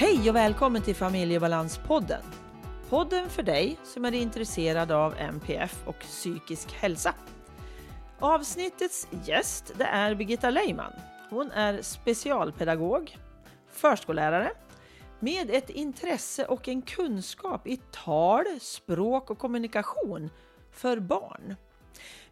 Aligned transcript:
Hej 0.00 0.30
och 0.30 0.36
välkommen 0.36 0.82
till 0.82 0.94
Familjebalanspodden. 0.94 2.22
Podden 2.88 3.28
för 3.28 3.42
dig 3.42 3.76
som 3.84 4.04
är 4.04 4.14
intresserad 4.14 4.92
av 4.92 5.14
MPF 5.18 5.82
och 5.86 5.98
psykisk 5.98 6.72
hälsa. 6.72 7.14
Avsnittets 8.18 9.08
gäst 9.24 9.72
det 9.78 9.84
är 9.84 10.14
Birgitta 10.14 10.50
Leiman. 10.50 10.92
Hon 11.30 11.50
är 11.50 11.82
specialpedagog, 11.82 13.18
förskollärare 13.72 14.50
med 15.20 15.50
ett 15.50 15.70
intresse 15.70 16.44
och 16.44 16.68
en 16.68 16.82
kunskap 16.82 17.66
i 17.66 17.80
tal, 17.90 18.44
språk 18.60 19.30
och 19.30 19.38
kommunikation 19.38 20.30
för 20.72 21.00
barn. 21.00 21.54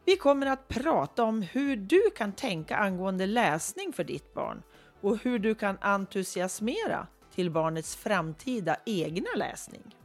Vi 0.05 0.17
kommer 0.17 0.47
att 0.47 0.69
prata 0.69 1.25
om 1.25 1.43
hur 1.43 1.77
du 1.77 2.11
kan 2.17 2.33
tänka 2.33 2.77
angående 2.77 3.27
läsning 3.27 3.93
för 3.93 4.05
ditt 4.05 4.35
barn 4.35 4.63
och 5.01 5.19
hur 5.19 5.39
du 5.39 5.55
kan 5.55 5.79
entusiasmera 5.81 7.07
till 7.37 7.51
barnets 7.51 7.97
framtida 7.97 8.77
egna 8.85 9.31
läsning. 9.37 9.97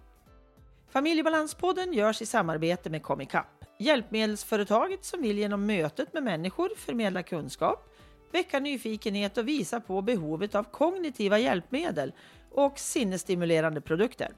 Familjebalanspodden 0.90 1.94
görs 1.94 2.22
i 2.22 2.26
samarbete 2.26 2.90
med 2.90 3.04
Comicap, 3.04 3.66
hjälpmedelsföretaget 3.80 5.06
som 5.06 5.22
vill 5.22 5.38
genom 5.38 5.66
mötet 5.66 6.14
med 6.14 6.24
människor 6.24 6.70
förmedla 6.78 7.24
kunskap, 7.24 7.96
väcka 8.32 8.60
nyfikenhet 8.60 9.38
och 9.38 9.48
visa 9.48 9.80
på 9.80 10.02
behovet 10.02 10.56
av 10.56 10.64
kognitiva 10.64 11.40
hjälpmedel 11.40 12.14
och 12.52 12.80
sinnesstimulerande 12.80 13.82
produkter. 13.82 14.30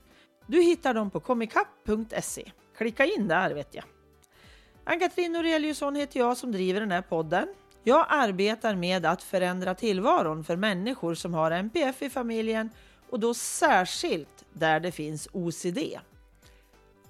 Du 0.47 0.61
hittar 0.61 0.93
dem 0.93 1.11
på 1.11 1.19
comicap.se. 1.19 2.51
Klicka 2.77 3.05
in 3.05 3.27
där 3.27 3.53
vet 3.53 3.75
jag. 3.75 3.85
Ann-Katrin 4.83 5.31
Noreliusson 5.31 5.95
heter 5.95 6.19
jag 6.19 6.37
som 6.37 6.51
driver 6.51 6.79
den 6.79 6.91
här 6.91 7.01
podden. 7.01 7.47
Jag 7.83 8.05
arbetar 8.09 8.75
med 8.75 9.05
att 9.05 9.23
förändra 9.23 9.75
tillvaron 9.75 10.43
för 10.43 10.55
människor 10.55 11.13
som 11.15 11.33
har 11.33 11.51
NPF 11.51 12.01
i 12.01 12.09
familjen 12.09 12.69
och 13.09 13.19
då 13.19 13.33
särskilt 13.33 14.45
där 14.53 14.79
det 14.79 14.91
finns 14.91 15.27
OCD. 15.31 15.77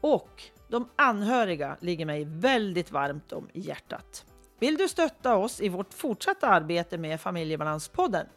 Och 0.01 0.43
de 0.67 0.89
anhöriga 0.95 1.77
ligger 1.79 2.05
mig 2.05 2.25
väldigt 2.25 2.91
varmt 2.91 3.33
om 3.33 3.49
i 3.53 3.59
hjärtat. 3.59 4.25
Vill 4.59 4.77
du 4.77 4.87
stötta 4.87 5.35
oss 5.35 5.61
i 5.61 5.69
vårt 5.69 5.93
fortsatta 5.93 6.47
arbete 6.47 6.97
med 6.97 7.21
Familjebalanspodden 7.21 8.27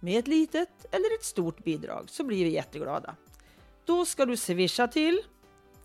med 0.00 0.18
ett 0.18 0.26
litet 0.26 0.86
eller 0.90 1.14
ett 1.14 1.24
stort 1.24 1.64
bidrag 1.64 2.10
så 2.10 2.24
blir 2.24 2.44
vi 2.44 2.50
jätteglada. 2.50 3.16
Då 3.84 4.04
ska 4.04 4.26
du 4.26 4.36
swisha 4.36 4.88
till 4.88 5.20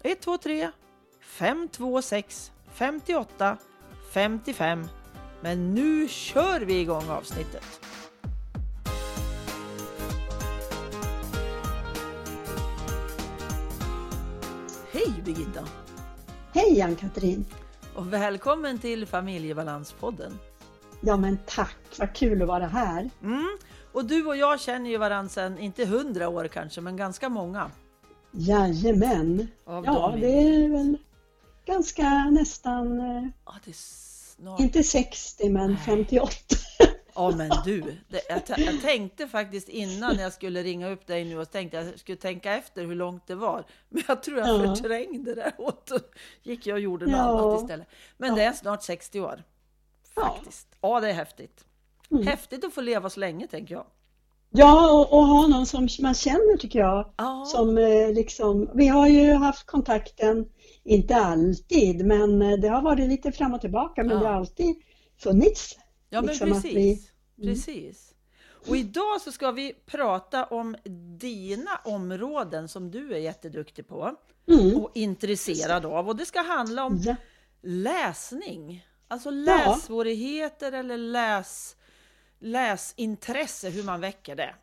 123 0.03 0.71
526 1.21 2.51
58 2.73 3.57
55 4.13 4.87
men 5.43 5.73
nu 5.73 6.07
kör 6.07 6.59
vi 6.59 6.79
igång 6.79 7.09
avsnittet! 7.09 7.79
Hej 14.91 15.13
Birgitta! 15.25 15.67
Hej 16.53 16.81
Ann-Katrin! 16.81 17.45
Och 17.95 18.13
välkommen 18.13 18.79
till 18.79 19.05
Familjebalanspodden! 19.05 20.39
Ja 21.01 21.17
men 21.17 21.37
tack, 21.45 21.77
vad 21.99 22.15
kul 22.15 22.41
att 22.41 22.47
vara 22.47 22.67
här! 22.67 23.09
Mm. 23.23 23.57
Och 23.91 24.05
du 24.05 24.25
och 24.25 24.37
jag 24.37 24.61
känner 24.61 24.89
ju 24.89 24.97
varandra 24.97 25.29
sedan, 25.29 25.57
inte 25.57 25.85
hundra 25.85 26.29
år 26.29 26.47
kanske, 26.47 26.81
men 26.81 26.97
ganska 26.97 27.29
många. 27.29 27.71
Jajamän! 28.31 29.47
Av 29.65 29.85
ja, 29.85 30.15
det 30.19 30.41
är 30.41 30.69
väl 30.69 30.97
ganska 31.65 32.29
nästan, 32.29 32.99
eh, 32.99 33.23
Ja, 33.45 33.53
det 33.65 33.73
snart... 34.35 34.59
inte 34.59 34.83
60 34.83 35.49
men 35.49 35.77
58. 35.77 36.35
Ja 37.15 37.31
men 37.35 37.51
du, 37.65 37.81
det, 38.09 38.21
jag, 38.29 38.59
jag 38.59 38.81
tänkte 38.81 39.27
faktiskt 39.27 39.69
innan 39.69 40.17
jag 40.19 40.33
skulle 40.33 40.63
ringa 40.63 40.89
upp 40.89 41.07
dig 41.07 41.25
nu 41.25 41.39
och 41.39 41.51
tänkte 41.51 41.77
jag 41.77 41.99
skulle 41.99 42.17
tänka 42.17 42.53
efter 42.57 42.85
hur 42.85 42.95
långt 42.95 43.27
det 43.27 43.35
var. 43.35 43.65
Men 43.89 44.03
jag 44.07 44.23
tror 44.23 44.39
jag 44.39 44.47
Ja. 44.65 44.75
förträngde 44.75 45.35
det 45.35 45.53
och 45.57 45.83
då 45.87 45.99
gick 46.43 46.67
jag 46.67 46.73
och 46.75 46.79
gjorde 46.81 47.05
något 47.05 47.15
Ja. 47.15 47.39
annat 47.39 47.61
istället. 47.61 47.87
Men 48.17 48.35
det 48.35 48.43
är 48.43 48.53
snart 48.53 48.83
60 48.83 49.19
år. 49.21 49.43
Ja. 50.15 50.21
Faktiskt. 50.35 50.67
Ja, 50.81 50.99
det 50.99 51.09
är 51.09 51.13
häftigt. 51.13 51.65
Mm. 52.11 52.27
Häftigt 52.27 52.63
att 52.65 52.73
få 52.73 52.81
leva 52.81 53.09
så 53.09 53.19
länge 53.19 53.47
tänker 53.47 53.75
jag. 53.75 53.85
Ja, 54.49 54.91
och, 54.91 55.13
och 55.13 55.25
ha 55.27 55.47
någon 55.47 55.65
som 55.65 55.87
man 56.01 56.13
känner 56.13 56.57
tycker 56.57 56.79
jag. 56.79 57.13
Ja, 57.17 57.45
Som 57.47 57.77
eh, 57.77 58.11
liksom, 58.13 58.69
vi 58.73 58.87
har 58.87 59.07
ju 59.07 59.33
haft 59.33 59.65
kontakten, 59.65 60.45
inte 60.85 61.15
alltid, 61.15 62.05
men 62.05 62.41
eh, 62.41 62.57
det 62.59 62.67
har 62.67 62.81
varit 62.81 63.09
lite 63.09 63.31
fram 63.31 63.53
och 63.53 63.61
tillbaka, 63.61 64.03
men 64.03 64.11
Ja. 64.17 64.23
det 64.23 64.27
har 64.27 64.35
alltid 64.35 64.75
funnits. 65.17 65.77
ja 66.09 66.21
men 66.21 66.27
liksom 66.27 66.49
precis. 66.49 66.73
vi- 66.75 67.09
Mm. 67.37 67.53
Precis. 67.55 68.13
Och 68.67 68.77
idag 68.77 69.21
så 69.21 69.31
ska 69.31 69.51
vi 69.51 69.73
prata 69.85 70.45
om 70.45 70.75
dina 71.19 71.71
områden 71.85 72.67
som 72.67 72.91
du 72.91 73.13
är 73.13 73.17
jätteduktig 73.19 73.87
på 73.87 74.15
Mm. 74.47 74.77
och 74.77 74.91
intresserad 74.93 75.85
av. 75.85 76.09
Och 76.09 76.15
det 76.15 76.25
ska 76.25 76.41
handla 76.41 76.83
om 76.85 76.97
Ja. 77.05 77.15
läsning. 77.61 78.87
Alltså 79.07 79.29
lässvårigheter 79.29 80.71
eller 80.71 80.97
läs, 80.97 81.75
läsintresse, 82.39 83.69
hur 83.69 83.83
man 83.83 84.01
väcker 84.01 84.35
det. 84.35 84.55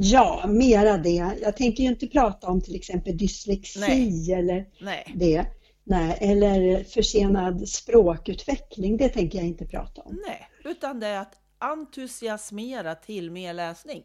Ja, 0.00 0.44
mera 0.48 0.96
det. 0.98 1.36
Jag 1.42 1.56
tänker 1.56 1.82
ju 1.82 1.88
inte 1.88 2.06
prata 2.06 2.46
om 2.46 2.60
till 2.60 2.74
exempel 2.74 3.16
dyslexi 3.16 3.80
Nej. 3.80 4.32
eller 4.32 4.66
Nej, 4.80 5.12
det. 5.16 5.46
Nej, 5.84 6.18
eller 6.20 6.84
försenad 6.84 7.68
språkutveckling, 7.68 8.96
det 8.96 9.08
tänker 9.08 9.38
jag 9.38 9.46
inte 9.46 9.64
prata 9.64 10.00
om. 10.02 10.20
nej, 10.26 10.48
utan 10.64 11.00
det 11.00 11.06
är 11.06 11.18
att 11.20 11.34
entusiasmera 11.58 12.94
till 12.94 13.30
mer 13.30 13.54
läsning. 13.54 14.02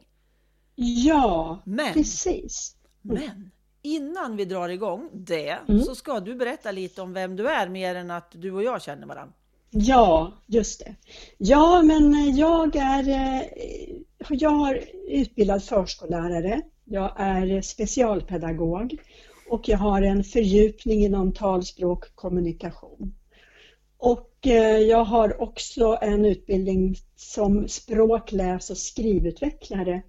Ja, 0.76 1.62
Men, 1.66 1.94
precis. 1.94 2.76
men 3.02 3.52
innan 3.82 4.36
vi 4.38 4.46
drar 4.46 4.70
igång 4.70 5.10
det 5.14 5.58
Mm. 5.68 5.82
så 5.84 5.96
ska 5.96 6.20
du 6.20 6.36
berätta 6.36 6.72
lite 6.72 7.02
om 7.02 7.14
vem 7.14 7.36
du 7.36 7.48
är 7.50 7.70
mer 7.70 7.96
än 7.96 8.12
att 8.12 8.32
du 8.36 8.52
och 8.52 8.64
jag 8.64 8.82
känner 8.82 9.08
varandra. 9.08 9.34
Ja, 9.70 10.34
just 10.48 10.80
det. 10.80 10.96
Ja, 11.38 11.82
men 11.82 12.36
jag 12.38 12.76
är 12.76 13.10
eh, 13.10 13.42
jag 14.30 14.50
har 14.50 14.80
utbildad 15.08 15.64
förskollärare. 15.64 16.62
Jag 16.86 17.14
är 17.18 17.62
specialpedagog 17.62 18.98
och 19.50 19.70
jag 19.70 19.78
har 19.78 20.02
en 20.02 20.24
fördjupning 20.24 21.04
inom 21.04 21.34
talspråk 21.34 22.04
och 22.04 22.16
kommunikation. 22.16 23.16
Och 23.98 24.48
eh, 24.48 24.78
jag 24.78 25.04
har 25.04 25.42
också 25.42 25.98
en 26.02 26.26
utbildning 26.26 26.96
som 27.16 27.68
språk-, 27.68 28.32
läs 28.32 28.70
och 28.70 28.78
skrivutvecklare 28.78 30.02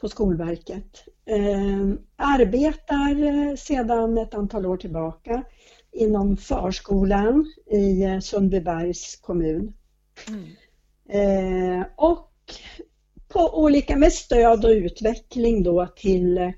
på 0.00 0.08
Skolverket. 0.08 1.04
Eh, 1.26 1.92
arbetar 2.16 3.22
eh, 3.22 3.54
sedan 3.56 4.18
ett 4.18 4.34
antal 4.34 4.66
år 4.66 4.76
tillbaka 4.76 5.44
inom 5.92 6.36
förskolan 6.36 7.52
i 7.70 8.02
eh, 8.02 8.18
Sundbybergs 8.18 9.16
kommun. 9.16 9.72
Mm. 10.28 10.44
Eh, 11.08 11.86
och 11.96 12.30
på 13.34 13.58
olika, 13.58 13.96
med 13.96 14.12
stöd 14.12 14.64
och 14.64 14.70
utveckling 14.70 15.62
då 15.62 15.86
till, 15.86 16.52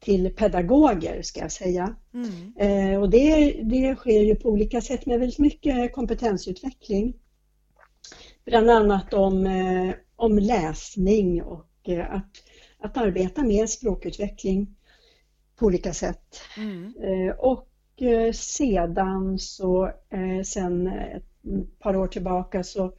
till 0.00 0.34
pedagoger 0.36 1.22
ska 1.22 1.40
jag 1.40 1.52
säga. 1.52 1.96
Mm. 2.14 2.54
Eh, 2.56 3.00
och 3.00 3.10
det, 3.10 3.52
det 3.62 3.96
sker 3.96 4.22
ju 4.22 4.34
på 4.34 4.48
olika 4.48 4.80
sätt 4.80 5.06
med 5.06 5.20
väldigt 5.20 5.38
mycket 5.38 5.92
kompetensutveckling. 5.92 7.14
Bland 8.44 8.70
annat 8.70 9.14
om, 9.14 9.46
eh, 9.46 9.94
om 10.16 10.38
läsning 10.38 11.42
och 11.42 11.88
eh, 11.88 12.14
att, 12.14 12.30
att 12.78 12.96
arbeta 12.96 13.44
med 13.44 13.70
språkutveckling 13.70 14.76
på 15.56 15.66
olika 15.66 15.92
sätt. 15.92 16.40
Mm. 16.56 16.94
Eh, 17.02 17.34
och 17.34 17.68
eh, 17.96 18.32
sedan 18.32 19.38
så, 19.38 19.86
eh, 19.86 20.42
sen 20.44 20.86
ett 20.86 21.24
par 21.78 21.96
år 21.96 22.08
tillbaka 22.08 22.64
så 22.64 22.92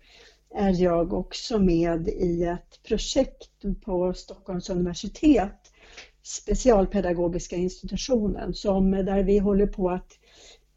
är 0.56 0.82
jag 0.82 1.14
också 1.14 1.60
med 1.60 2.08
i 2.08 2.44
ett 2.44 2.84
projekt 2.84 3.82
på 3.82 4.14
Stockholms 4.14 4.70
universitet, 4.70 5.72
Specialpedagogiska 6.24 7.56
institutionen, 7.56 8.54
som, 8.54 8.92
där 8.92 9.24
vi 9.24 9.38
håller 9.38 9.68
på 9.68 9.90
att 9.90 10.20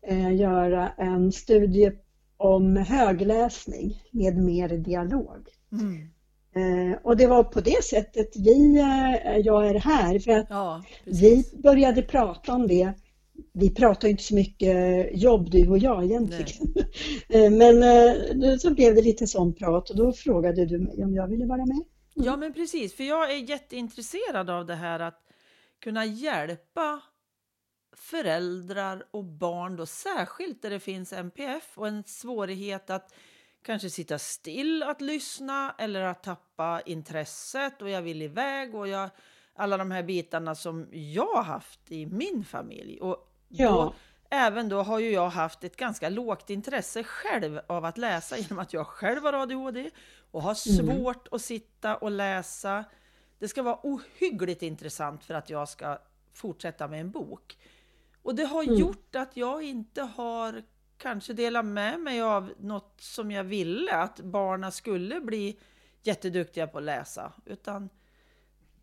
eh, 0.06 0.34
göra 0.34 0.88
en 0.88 1.32
studie 1.32 1.92
om 2.36 2.76
högläsning 2.76 4.02
med 4.10 4.36
mer 4.36 4.68
dialog. 4.68 5.48
Mm. 5.72 6.08
Eh, 6.54 6.98
och 7.02 7.16
det 7.16 7.26
var 7.26 7.44
på 7.44 7.60
det 7.60 7.84
sättet 7.84 8.36
vi, 8.36 8.78
eh, 8.78 9.36
jag 9.36 9.68
är 9.68 9.74
här, 9.74 10.18
för 10.18 10.32
att 10.32 10.46
Ja, 10.50 10.82
vi 11.04 11.44
började 11.62 12.02
prata 12.02 12.52
om 12.52 12.66
det. 12.66 12.92
Vi 13.52 13.74
pratar 13.74 14.08
inte 14.08 14.22
så 14.22 14.34
mycket 14.34 15.08
jobb 15.22 15.50
du 15.50 15.68
och 15.68 15.78
jag 15.78 16.04
egentligen. 16.04 16.74
Eh, 17.28 17.50
Men 17.50 17.82
eh, 17.82 18.56
så 18.56 18.74
blev 18.74 18.94
det 18.94 19.02
lite 19.02 19.26
sån 19.26 19.54
prat 19.54 19.90
och 19.90 19.96
då 19.96 20.12
frågade 20.12 20.66
du 20.66 20.78
mig 20.78 21.04
om 21.04 21.14
jag 21.14 21.28
ville 21.28 21.46
vara 21.46 21.66
med. 21.66 21.82
Ja, 22.14 22.36
men 22.36 22.52
precis, 22.52 22.94
för 22.94 23.04
jag 23.04 23.32
är 23.32 23.36
jätteintresserad 23.36 24.50
av 24.50 24.66
det 24.66 24.74
här 24.74 25.00
att 25.00 25.20
kunna 25.80 26.04
hjälpa 26.04 27.00
föräldrar 27.96 29.04
och 29.10 29.24
barn, 29.24 29.76
då, 29.76 29.86
särskilt 29.86 30.62
där 30.62 30.70
det 30.70 30.80
finns 30.80 31.12
NPF 31.12 31.72
och 31.74 31.88
en 31.88 32.04
svårighet 32.06 32.90
att 32.90 33.14
kanske 33.64 33.90
sitta 33.90 34.18
still 34.18 34.82
att 34.82 35.00
lyssna 35.00 35.74
eller 35.78 36.00
att 36.00 36.22
tappa 36.22 36.80
intresset 36.86 37.82
och 37.82 37.90
jag 37.90 38.02
vill 38.02 38.22
iväg 38.22 38.74
och 38.74 38.88
jag 38.88 39.10
alla 39.54 39.76
de 39.76 39.90
här 39.90 40.02
bitarna 40.02 40.54
som 40.54 40.88
jag 40.92 41.42
haft 41.42 41.92
i 41.92 42.06
min 42.06 42.44
familj. 42.44 43.00
Och 43.00 43.31
Ja. 43.52 43.70
då, 43.70 43.94
även 44.30 44.68
då 44.68 44.82
har 44.82 44.98
ju 44.98 45.10
jag 45.10 45.28
haft 45.28 45.64
ett 45.64 45.76
ganska 45.76 46.08
lågt 46.08 46.50
intresse 46.50 47.04
själv 47.04 47.60
av 47.66 47.84
att 47.84 47.98
läsa 47.98 48.38
genom 48.38 48.58
att 48.58 48.72
jag 48.72 48.86
själv 48.86 49.22
har 49.22 49.32
ADHD 49.32 49.90
och 50.30 50.42
har 50.42 50.54
svårt 50.54 51.28
att 51.30 51.42
sitta 51.42 51.96
och 51.96 52.10
läsa. 52.10 52.84
Det 53.38 53.48
ska 53.48 53.62
vara 53.62 53.78
ohyggligt 53.82 54.62
intressant 54.62 55.24
för 55.24 55.34
att 55.34 55.50
jag 55.50 55.68
ska 55.68 55.98
fortsätta 56.32 56.88
med 56.88 57.00
en 57.00 57.10
bok. 57.10 57.58
Och 58.22 58.34
det 58.34 58.44
har 58.44 58.62
gjort 58.62 59.16
att 59.16 59.36
jag 59.36 59.62
inte 59.62 60.02
har 60.02 60.62
kanske 60.98 61.32
delat 61.32 61.64
med 61.64 62.00
mig 62.00 62.22
av 62.22 62.52
något 62.58 63.00
som 63.00 63.30
jag 63.30 63.44
ville, 63.44 63.96
att 63.96 64.20
barnen 64.20 64.72
skulle 64.72 65.20
bli 65.20 65.58
jätteduktiga 66.02 66.66
på 66.66 66.78
att 66.78 66.84
läsa. 66.84 67.32
Utan 67.44 67.88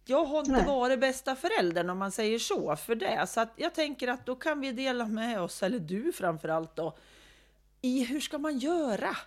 jag 0.10 0.26
har 0.26 0.40
inte 0.40 0.52
Nej. 0.52 0.66
varit 0.66 1.00
bästa 1.00 1.36
föräldern 1.36 1.90
om 1.90 1.98
man 1.98 2.12
säger 2.12 2.40
så 2.40 2.76
för 2.76 2.96
det. 2.96 3.28
Så 3.28 3.40
att 3.42 3.54
jag 3.56 3.76
tänker 3.76 4.08
att 4.08 4.26
då 4.26 4.36
kan 4.36 4.62
vi 4.62 4.72
dela 4.72 5.06
med 5.06 5.42
oss, 5.42 5.64
eller 5.64 5.80
du 5.80 6.12
framförallt 6.12 6.76
då, 6.76 6.96
i 7.82 8.04
hur 8.04 8.20
ska 8.20 8.38
man 8.38 8.58
göra? 8.58 9.18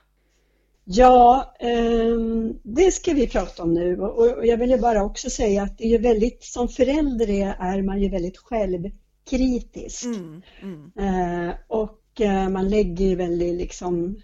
Ja, 0.85 1.55
ehm, 1.59 2.59
det 2.63 2.93
ska 2.93 3.13
vi 3.13 3.29
prata 3.29 3.63
om 3.63 3.75
nu 3.75 4.01
och 4.01 4.47
jag 4.47 4.57
vill 4.57 4.71
ju 4.71 4.79
bara 4.79 5.05
också 5.05 5.31
säga 5.31 5.63
att 5.63 5.79
det 5.79 5.85
är 5.85 5.89
ju 5.89 5.99
väldigt, 5.99 6.45
som 6.45 6.69
förälder 6.69 7.31
är, 7.31 7.57
är 7.59 7.83
man 7.83 8.03
ju 8.03 8.09
väldigt 8.09 8.39
självkritisk. 8.39 10.05
Mm, 10.05 10.43
mm, 10.63 10.93
Eh, 10.99 11.55
och 11.67 12.21
eh, 12.21 12.49
man 12.49 12.69
lägger 12.69 13.05
ju 13.05 13.17
väldigt 13.17 13.55
liksom 13.55 14.23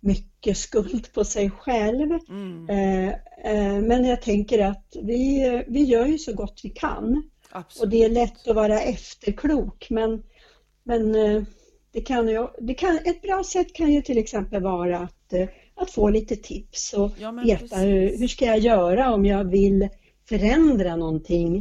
mycket 0.00 0.56
skuld 0.56 1.12
på 1.12 1.24
sig 1.24 1.50
själv. 1.50 2.18
mm, 2.28 2.68
Eh, 2.70 3.08
eh, 3.44 3.80
men 3.82 4.04
jag 4.04 4.22
tänker 4.22 4.58
att 4.58 4.96
vi, 5.02 5.64
vi 5.68 5.82
gör 5.84 6.06
ju 6.06 6.18
så 6.18 6.32
gott 6.34 6.60
vi 6.64 6.70
kan 6.70 7.22
och 7.52 7.56
absolut. 7.58 7.90
det 7.90 8.04
är 8.04 8.08
lätt 8.08 8.48
att 8.48 8.56
vara 8.56 8.80
efterklok 8.80 9.86
men, 9.90 10.22
men 10.84 11.14
eh, 11.14 11.42
det 11.92 12.00
kan 12.00 12.28
ju, 12.28 12.46
det 12.60 12.74
kan, 12.74 12.98
ett 13.04 13.22
bra 13.22 13.44
sätt 13.44 13.72
kan 13.74 13.92
ju 13.92 14.02
till 14.02 14.18
exempel 14.18 14.62
vara 14.62 14.98
att, 14.98 15.32
eh, 15.32 15.48
att 15.74 15.90
få 15.90 16.08
lite 16.08 16.36
tips 16.36 16.92
och 16.92 17.10
Ja, 17.18 17.30
veta 17.32 17.76
hur, 17.76 18.18
hur 18.18 18.28
ska 18.28 18.44
jag 18.44 18.58
göra 18.58 19.14
om 19.14 19.26
jag 19.26 19.44
vill 19.44 19.88
förändra 20.28 20.96
någonting 20.96 21.56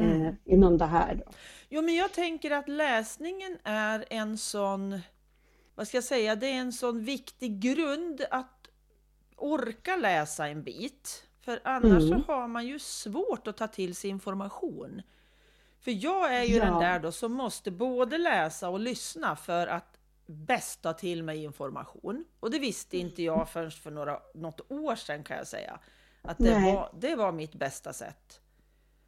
eh, 0.00 0.04
Mm. 0.20 0.34
inom 0.44 0.78
det 0.78 0.86
här. 0.86 1.14
Då. 1.14 1.32
Jo, 1.68 1.82
men 1.82 1.94
jag 1.94 2.12
tänker 2.12 2.50
att 2.50 2.68
läsningen 2.68 3.58
är 3.64 4.04
en 4.10 4.38
sån, 4.38 5.00
vad 5.74 5.88
ska 5.88 5.96
jag 5.96 6.04
säga, 6.04 6.36
det 6.36 6.46
är 6.46 6.54
en 6.60 6.72
sån 6.72 7.04
viktig 7.04 7.60
grund 7.60 8.24
att 8.30 8.68
orka 9.36 9.96
läsa 9.96 10.48
en 10.48 10.62
bit. 10.62 11.26
För 11.40 11.60
annars 11.64 12.02
Mm. 12.02 12.08
så 12.08 12.32
har 12.32 12.48
man 12.48 12.66
ju 12.66 12.78
svårt 12.78 13.46
att 13.46 13.56
ta 13.56 13.66
till 13.68 13.94
sig 13.94 14.10
information. 14.10 15.02
För 15.80 15.90
jag 16.04 16.34
är 16.34 16.42
ju 16.42 16.56
Ja. 16.56 16.64
den 16.64 16.78
där 16.80 17.00
då 17.00 17.12
som 17.12 17.32
måste 17.32 17.70
både 17.70 18.18
läsa 18.18 18.68
och 18.68 18.80
lyssna 18.80 19.36
för 19.36 19.66
att 19.66 19.98
bäst 20.26 20.82
ta 20.82 20.92
till 20.92 21.22
mig 21.22 21.44
information. 21.44 22.24
Och 22.40 22.50
det 22.50 22.58
visste 22.58 22.98
inte 22.98 23.22
jag 23.22 23.48
förrän 23.48 23.70
för 23.70 23.90
några, 23.90 24.20
något 24.34 24.60
år 24.72 24.96
sedan 24.96 25.24
kan 25.24 25.36
jag 25.36 25.46
säga. 25.46 25.78
Att 26.22 26.38
det, 26.38 26.58
Nej. 26.60 26.74
var, 26.74 26.94
det 27.00 27.16
var 27.16 27.32
mitt 27.32 27.54
bästa 27.54 27.92
sätt. 27.92 28.40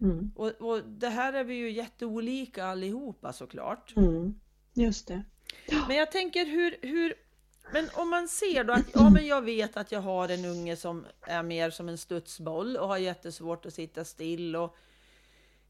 Mm. 0.00 0.32
Och, 0.36 0.48
och 0.48 0.82
det 0.84 1.08
här 1.08 1.32
är 1.32 1.44
vi 1.44 1.54
ju 1.54 1.70
jätteolika 1.70 2.64
allihopa 2.66 3.32
såklart. 3.32 3.96
Mm. 3.96 4.34
Just 4.74 5.08
det. 5.08 5.22
Men 5.88 5.96
jag 5.96 6.12
tänker 6.12 6.46
hur, 6.46 6.76
hur 6.82 7.14
men 7.72 7.88
om 7.94 8.10
man 8.10 8.28
ser 8.28 8.64
då 8.64 8.72
att 8.72 8.86
ja, 8.94 9.10
men 9.10 9.26
jag 9.26 9.42
vet 9.42 9.76
att 9.76 9.92
jag 9.92 10.00
har 10.00 10.28
en 10.28 10.44
unge 10.44 10.76
som 10.76 11.06
är 11.20 11.42
mer 11.42 11.70
som 11.70 11.88
en 11.88 11.98
studsboll 11.98 12.76
och 12.76 12.88
har 12.88 12.98
jättesvårt 12.98 13.66
att 13.66 13.74
sitta 13.74 14.04
still 14.04 14.56
och 14.56 14.76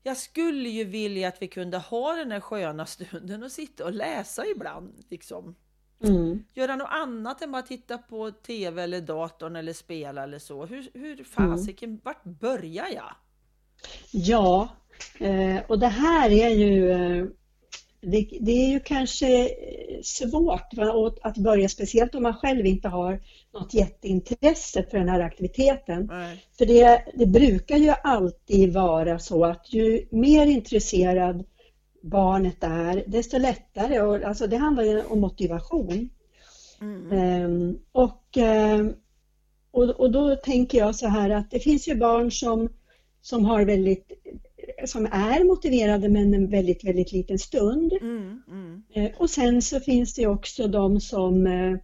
jag 0.03 0.17
skulle 0.17 0.69
ju 0.69 0.85
vilja 0.85 1.29
att 1.29 1.43
vi 1.43 1.49
kunde 1.49 1.79
ha 1.79 2.15
den 2.15 2.33
här 2.33 2.41
sköna 2.41 2.87
stunden 2.87 3.43
och 3.43 3.53
sitta 3.53 3.85
och 3.85 3.93
läsa 3.93 4.47
ibland 4.47 5.05
liksom. 5.09 5.55
Mm. 6.03 6.45
Göra 6.55 6.77
något 6.77 6.91
annat 6.91 7.43
än 7.43 7.53
bara 7.53 7.63
titta 7.63 7.99
på 7.99 8.31
tv 8.31 8.83
eller 8.83 9.01
datorn 9.01 9.57
eller 9.57 9.73
spela 9.73 10.23
eller 10.23 10.39
så. 10.39 10.67
Hur, 10.67 10.89
hur 10.95 11.25
fasiken, 11.25 12.01
vart 12.05 12.25
börjar 12.25 12.89
jag? 12.95 13.15
Ja, 14.11 14.69
eh, 15.19 15.59
och 15.69 15.79
det 15.79 15.89
här 15.89 16.31
är 16.31 16.49
ju 16.49 16.91
eh, 16.91 17.27
det, 18.01 18.29
det 18.41 18.53
är 18.53 18.71
ju 18.71 18.81
kanske 18.81 19.49
eh, 19.49 20.03
svårt 20.03 20.69
att 21.23 21.37
börja, 21.37 21.69
speciellt 21.69 22.15
om 22.15 22.23
man 22.23 22.35
själv 22.35 22.67
inte 22.67 22.89
har 22.89 23.21
något 23.55 23.75
jätteintresse 23.75 24.83
för 24.91 24.99
den 24.99 25.09
här 25.09 25.21
aktiviteten. 25.21 26.07
Nej. 26.07 26.45
För 26.59 26.67
det, 26.67 27.05
det 27.15 27.27
brukar 27.27 27.77
ju 27.77 27.95
alltid 28.03 28.73
vara 28.73 29.19
så 29.19 29.45
att 29.45 29.73
ju 29.73 30.07
mer 30.11 30.47
intresserad 30.47 31.45
barnet 32.03 32.65
är, 32.65 33.05
desto 33.07 33.39
lättare. 33.39 34.01
Och, 34.01 34.23
alltså 34.23 34.47
det 34.47 34.57
handlar 34.57 34.83
ju 34.83 35.03
om 35.03 35.21
motivation. 35.21 36.09
Mm. 36.81 37.13
Ehm, 37.13 37.79
och, 37.93 38.37
ehm, 38.37 38.95
och, 39.71 39.91
och 39.91 40.11
då 40.11 40.37
tänker 40.37 40.79
jag 40.79 40.97
så 40.97 41.07
här 41.07 41.31
att 41.31 41.51
det 41.51 41.61
finns 41.61 41.89
ju 41.89 41.95
barn 41.95 42.31
som, 42.31 42.69
som 43.21 43.45
har 43.45 43.65
väldigt 43.65 44.13
som 44.85 45.07
är 45.07 45.45
motiverade 45.45 46.09
men 46.09 46.35
en 46.35 46.51
väldigt, 46.51 46.85
väldigt 46.85 47.13
liten 47.13 47.39
stund. 47.39 47.93
Mm, 48.01 48.43
mm. 48.49 48.83
Eh, 48.95 49.11
Och 49.17 49.31
sen 49.31 49.63
så 49.63 49.81
finns 49.81 50.15
det 50.15 50.27
också 50.27 50.69
de 50.69 51.01
som 51.01 51.47
eh, 51.47 51.79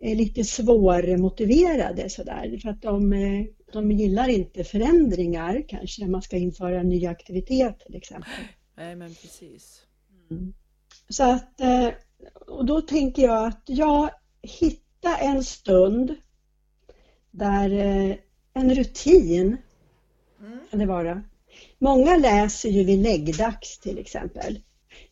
är 0.00 0.14
lite 0.14 0.44
svårmotiverade 0.44 2.08
sådär 2.08 2.58
för 2.62 2.68
att 2.68 2.82
de, 2.82 3.12
eh, 3.12 3.44
de 3.72 3.90
gillar 3.92 4.28
inte 4.28 4.64
förändringar 4.64 5.64
kanske 5.68 6.02
när 6.02 6.10
man 6.10 6.22
ska 6.22 6.36
införa 6.36 6.80
en 6.80 6.88
ny 6.88 7.06
aktivitet 7.06 7.80
till 7.86 7.96
exempel. 7.96 8.30
Nej, 8.76 8.96
men 8.96 9.08
precis. 9.08 9.82
Så 11.08 11.22
att, 11.24 11.60
och 12.46 12.66
då 12.66 12.80
tänker 12.80 13.22
jag 13.22 13.46
att 13.46 13.62
jag 13.66 14.10
hitta 14.42 15.16
en 15.16 15.44
stund 15.44 16.14
där 17.30 17.70
en 18.54 18.74
rutin 18.74 19.56
Mm. 20.40 20.58
kan 20.70 20.78
det 20.78 20.86
vara. 20.86 21.22
Många 21.78 22.16
läser 22.16 22.68
ju 22.68 22.84
vid 22.84 22.98
läggdags 22.98 23.78
till 23.78 23.98
exempel. 23.98 24.60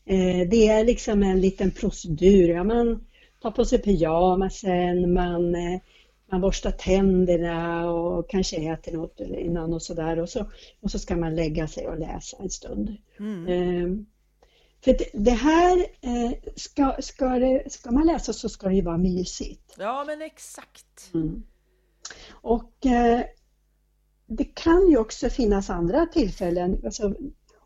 Eh, 0.07 0.49
Det 0.49 0.69
är 0.69 0.85
liksom 0.85 1.23
en 1.23 1.41
liten 1.41 1.71
procedur. 1.71 2.49
Ja, 2.49 2.65
man 2.65 3.07
tar 3.43 3.51
på 3.51 3.65
sig 3.65 3.79
pyjamasen, 3.83 5.13
man, 5.15 5.55
eh, 5.55 5.81
man 6.31 6.41
borstar 6.41 6.71
tänderna 6.71 7.91
och 7.91 8.31
kanske 8.31 8.57
äter 8.57 8.93
något 8.93 9.21
innan 9.21 9.75
och 9.75 9.83
sådär 9.83 10.19
och 10.19 10.29
så, 10.29 10.51
och 10.81 10.91
så 10.91 10.99
ska 10.99 11.17
man 11.17 11.37
lägga 11.37 11.69
sig 11.69 11.87
och 11.89 11.99
läsa 11.99 12.37
en 12.41 12.51
stund. 12.51 12.97
Mm. 13.19 13.47
Eh, 13.49 13.99
För 14.85 14.97
det, 15.13 15.31
här, 15.31 15.79
eh, 16.01 16.33
ska, 16.57 16.97
ska, 17.01 17.29
det, 17.29 17.73
ska 17.73 17.91
man 17.91 18.07
läsa 18.07 18.33
så 18.33 18.49
ska 18.49 18.69
det 18.69 18.75
ju 18.75 18.83
vara 18.83 18.99
mysigt. 18.99 19.75
Ja, 19.79 20.05
men 20.07 20.23
exakt. 20.23 21.11
Mm. 21.15 21.43
Och 22.31 22.87
det 24.27 24.45
kan 24.45 24.91
ju 24.91 24.97
också 24.99 25.31
finnas 25.31 25.71
andra 25.71 26.07
tillfällen. 26.07 26.81
Alltså, 26.85 27.15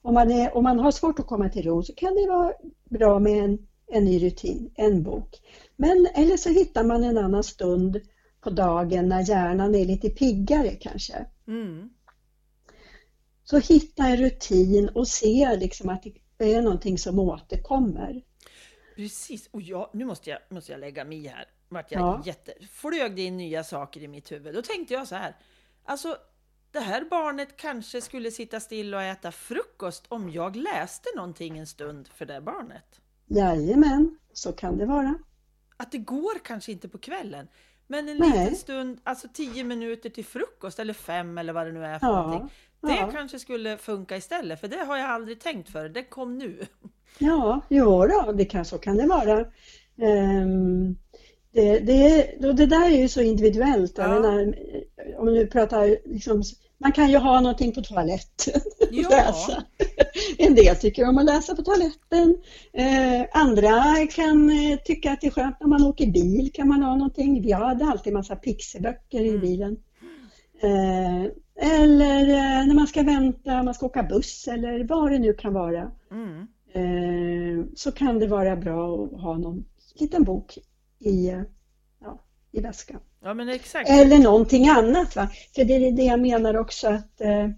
om, 0.03 0.15
man 0.15 0.31
är, 0.31 0.57
om 0.57 0.65
man 0.65 0.79
har 0.79 0.91
svårt 0.91 1.19
att 1.19 1.27
komma 1.27 1.49
till 1.49 1.65
ro 1.65 1.83
så 1.83 1.95
kan 1.95 2.15
det 2.15 2.27
vara 2.29 2.53
bra 2.91 3.19
med 3.19 3.45
en, 3.45 3.59
en 3.87 4.05
ny 4.05 4.23
rutin, 4.23 4.73
en 4.75 5.03
bok. 5.03 5.41
Men 5.77 6.07
eller 6.15 6.37
så 6.37 6.49
hittar 6.49 6.85
man 6.85 7.05
en 7.05 7.19
annan 7.19 7.45
stund 7.45 8.01
på 8.41 8.51
dagen 8.51 9.09
när 9.09 9.29
hjärnan 9.29 9.75
är 9.75 9.85
lite 9.85 10.11
piggare 10.11 10.71
kanske. 10.71 11.27
Mm. 11.47 11.91
Så 13.45 13.59
hitta 13.59 14.07
en 14.07 14.17
rutin 14.17 14.89
och 14.89 15.09
se 15.09 15.57
liksom 15.57 15.89
att 15.89 16.07
det 16.37 16.55
är 16.55 16.63
någonting 16.63 16.99
som 16.99 17.19
återkommer. 17.19 18.23
Precis, 18.97 19.49
och 19.53 19.63
jag, 19.63 19.91
nu 19.93 20.05
måste 20.05 20.31
jag, 20.31 20.39
måste 20.51 20.73
jag 20.73 20.81
lägga 20.81 21.05
mig 21.05 21.25
i 21.25 21.29
här. 21.29 21.45
Vart 21.69 21.93
jag 21.93 22.01
Ja. 22.01 22.23
jätte, 22.27 22.53
flög 22.71 23.17
det 23.17 23.23
in 23.23 23.37
nya 23.37 23.65
saker 23.65 24.03
i 24.03 24.09
mitt 24.09 24.33
huvud. 24.33 24.55
Då 24.55 24.63
tänkte 24.63 24.95
jag 24.95 25.09
så 25.09 25.15
här, 25.15 25.37
alltså 25.85 26.17
det 26.73 26.81
här 26.81 27.05
barnet 27.11 27.57
kanske 27.57 28.01
skulle 28.01 28.31
sitta 28.31 28.61
still 28.61 28.95
och 28.95 29.03
äta 29.03 29.33
frukost 29.33 30.05
om 30.09 30.31
jag 30.31 30.57
läste 30.57 31.09
någonting 31.17 31.59
en 31.59 31.67
stund 31.67 32.09
för 32.09 32.27
det 32.27 32.41
barnet. 32.41 33.01
Jajamän, 33.27 34.19
så 34.33 34.53
kan 34.53 34.79
det 34.79 34.87
vara. 34.87 35.15
Att 35.77 35.93
det 35.93 35.99
går 35.99 36.39
kanske 36.45 36.73
inte 36.73 36.89
på 36.89 36.99
kvällen, 36.99 37.49
men 37.87 38.09
en 38.09 38.17
Nej. 38.17 38.31
liten 38.31 38.57
stund, 38.57 39.01
alltså 39.05 39.29
tio 39.35 39.65
minuter 39.65 40.11
till 40.11 40.25
frukost 40.25 40.79
eller 40.79 40.95
fem 40.95 41.39
eller 41.39 41.53
vad 41.53 41.67
det 41.67 41.73
nu 41.73 41.85
är 41.85 41.99
för 41.99 42.07
Ja, 42.07 42.23
någonting. 42.23 42.51
Det 42.81 42.95
ja. 42.95 43.11
kanske 43.13 43.39
skulle 43.39 43.77
funka 43.77 44.17
istället, 44.17 44.61
för 44.61 44.69
det 44.69 44.85
har 44.85 44.97
jag 44.97 45.11
aldrig 45.11 45.41
tänkt 45.41 45.71
för. 45.71 45.89
Det 45.89 46.05
kom 46.05 46.39
nu. 46.39 46.67
Ja, 47.19 47.61
jo 47.69 48.07
då, 48.07 48.33
det 48.33 48.45
kan, 48.45 48.65
så 48.65 48.79
kan 48.79 48.97
det 48.97 49.07
vara. 49.07 49.47
Ehm, 49.99 50.97
det, 51.53 51.79
det, 51.79 52.53
det 52.53 52.67
där 52.67 52.87
är 52.91 52.99
ju 53.01 53.09
så 53.09 53.21
individuellt. 53.21 53.93
Ja. 53.99 54.09
menar, 54.09 54.55
om 55.19 55.27
du 55.27 55.47
pratar, 55.47 55.97
liksom, 56.13 56.43
man 56.79 56.93
kan 56.93 57.11
ju 57.11 57.17
ha 57.19 57.41
någonting 57.41 57.73
på 57.73 57.83
toaletten 57.83 58.61
Ja. 58.91 59.09
läsa. 59.09 59.65
En 60.39 60.55
del 60.55 60.77
tycker 60.77 61.09
om 61.09 61.19
att 61.19 61.25
läsa 61.25 61.57
på 61.57 61.63
toaletten. 61.63 62.37
Eh, 62.73 63.27
andra 63.33 63.83
kan 64.15 64.51
eh, 64.51 64.79
tycka 64.85 65.13
att 65.13 65.21
det 65.21 65.27
är 65.27 65.31
skönt 65.31 65.57
när 65.61 65.69
man 65.69 65.83
åker 65.85 66.07
bil, 66.07 66.51
kan 66.55 66.69
man 66.69 66.83
ha 66.83 66.97
någonting. 66.97 67.43
Vi 67.43 67.53
hade 67.53 67.85
alltid 67.85 68.13
massa 68.13 68.37
pixiböcker 68.37 69.21
i 69.21 69.29
Mm. 69.29 69.41
bilen. 69.41 69.77
Eh, 70.63 71.25
Eller 71.83 72.21
eh, 72.29 72.67
när 72.67 72.75
man 72.75 72.87
ska 72.87 73.03
vänta, 73.03 73.63
man 73.63 73.75
ska 73.75 73.87
åka 73.87 74.03
buss 74.03 74.49
eller 74.49 74.85
vad 74.85 75.11
det 75.13 75.19
nu 75.19 75.33
kan 75.33 75.53
vara. 75.55 75.91
Mm. 76.11 76.47
Eh, 76.73 77.65
så 77.77 77.93
kan 77.93 78.19
det 78.19 78.27
vara 78.27 78.57
bra 78.57 79.05
att 79.05 79.21
ha 79.21 79.39
någon 79.39 79.65
liten 80.01 80.25
bok 80.25 80.59
i, 81.01 81.45
ja, 82.01 82.21
i 82.53 82.61
väskan. 82.61 83.01
Ja, 83.23 83.35
men 83.35 83.49
exakt. 83.49 83.91
Eller 83.91 84.19
någonting 84.19 84.69
annat. 84.69 85.17
Va? 85.17 85.29
För 85.55 85.65
det 85.65 85.75
är 85.75 85.93
det 85.93 86.03
jag 86.03 86.21
menar 86.21 86.57
också 86.57 86.89
att 86.89 87.21
eh, 87.21 87.49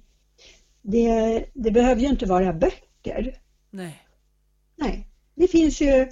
det, 0.83 1.45
det 1.55 1.71
behöver 1.71 2.01
ju 2.01 2.09
inte 2.09 2.27
vara 2.27 2.53
böcker. 2.53 3.41
Nej. 3.71 4.03
Nej, 4.77 5.09
det 5.35 5.49
finns 5.49 5.81
ju, 5.81 6.09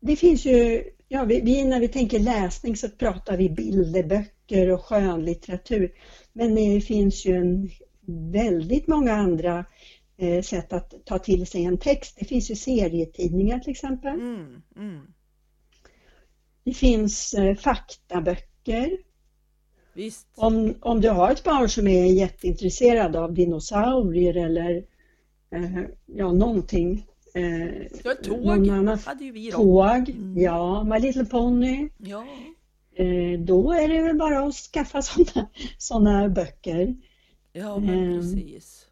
det 0.00 0.16
finns 0.16 0.44
ju 0.44 0.84
ja, 1.08 1.24
vi, 1.24 1.40
vi, 1.40 1.64
när 1.64 1.80
vi 1.80 1.88
tänker 1.88 2.18
läsning 2.18 2.76
så 2.76 2.88
pratar 2.88 3.36
vi 3.36 3.50
bilderböcker 3.50 4.70
och 4.70 4.84
skönlitteratur. 4.84 5.92
Men 6.32 6.54
det 6.54 6.80
finns 6.80 7.26
ju 7.26 7.36
en, 7.36 7.70
väldigt 8.32 8.86
många 8.86 9.12
andra 9.12 9.64
eh, 10.16 10.42
sätt 10.42 10.72
att 10.72 10.94
ta 11.04 11.18
till 11.18 11.46
sig 11.46 11.64
en 11.64 11.78
text. 11.78 12.16
Det 12.18 12.24
finns 12.24 12.50
ju 12.50 12.54
serietidningar 12.54 13.58
till 13.58 13.70
exempel. 13.70 14.14
Mm, 14.14 14.62
mm. 14.76 15.00
Det 16.64 16.72
finns 16.74 17.34
eh, 17.34 17.56
faktaböcker. 17.56 18.98
Visst. 19.94 20.26
Om, 20.34 20.74
om 20.80 21.00
du 21.00 21.08
har 21.10 21.30
ett 21.30 21.44
barn 21.44 21.68
som 21.68 21.88
är 21.88 22.04
jätteintresserad 22.12 23.16
av 23.16 23.32
dinosaurier 23.34 24.36
eller 24.36 24.84
eh, 25.50 25.82
ja, 26.06 26.32
någonting. 26.32 27.06
Eh, 27.34 27.68
Ja, 28.04 28.14
tåg 28.24 28.46
annan- 28.48 28.98
hade 28.98 29.24
ju 29.24 29.32
vi 29.32 29.50
då. 29.50 29.56
Tåg, 29.56 30.08
Mm. 30.10 30.38
ja, 30.38 30.84
My 30.84 30.98
Little 30.98 31.24
Pony. 31.24 31.88
Ja. 31.98 32.24
Eh, 32.96 33.40
då 33.40 33.72
är 33.72 33.88
det 33.88 34.02
väl 34.02 34.16
bara 34.16 34.46
att 34.46 34.54
skaffa 34.54 35.02
sådana 35.02 35.48
såna 35.78 36.28
böcker. 36.28 36.96
Ja, 37.52 37.76
Ehm. 37.76 37.86
precis. 37.86 38.86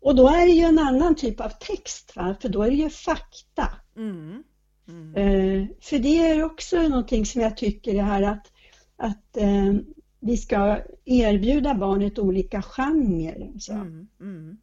Och 0.00 0.14
då 0.14 0.28
är 0.28 0.46
det 0.46 0.52
ju 0.52 0.62
en 0.62 0.78
annan 0.78 1.14
typ 1.14 1.40
av 1.40 1.48
text, 1.48 2.16
va? 2.16 2.36
för 2.40 2.48
då 2.48 2.62
är 2.62 2.70
det 2.70 2.76
ju 2.76 2.90
fakta. 2.90 3.68
Mm. 3.96 4.42
Mm. 4.88 5.14
Eh, 5.14 5.66
för 5.80 5.98
det 5.98 6.18
är 6.18 6.44
också 6.44 6.82
någonting 6.82 7.26
som 7.26 7.40
jag 7.42 7.56
tycker 7.56 7.94
det 7.94 8.02
här 8.02 8.22
att, 8.22 8.52
att 8.96 9.36
eh, 9.36 9.74
vi 10.20 10.36
ska 10.36 10.80
erbjuda 11.04 11.74
barnet 11.74 12.18
olika 12.18 12.62
genrer. 12.62 13.52
Så. 13.58 13.72
Mm. 13.72 14.08
Mm. 14.20 14.58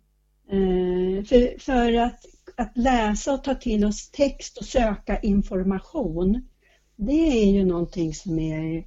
Eh, 0.48 1.24
för 1.24 1.60
för 1.60 1.94
att, 1.94 2.25
att 2.55 2.77
läsa 2.77 3.34
och 3.34 3.44
ta 3.44 3.55
till 3.55 3.86
oss 3.86 4.10
text 4.10 4.58
och 4.58 4.65
söka 4.65 5.20
information, 5.20 6.48
det 6.96 7.44
är 7.44 7.51
ju 7.51 7.65
någonting 7.65 8.13
som 8.13 8.39
är, 8.39 8.86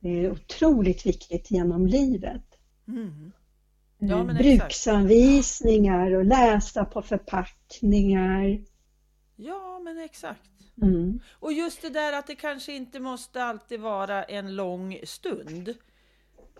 är 0.00 0.30
otroligt 0.30 1.06
viktigt 1.06 1.50
genom 1.50 1.86
livet. 1.86 2.44
Mm. 2.88 3.32
Eh, 4.02 4.08
Ja. 4.08 4.24
Bruksanvisningar 4.24 6.10
och 6.14 6.24
läsa 6.24 6.84
på 6.84 7.02
förpackningar. 7.02 8.60
Ja, 9.36 9.80
men 9.84 9.98
exakt. 9.98 10.50
Mm. 10.82 11.20
Och 11.32 11.52
just 11.52 11.82
det 11.82 11.90
där 11.90 12.12
att 12.12 12.26
det 12.26 12.34
kanske 12.34 12.72
inte 12.72 13.00
måste 13.00 13.44
alltid 13.44 13.80
vara 13.80 14.24
en 14.24 14.56
lång 14.56 14.98
stund. 15.04 15.74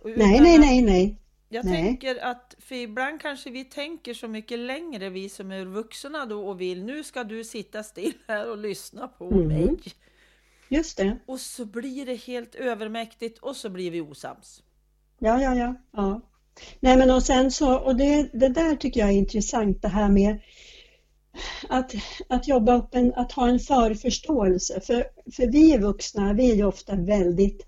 Nej, 0.04 0.40
nej, 0.40 0.58
nej, 0.58 0.82
nej. 0.82 1.16
Jag 1.48 1.64
Nej. 1.64 1.82
tänker 1.82 2.24
att, 2.24 2.54
för 2.58 2.74
ibland 2.74 3.20
kanske 3.20 3.50
vi 3.50 3.64
tänker 3.64 4.14
så 4.14 4.28
mycket 4.28 4.58
längre, 4.58 5.10
vi 5.10 5.28
som 5.28 5.52
är 5.52 5.64
vuxna 5.64 6.26
då 6.26 6.48
och 6.48 6.60
vill, 6.60 6.84
nu 6.84 7.04
ska 7.04 7.24
du 7.24 7.44
sitta 7.44 7.82
still 7.82 8.12
här 8.26 8.50
och 8.50 8.58
lyssna 8.58 9.08
på 9.08 9.30
Mm. 9.30 9.48
mig. 9.48 9.76
Just 10.68 10.96
det. 10.96 11.18
Och 11.26 11.40
så 11.40 11.64
blir 11.64 12.06
det 12.06 12.14
helt 12.14 12.54
övermäktigt 12.54 13.38
och 13.38 13.56
så 13.56 13.70
blir 13.70 13.90
vi 13.90 14.00
osams. 14.00 14.62
Ja, 15.18 15.42
ja, 15.42 15.54
ja. 15.54 15.74
ja. 15.90 16.20
Nej, 16.80 16.96
men 16.96 17.10
och 17.10 17.22
sen 17.22 17.50
så, 17.50 17.78
och 17.78 17.96
det, 17.96 18.30
det 18.32 18.48
där 18.48 18.76
tycker 18.76 19.00
jag 19.00 19.08
är 19.08 19.14
intressant 19.14 19.82
det 19.82 19.88
här 19.88 20.08
med 20.08 20.40
att, 21.68 21.92
att 22.28 22.48
jobba 22.48 22.76
upp 22.76 22.94
en, 22.94 23.14
att 23.14 23.32
ha 23.32 23.48
en 23.48 23.58
förförståelse. 23.58 24.80
För, 24.80 25.04
för 25.32 25.46
vi 25.46 25.78
vuxna, 25.78 26.32
vi 26.32 26.50
är 26.50 26.54
ju 26.54 26.64
ofta 26.64 26.96
väldigt, 26.96 27.66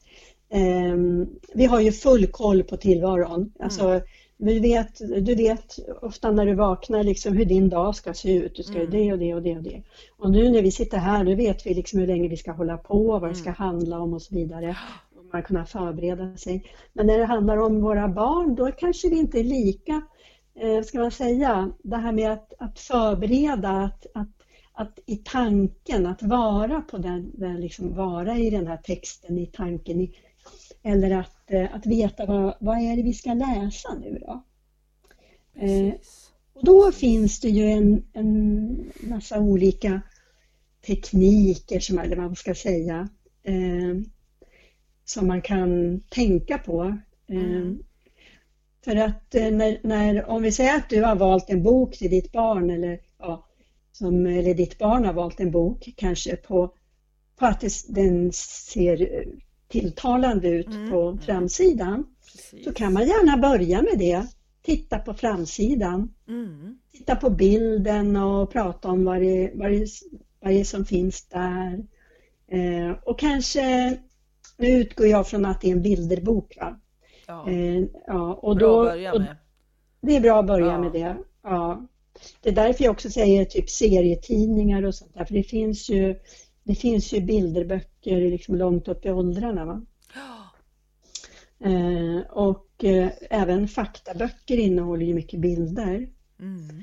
ehm, 0.51 1.27
vi 1.55 1.65
har 1.65 1.81
ju 1.81 1.93
full 1.93 2.27
koll 2.27 2.63
på 2.63 2.77
tillvaron. 2.77 3.53
Alltså, 3.61 4.01
vi 4.37 4.59
vet, 4.59 4.99
du 4.99 5.35
vet 5.35 5.79
ofta 6.03 6.31
när 6.31 6.47
du 6.47 6.55
vaknar 6.55 7.03
liksom 7.03 7.37
hur 7.37 7.45
din 7.45 7.69
dag 7.69 7.97
ska 7.97 8.15
se 8.15 8.37
ut. 8.37 8.57
Du 8.57 8.63
ska 8.63 8.79
göra 8.79 8.91
det 8.91 9.13
och 9.13 9.19
det 9.19 9.35
och 9.35 9.43
det 9.43 9.57
och 9.57 9.63
det. 9.63 9.83
Och 10.19 10.31
nu 10.31 10.51
när 10.51 10.63
vi 10.63 10.71
sitter 10.71 10.99
här, 10.99 11.25
nu 11.25 11.35
vet 11.35 11.67
vi 11.67 11.75
liksom 11.75 11.99
hur 11.99 12.07
länge 12.07 12.29
vi 12.29 12.37
ska 12.37 12.53
hålla 12.53 12.77
på, 12.77 13.19
vad 13.19 13.31
det 13.31 13.35
ska 13.35 13.51
handla 13.51 13.99
om 13.99 14.15
och 14.15 14.23
så 14.23 14.35
vidare. 14.35 14.77
Man 15.33 15.43
kunna 15.43 15.67
förbereda 15.67 16.37
sig. 16.37 16.65
Men 16.93 17.07
när 17.07 17.19
det 17.19 17.25
handlar 17.25 17.57
om 17.57 17.81
våra 17.81 18.09
barn, 18.09 18.55
då 18.55 18.73
kanske 18.73 19.09
vi 19.09 19.19
inte 19.19 19.39
är 19.39 19.45
lika, 19.45 20.03
eh, 20.61 20.83
ska 20.83 20.99
man 20.99 21.11
säga, 21.11 21.73
det 21.83 21.97
här 21.97 22.13
med 22.13 22.33
att, 22.33 22.53
att 22.59 22.79
förbereda, 22.79 23.71
att, 23.71 24.07
att, 24.15 24.29
att 24.73 24.99
i 25.07 25.17
tanken, 25.17 26.07
att 26.07 26.23
vara 26.23 26.81
på 26.81 26.99
den, 26.99 27.31
den 27.35 27.61
liksom 27.61 27.95
vara 27.95 28.39
i 28.39 28.51
den 28.51 28.67
här 28.67 28.77
texten, 28.77 29.39
i 29.39 29.47
tanken, 29.47 30.01
i, 30.01 30.17
eller 30.83 31.11
att, 31.11 31.51
eh, 31.51 31.75
att 31.75 31.87
veta 31.87 32.27
vad, 32.27 32.57
vad 32.61 32.79
är 32.79 32.97
det 32.97 33.03
vi 33.03 33.15
ska 33.15 33.35
läsa 33.35 33.95
nu 33.95 34.19
då? 34.27 34.45
Eh, 35.55 35.95
och 36.53 36.65
då 36.65 36.93
finns 36.93 37.41
det 37.41 37.49
ju 37.49 37.65
en, 37.65 38.05
en 38.13 38.93
massa 39.03 39.41
olika 39.41 40.01
tekniker, 40.87 41.81
som, 41.81 41.99
eller 41.99 42.17
vad 42.17 42.27
man 42.27 42.37
ska 42.37 42.55
säga, 42.55 43.09
eh, 43.43 44.01
som 45.05 45.27
man 45.27 45.43
kan 45.43 46.01
tänka 46.01 46.59
på. 46.59 46.99
Eh, 47.27 47.37
Mm. 47.37 47.79
För 48.85 48.97
att 48.97 49.35
eh, 49.35 49.51
när, 49.51 49.81
när, 49.83 50.31
om 50.31 50.43
vi 50.43 50.53
säger 50.53 50.77
att 50.77 50.89
du 50.91 51.03
har 51.03 51.17
valt 51.17 51.51
en 51.51 51.63
bok 51.63 51.97
till 51.97 52.11
ditt 52.11 52.33
barn 52.33 52.71
eller, 52.71 53.01
ja, 53.19 53.47
som, 53.93 54.27
eller 54.27 54.55
ditt 54.55 54.79
barn 54.79 55.05
har 55.05 55.13
valt 55.13 55.41
en 55.41 55.51
bok 55.51 55.89
kanske 55.97 56.37
på, 56.37 56.75
på 57.39 57.47
att 57.47 57.65
den 57.89 58.33
ser 58.33 59.25
tilltalande 59.69 60.49
ut 60.49 60.67
Mm, 60.67 60.91
på 60.91 61.09
mm. 61.09 61.19
framsidan 61.21 62.07
Precis. 62.33 62.65
så 62.65 62.73
kan 62.73 62.93
man 62.93 63.07
gärna 63.07 63.37
börja 63.37 63.83
med 63.83 63.99
det. 63.99 64.27
Titta 64.63 64.99
på 64.99 65.15
framsidan, 65.15 66.15
Mm. 66.29 66.79
titta 66.93 67.17
på 67.17 67.31
bilden 67.31 68.17
och 68.17 68.53
prata 68.53 68.89
om 68.89 69.05
vad 69.05 69.21
det, 69.21 69.53
vad 69.55 69.71
det, 69.71 69.89
vad 70.41 70.53
det 70.53 70.61
är 70.61 70.65
som 70.65 70.85
finns 70.85 71.25
där. 71.29 71.85
Eh, 72.49 72.91
och 73.03 73.19
kanske, 73.19 73.97
nu 74.57 74.69
utgår 74.69 75.07
jag 75.07 75.29
från 75.29 75.45
att 75.45 75.61
det 75.61 75.69
är 75.69 75.73
en 75.73 75.83
bilderbok. 75.83 76.57
Va? 76.61 76.81
Ja, 77.27 77.51
Eh, 77.51 77.83
ja, 78.07 78.35
och 78.35 78.57
bra 78.57 78.67
då, 78.69 78.81
att 78.81 78.87
börja 78.93 79.19
med. 79.19 79.37
det 80.01 80.17
är 80.17 80.21
bra 80.21 80.41
att 80.41 80.47
börja 80.47 80.67
Ja. 80.67 80.79
med 80.81 80.93
det. 80.93 81.17
Ja. 81.43 81.87
Det 82.43 82.49
är 82.49 82.53
därför 82.55 82.85
jag 82.85 82.93
också 82.93 83.11
säger 83.11 83.45
typ 83.45 83.71
serietidningar 83.71 84.83
och 84.83 84.95
sånt 84.95 85.15
där, 85.15 85.25
för 85.25 85.35
det 85.35 85.43
finns 85.43 85.91
ju, 85.91 86.17
det 86.63 86.75
finns 86.75 87.13
ju 87.15 87.21
bilderböcker 87.21 88.31
liksom 88.31 88.55
långt 88.57 88.89
upp 88.89 89.07
i 89.07 89.11
åldrarna. 89.11 89.65
Va? 89.65 89.83
Eh, 91.65 92.31
och 92.31 92.85
eh, 92.85 93.09
även 93.31 93.69
faktaböcker 93.69 94.57
innehåller 94.59 95.07
ju 95.07 95.15
mycket 95.15 95.41
bilder. 95.41 96.09
Mm. 96.41 96.83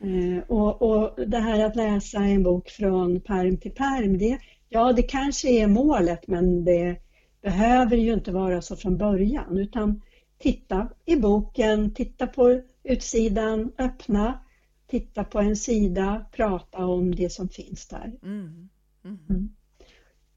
Eh, 0.00 0.42
och, 0.48 0.82
och 0.82 1.26
det 1.26 1.38
här 1.38 1.64
att 1.64 1.76
läsa 1.76 2.18
en 2.18 2.42
bok 2.42 2.68
från 2.70 3.20
perm 3.20 3.56
till 3.56 3.70
perm, 3.74 4.18
det, 4.18 4.38
ja 4.68 4.92
det 4.92 5.02
kanske 5.02 5.48
är 5.48 5.66
målet 5.66 6.26
men 6.26 6.64
det 6.64 6.96
behöver 7.42 7.96
ju 7.96 8.12
inte 8.12 8.32
vara 8.32 8.62
så 8.62 8.76
från 8.76 8.96
början 8.96 9.58
utan 9.58 10.02
titta 10.38 10.88
i 11.04 11.16
boken, 11.16 11.94
titta 11.94 12.26
på 12.26 12.60
utsidan, 12.82 13.72
öppna, 13.78 14.44
titta 14.86 15.24
på 15.24 15.38
en 15.38 15.56
sida, 15.56 16.26
prata 16.32 16.86
om 16.86 17.14
det 17.14 17.30
som 17.30 17.48
finns 17.48 17.88
där. 17.88 18.12
Mm. 18.22 18.68
Mm. 19.04 19.48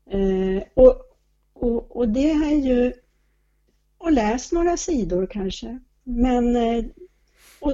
Eh, 0.09 0.63
och, 0.73 1.01
och, 1.53 1.95
och 1.95 2.09
det 2.09 2.31
är 2.31 2.55
ju, 2.55 2.93
och 3.97 4.11
läs 4.11 4.51
några 4.51 4.77
sidor 4.77 5.27
kanske, 5.31 5.79
men 6.03 6.55
eh, 6.55 6.85
och 7.59 7.73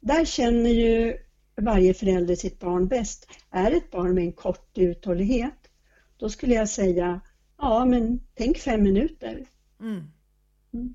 där 0.00 0.24
känner 0.24 0.70
ju 0.70 1.18
varje 1.56 1.94
förälder 1.94 2.36
sitt 2.36 2.60
barn 2.60 2.88
bäst. 2.88 3.28
Är 3.50 3.72
ett 3.72 3.90
barn 3.90 4.14
med 4.14 4.24
en 4.24 4.32
kort 4.32 4.78
uthållighet, 4.78 5.70
då 6.16 6.28
skulle 6.28 6.54
jag 6.54 6.68
säga, 6.68 7.20
ja 7.58 7.84
men 7.84 8.20
tänk 8.34 8.58
fem 8.58 8.82
minuter. 8.82 9.46
Mm. 9.80 10.04
Mm. 10.72 10.94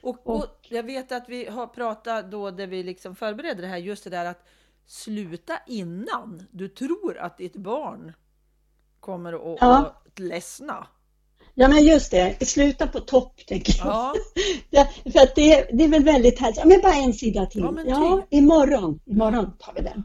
Och, 0.00 0.26
och 0.26 0.66
jag 0.68 0.82
vet 0.82 1.12
att 1.12 1.28
vi 1.28 1.46
har 1.46 1.66
pratat 1.66 2.30
då 2.30 2.50
där 2.50 2.66
vi 2.66 2.82
liksom 2.82 3.16
förberedde 3.16 3.62
det 3.62 3.68
här, 3.68 3.76
just 3.76 4.04
det 4.04 4.10
där 4.10 4.24
att 4.24 4.44
sluta 4.86 5.58
innan 5.66 6.46
du 6.50 6.68
tror 6.68 7.18
att 7.18 7.38
ditt 7.38 7.56
barn 7.56 8.12
kommer 9.00 9.32
att, 9.32 9.58
Ja. 9.60 9.76
att 10.06 10.18
ledsna. 10.18 10.86
Ja 11.60 11.68
men 11.68 11.84
just 11.84 12.10
det, 12.10 12.48
sluta 12.48 12.86
på 12.86 13.00
topp 13.00 13.46
tänker 13.46 13.74
jag. 13.78 13.86
Ja, 13.86 14.14
Ja, 14.70 14.88
för 15.12 15.20
att 15.20 15.34
det, 15.34 15.68
det 15.72 15.84
är 15.84 15.88
väl 15.88 16.04
väldigt 16.04 16.40
härligt. 16.40 16.56
Ja, 16.56 16.64
men 16.64 16.80
bara 16.80 16.94
en 16.94 17.12
sida 17.12 17.46
till. 17.46 17.60
Ja, 17.60 17.82
Ja, 17.86 18.26
imorgon, 18.30 19.00
imorgon 19.06 19.52
tar 19.58 19.72
vi 19.74 19.80
den. 19.80 20.04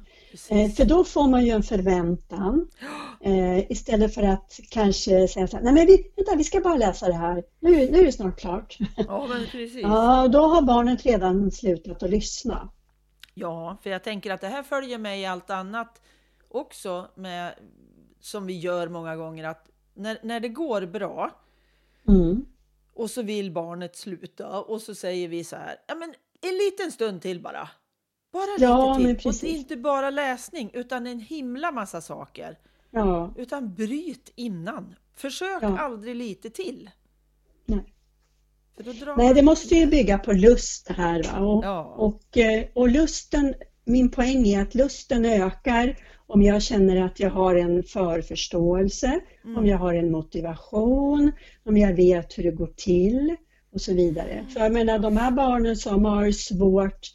Eh, 0.50 0.72
för 0.72 0.86
då 0.86 1.04
får 1.04 1.28
man 1.28 1.46
ju 1.46 1.52
en 1.52 1.64
förväntan 1.64 2.68
eh, 3.22 3.72
istället 3.72 4.14
för 4.14 4.24
att 4.24 4.60
kanske 4.70 5.28
säga 5.28 5.48
så 5.48 5.58
här, 5.58 5.64
nej 5.64 5.74
men 5.74 5.88
vi, 5.88 6.12
vänta, 6.16 6.36
vi 6.36 6.44
ska 6.44 6.60
bara 6.60 6.76
läsa 6.76 7.08
det 7.08 7.14
här. 7.14 7.44
Nu, 7.60 7.70
nu 7.70 8.00
är 8.00 8.06
det 8.06 8.12
snart 8.12 8.40
klart. 8.40 8.78
Ja, 9.08 9.28
men 9.30 9.46
precis. 9.52 9.82
Ja, 9.82 10.28
då 10.28 10.40
har 10.40 10.62
barnet 10.62 11.06
redan 11.06 11.52
slutat 11.52 12.04
att 12.04 12.10
lyssna. 12.10 12.70
Ja, 13.34 13.78
för 13.84 13.90
jag 13.90 14.04
tänker 14.04 14.32
att 14.32 14.42
det 14.42 14.48
här 14.48 14.64
följer 14.64 14.98
med 14.98 15.20
i 15.20 15.26
allt 15.26 15.50
annat 15.50 16.02
också 16.50 17.08
med, 17.16 17.54
som 18.20 18.46
vi 18.46 18.60
gör 18.60 18.88
många 18.88 19.16
gånger 19.16 19.44
att 19.44 19.70
när, 19.96 20.18
när 20.24 20.40
det 20.40 20.50
går 20.50 20.86
bra 20.86 21.32
Mm. 22.08 22.46
och 22.94 23.10
så 23.10 23.22
vill 23.22 23.52
barnet 23.52 23.96
sluta 23.96 24.60
och 24.62 24.82
så 24.82 24.96
säger 24.96 25.28
vi 25.28 25.44
så 25.44 25.56
här, 25.56 25.76
ja 25.88 25.96
men 25.96 26.14
en 26.42 26.58
liten 26.58 26.92
stund 26.92 27.22
till 27.22 27.42
bara. 27.42 27.70
Bara 28.34 28.46
Ja, 28.60 28.98
lite 28.98 29.20
till. 29.22 29.28
Och 29.30 29.36
det 29.42 29.48
är 29.48 29.58
inte 29.58 29.76
bara 29.78 30.10
läsning 30.10 30.72
utan 30.74 31.08
en 31.08 31.20
himla 31.20 31.72
massa 31.72 32.02
saker. 32.02 32.58
Ja, 32.92 33.34
Utan 33.38 33.74
bryt 33.74 34.32
innan. 34.36 34.96
Försök 35.16 35.64
Ja. 35.64 35.78
aldrig 35.78 36.16
lite 36.16 36.50
till. 36.50 36.90
nej. 37.66 37.94
Nej, 39.18 39.34
det 39.34 39.42
måste 39.42 39.76
ju 39.76 39.86
bygga 39.88 40.18
på 40.18 40.32
lust 40.34 40.88
här. 40.90 41.24
Va? 41.24 41.40
Och, 41.40 41.64
Ja. 41.66 41.84
och, 41.84 42.38
eh, 42.38 42.66
och 42.74 42.90
lusten, 42.90 43.54
min 43.86 44.12
poäng 44.12 44.48
är 44.48 44.62
att 44.62 44.76
lusten 44.76 45.26
ökar 45.26 45.98
om 46.28 46.42
jag 46.42 46.62
känner 46.64 47.02
att 47.06 47.20
jag 47.20 47.30
har 47.30 47.56
en 47.56 47.84
förförståelse, 47.84 49.20
Mm. 49.46 49.58
om 49.58 49.66
jag 49.66 49.78
har 49.78 49.94
en 49.94 50.12
motivation, 50.12 51.32
om 51.64 51.78
jag 51.78 51.94
vet 51.94 52.38
hur 52.38 52.44
det 52.44 52.52
går 52.52 52.72
till 52.76 53.36
och 53.74 53.82
så 53.82 53.94
vidare. 53.94 54.46
För 54.54 54.60
jag 54.60 54.74
menar 54.74 55.00
de 55.00 55.18
här 55.18 55.32
barnen 55.32 55.76
som 55.76 56.06
har 56.06 56.32
svårt 56.32 57.08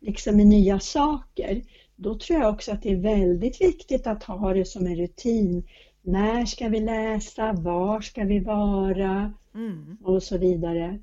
liksom 0.00 0.36
med 0.36 0.46
nya 0.46 0.80
saker, 0.80 1.62
då 1.96 2.14
tror 2.18 2.40
jag 2.40 2.50
också 2.50 2.72
att 2.72 2.82
det 2.82 2.90
är 2.90 2.96
väldigt 2.96 3.60
viktigt 3.60 4.06
att 4.06 4.22
ha 4.24 4.52
det 4.54 4.64
som 4.64 4.86
en 4.86 4.96
rutin. 4.96 5.64
När 6.02 6.46
ska 6.46 6.68
vi 6.68 6.80
läsa? 6.80 7.52
Var 7.52 8.00
ska 8.00 8.24
vi 8.24 8.38
vara? 8.38 9.32
Mm. 9.54 9.96
och 10.02 10.22
så 10.22 10.38
vidare. 10.38 10.98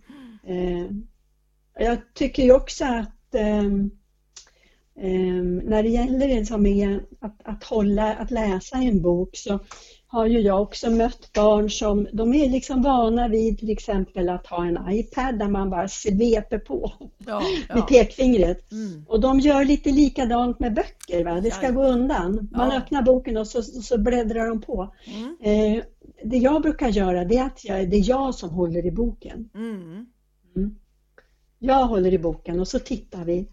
Eh, 0.48 0.86
jag 1.80 1.98
tycker 2.14 2.44
ju 2.44 2.54
också 2.54 2.86
att 2.86 3.36
ehm, 3.36 3.92
ehm, 5.02 5.58
när 5.58 5.84
det 5.84 5.90
gäller 5.90 6.28
det 6.28 6.46
som 6.46 6.66
är 6.66 7.02
att, 7.20 7.38
att, 7.44 7.64
hålla, 7.64 8.14
att 8.16 8.32
läsa 8.32 8.78
en 8.78 9.02
bok 9.02 9.30
så 9.38 9.60
har 10.08 10.26
ju 10.26 10.40
jag 10.40 10.62
också 10.62 10.90
mött 10.92 11.34
barn 11.34 11.70
som 11.70 12.08
de 12.14 12.34
är 12.34 12.50
liksom 12.50 12.82
vana 12.82 13.28
vid 13.28 13.60
till 13.60 13.70
exempel 13.70 14.30
att 14.30 14.48
ha 14.48 14.66
en 14.66 14.80
iPad 14.90 15.40
där 15.40 15.48
man 15.48 15.70
bara 15.70 15.88
sveper 15.88 16.60
på 16.60 16.92
Ja, 17.18 17.40
med 17.70 17.78
ja. 17.78 17.82
pekfingret. 17.82 18.72
Mm. 18.72 19.06
Och 19.08 19.20
de 19.20 19.40
gör 19.40 19.66
lite 19.66 19.90
likadant 19.92 20.60
med 20.60 20.74
böcker. 20.74 21.24
Va? 21.24 21.42
Det 21.42 21.52
ska 21.52 21.66
Ja. 21.66 21.72
gå 21.72 21.84
undan. 21.84 22.50
Man 22.52 22.72
öppnar 22.72 23.02
boken 23.02 23.38
och 23.38 23.48
så, 23.48 23.62
så 23.62 23.98
bläddrar 23.98 24.48
de 24.48 24.62
på. 24.62 24.94
Mm. 25.06 25.38
Eh, 25.42 25.84
det 26.24 26.38
jag 26.38 26.62
brukar 26.62 26.90
göra 26.90 27.26
det 27.26 27.38
är 27.38 27.46
att 27.46 27.66
jag, 27.66 27.90
det 27.90 27.96
är 27.98 28.10
jag 28.10 28.36
som 28.36 28.50
håller 28.50 28.86
i 28.86 28.92
boken. 28.92 29.50
Mm. 29.56 30.06
Jag 31.60 31.86
håller 31.86 32.14
i 32.14 32.20
boken 32.20 32.60
och 32.60 32.68
så 32.68 32.80
tittar 32.80 33.26
vi. 33.26 33.48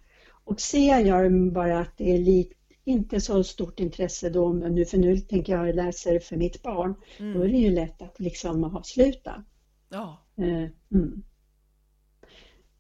Och 0.47 0.61
ser 0.61 1.01
jag 1.01 1.53
bara 1.53 1.81
att 1.81 1.99
det 1.99 2.15
är 2.15 2.19
lite, 2.19 2.55
inte 2.85 3.21
så 3.21 3.45
stort 3.45 3.81
intresse 3.81 4.31
då, 4.31 4.53
men 4.53 4.75
nu, 4.75 4.87
för 4.87 4.99
nu 4.99 5.19
tänker 5.19 5.53
jag 5.53 5.77
läsa 5.77 6.21
för 6.21 6.37
mitt 6.37 6.63
barn, 6.63 6.95
då 7.35 7.43
är 7.43 7.47
Mm. 7.47 7.53
det 7.53 7.59
ju 7.59 7.71
lätt 7.71 8.03
att 8.03 8.21
liksom 8.21 8.65
avsluta. 8.65 9.45
Ja. 9.91 10.29
Eh, 10.39 10.71
mm. 10.93 11.25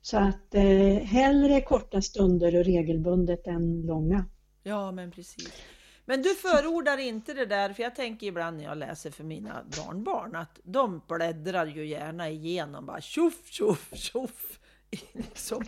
Så 0.02 0.18
att 0.18 0.54
eh, 0.54 1.04
hellre 1.04 1.60
korta 1.62 2.02
stunder 2.02 2.56
och 2.58 2.64
regelbundet 2.64 3.46
än 3.46 3.82
långa. 3.86 4.26
Ja, 4.62 4.92
men 4.92 5.12
precis. 5.12 5.64
Men 6.06 6.22
du 6.22 6.34
förordar 6.34 6.98
inte 6.98 7.34
det 7.34 7.46
där, 7.46 7.72
för 7.74 7.82
jag 7.82 7.96
tänker 7.96 8.26
ibland 8.26 8.56
när 8.56 8.64
jag 8.64 8.78
läser 8.78 9.10
för 9.10 9.24
mina 9.24 9.64
barnbarn 9.64 10.36
att 10.36 10.60
de 10.64 11.02
bläddrar 11.08 11.66
ju 11.66 11.86
gärna 11.86 12.30
igenom 12.30 12.86
bara 12.86 13.00
tjoff, 13.00 13.48
tjoff, 13.50 13.90
tjoff. 13.94 14.60
Liksom. 15.12 15.64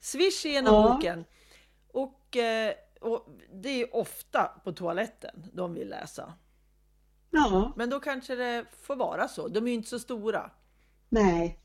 Swish 0.00 0.46
igenom 0.46 0.74
Ja. 0.74 0.92
boken. 0.94 1.24
Och, 1.92 2.36
eh, 2.36 2.72
och 3.00 3.26
det 3.62 3.82
är 3.82 3.96
ofta 3.96 4.42
på 4.64 4.72
toaletten 4.72 5.46
de 5.52 5.74
vill 5.74 5.88
läsa. 5.88 6.32
Ja, 7.30 7.72
Men 7.76 7.90
då 7.90 8.00
kanske 8.00 8.34
det 8.34 8.64
får 8.82 8.96
vara 8.96 9.28
så. 9.28 9.48
De 9.48 9.64
är 9.64 9.68
ju 9.68 9.74
inte 9.74 9.88
så 9.88 9.98
stora. 9.98 10.50
nej. 11.08 11.56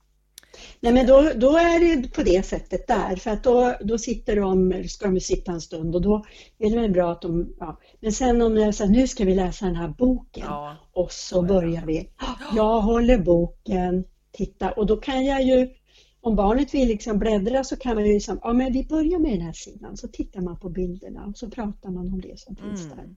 Nej 0.80 0.94
men 0.94 1.08
då, 1.08 1.32
då 1.36 1.58
är 1.58 1.80
det 2.02 2.08
på 2.16 2.24
det 2.24 2.46
sättet 2.46 2.88
där 2.88 3.16
för 3.16 3.32
att 3.32 3.44
då, 3.44 3.76
då 3.82 3.98
sitter 3.98 4.36
de, 4.36 4.84
ska 4.90 5.08
de 5.08 5.20
sitta 5.20 5.52
en 5.52 5.62
stund 5.62 5.96
och 5.96 6.02
då 6.02 6.26
är 6.58 6.70
det 6.70 6.80
väl 6.82 6.92
bra 6.92 7.12
att 7.12 7.22
de, 7.22 7.56
ja. 7.60 7.80
Men 8.00 8.12
sen 8.12 8.42
om 8.42 8.58
jag 8.58 8.76
säger 8.76 8.92
nu 8.92 9.08
ska 9.08 9.26
vi 9.26 9.36
läsa 9.36 9.66
den 9.66 9.76
här 9.76 9.88
boken 9.88 10.44
Ja, 10.48 10.76
och 10.94 11.12
så 11.12 11.42
börjar 11.42 11.86
vi. 11.86 12.10
Jag 12.56 12.82
håller 12.82 13.18
boken, 13.18 14.04
titta 14.32 14.72
och 14.72 14.86
då 14.86 14.98
kan 14.98 15.26
jag 15.26 15.44
ju 15.44 15.70
om 16.26 16.36
barnet 16.36 16.74
vill 16.74 16.88
liksom 16.88 17.20
bläddra 17.20 17.64
så 17.64 17.76
kan 17.78 17.96
man 17.96 18.06
ju 18.06 18.14
liksom, 18.14 18.40
ja 18.44 18.54
men 18.54 18.74
vi 18.74 18.86
börjar 18.86 19.20
med 19.20 19.32
den 19.32 19.42
här 19.42 19.54
sidan 19.54 19.98
så 19.98 20.08
tittar 20.08 20.42
man 20.42 20.60
på 20.60 20.70
bilderna 20.70 21.26
och 21.26 21.38
så 21.38 21.50
pratar 21.50 21.90
man 21.90 22.08
om 22.14 22.22
det 22.22 22.40
som 22.40 22.56
finns 22.56 22.86
Mm. 22.86 22.98
där. 22.98 23.16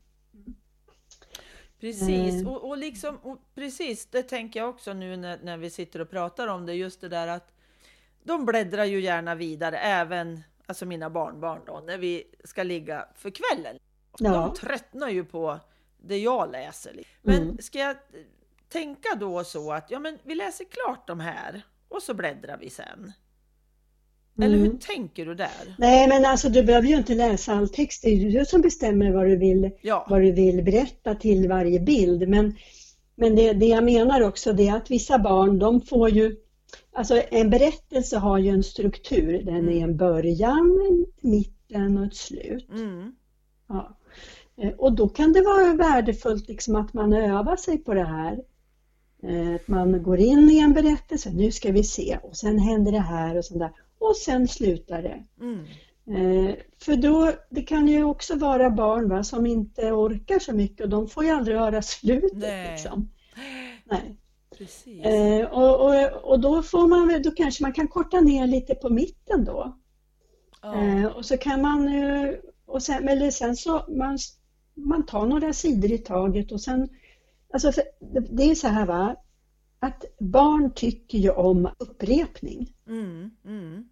Precis, 1.80 2.34
Mm. 2.34 2.48
och, 2.48 2.68
och, 2.68 2.78
liksom, 2.78 3.16
och 3.16 3.38
precis 3.54 4.06
det 4.06 4.22
tänker 4.22 4.60
jag 4.60 4.68
också 4.68 4.92
nu 4.92 5.16
när, 5.16 5.38
när 5.42 5.56
vi 5.56 5.70
sitter 5.70 6.00
och 6.00 6.10
pratar 6.10 6.48
om 6.48 6.66
det, 6.66 6.74
just 6.74 7.00
det 7.00 7.08
där 7.08 7.28
att 7.28 7.52
de 8.22 8.44
bläddrar 8.46 8.84
ju 8.84 9.00
gärna 9.00 9.34
vidare, 9.34 9.78
även 9.78 10.40
alltså 10.66 10.86
mina 10.86 11.10
barnbarn 11.10 11.60
då, 11.66 11.82
när 11.86 11.98
vi 11.98 12.24
ska 12.44 12.62
ligga 12.62 13.08
för 13.14 13.30
kvällen. 13.30 13.78
Ja. 14.18 14.30
De 14.32 14.54
tröttnar 14.54 15.08
ju 15.08 15.24
på 15.24 15.58
det 15.98 16.18
jag 16.18 16.52
läser. 16.52 17.00
Men 17.22 17.42
Mm. 17.42 17.58
ska 17.58 17.78
jag 17.78 17.96
tänka 18.68 19.08
då 19.20 19.44
så 19.44 19.72
att 19.72 19.90
ja, 19.90 19.98
men 19.98 20.18
vi 20.22 20.34
läser 20.34 20.64
klart 20.64 21.06
de 21.06 21.20
här 21.20 21.62
och 21.88 22.02
så 22.02 22.14
bläddrar 22.14 22.58
vi 22.58 22.70
sen? 22.70 23.12
Eller 24.42 24.56
hur 24.56 24.66
Mm. 24.66 24.78
tänker 24.78 25.26
du 25.26 25.34
där? 25.34 25.74
Nej 25.78 26.08
men 26.08 26.24
alltså 26.24 26.48
du 26.48 26.62
behöver 26.62 26.88
ju 26.88 26.96
inte 26.96 27.14
läsa 27.14 27.52
all 27.52 27.68
text, 27.68 28.02
det 28.02 28.08
är 28.08 28.14
ju 28.14 28.30
du 28.38 28.44
som 28.44 28.60
bestämmer 28.60 29.12
vad 29.12 29.26
du 29.26 29.36
vill 29.36 29.70
Ja, 29.82 30.06
vad 30.10 30.20
du 30.22 30.32
vill 30.32 30.62
berätta 30.64 31.14
till 31.14 31.48
varje 31.48 31.80
bild. 31.80 32.28
Men, 32.28 32.56
men 33.14 33.36
det, 33.36 33.52
det 33.52 33.66
jag 33.66 33.84
menar 33.84 34.20
också 34.20 34.52
det 34.52 34.68
är 34.68 34.76
att 34.76 34.90
vissa 34.90 35.18
barn 35.18 35.58
de 35.58 35.80
får 35.80 36.10
ju, 36.10 36.36
alltså 36.92 37.22
en 37.30 37.50
berättelse 37.50 38.18
har 38.18 38.38
ju 38.38 38.48
en 38.50 38.62
struktur. 38.62 39.42
Den 39.42 39.68
är 39.68 39.84
en 39.84 39.96
början, 39.96 40.86
en 40.88 41.30
mitten 41.30 41.98
och 41.98 42.04
ett 42.06 42.16
slut. 42.16 42.68
mm. 42.70 43.12
Ja. 43.68 43.98
Eh, 44.56 44.72
Och 44.72 44.92
då 44.92 45.08
kan 45.08 45.32
det 45.32 45.42
vara 45.42 45.74
värdefullt 45.74 46.48
liksom 46.48 46.76
att 46.76 46.94
man 46.94 47.12
övar 47.12 47.56
sig 47.56 47.78
på 47.78 47.94
det 47.94 48.04
här. 48.04 48.38
Eh, 49.22 49.54
Att 49.54 49.68
man 49.68 50.02
går 50.02 50.18
in 50.18 50.50
i 50.50 50.58
en 50.58 50.72
berättelse, 50.72 51.30
nu 51.30 51.52
ska 51.52 51.72
vi 51.72 51.84
se 51.84 52.18
och 52.22 52.36
sen 52.36 52.58
händer 52.58 52.92
det 52.92 52.98
här 52.98 53.36
och 53.36 53.44
sånt 53.44 53.60
där. 53.60 53.72
Och 53.98 54.16
sen 54.16 54.48
slutar 54.48 55.02
det. 55.02 55.24
Mm. 55.40 55.64
Eh, 56.10 56.54
För 56.82 56.96
då, 56.96 57.32
det 57.50 57.62
kan 57.62 57.88
ju 57.88 58.04
också 58.04 58.36
vara 58.36 58.70
barn 58.70 59.08
va, 59.08 59.24
som 59.24 59.46
inte 59.46 59.92
orkar 59.92 60.38
så 60.38 60.52
mycket 60.52 60.80
och 60.80 60.88
de 60.88 61.08
får 61.08 61.24
ju 61.24 61.30
aldrig 61.30 61.56
höra 61.56 61.82
slutet. 61.82 62.38
Nej. 62.38 62.70
Liksom. 62.70 63.10
Nej. 63.84 64.16
precis. 64.58 65.04
Eh, 65.04 65.46
och, 65.46 65.86
och, 65.86 66.30
och 66.30 66.40
då, 66.40 66.62
får 66.62 66.88
man, 66.88 67.22
då 67.22 67.30
kanske 67.30 67.62
man 67.62 67.72
kan 67.72 67.88
korta 67.88 68.20
ner 68.20 68.46
lite 68.46 68.74
på 68.74 68.90
mitten 68.90 69.44
då. 69.44 69.76
Eh, 70.64 71.04
och 71.06 71.24
så 71.24 71.36
kan 71.36 71.62
man, 71.62 71.90
och 72.66 72.82
sen, 72.82 73.08
eller 73.08 73.30
sen 73.30 73.56
så 73.56 73.84
man, 73.88 74.18
man 74.74 75.06
tar 75.06 75.26
några 75.26 75.52
sidor 75.52 75.92
i 75.92 75.98
taget 75.98 76.52
och 76.52 76.60
sen, 76.60 76.88
alltså 77.52 77.72
för, 77.72 77.84
det, 78.30 78.50
är 78.50 78.54
så 78.54 78.68
här 78.68 78.86
va, 78.86 79.16
att 79.80 80.04
barn 80.18 80.70
tycker 80.74 81.18
ju 81.18 81.30
om 81.30 81.68
upprepning. 81.78 82.72
Mm. 82.86 83.30
Mm. 83.44 83.88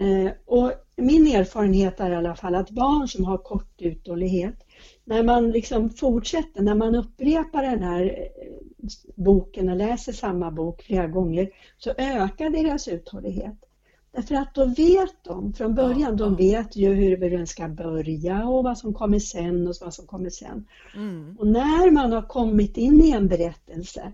Eh, 0.00 0.32
och 0.46 0.72
min 0.96 1.26
erfarenhet 1.26 2.00
är 2.00 2.10
i 2.10 2.14
alla 2.14 2.36
fall 2.36 2.54
att 2.54 2.70
barn 2.70 3.08
som 3.08 3.24
har 3.24 3.38
kort 3.38 3.82
uthållighet, 3.82 4.66
när 5.04 5.22
man 5.22 5.50
liksom 5.50 5.90
fortsätter, 5.90 6.62
när 6.62 6.74
man 6.74 6.94
upprepar 6.94 7.62
den 7.62 7.82
här 7.82 8.02
eh, 8.04 8.92
boken 9.14 9.68
och 9.68 9.76
läser 9.76 10.12
samma 10.12 10.50
bok 10.50 10.82
flera 10.82 11.06
gånger, 11.06 11.50
så 11.78 11.90
ökar 11.98 12.50
deras 12.50 12.88
uthållighet. 12.88 13.69
Därför 14.12 14.34
att 14.34 14.54
då 14.54 14.64
vet 14.64 15.24
de 15.24 15.52
från 15.52 15.74
början, 15.74 16.16
de 16.16 16.36
vet 16.36 16.76
ju 16.76 16.94
hur 16.94 17.30
den 17.30 17.46
ska 17.46 17.68
börja 17.68 18.48
och 18.48 18.64
vad 18.64 18.78
som 18.78 18.94
kommer 18.94 19.18
sen 19.18 19.68
och 19.68 19.74
vad 19.80 19.94
som 19.94 20.06
kommer 20.06 20.30
sen. 20.30 20.66
Mm. 20.96 21.36
Och 21.38 21.46
när 21.46 21.90
man 21.90 22.12
har 22.12 22.22
kommit 22.22 22.76
in 22.76 23.00
i 23.02 23.10
en 23.10 23.28
berättelse 23.28 24.12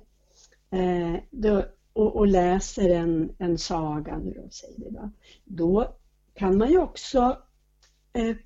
eh, 0.71 1.15
då, 1.31 1.65
och, 1.93 2.17
och 2.17 2.27
läser 2.27 2.91
en, 2.91 3.31
en 3.39 3.59
saga, 3.59 4.19
nu 4.19 4.33
då, 4.43 4.51
säger 4.51 4.75
vi 4.77 4.91
då, 4.91 5.11
då 5.45 5.97
kan 6.35 6.59
man 6.59 6.71
ju 6.71 6.79
också 6.79 7.39
eh, 8.13 8.37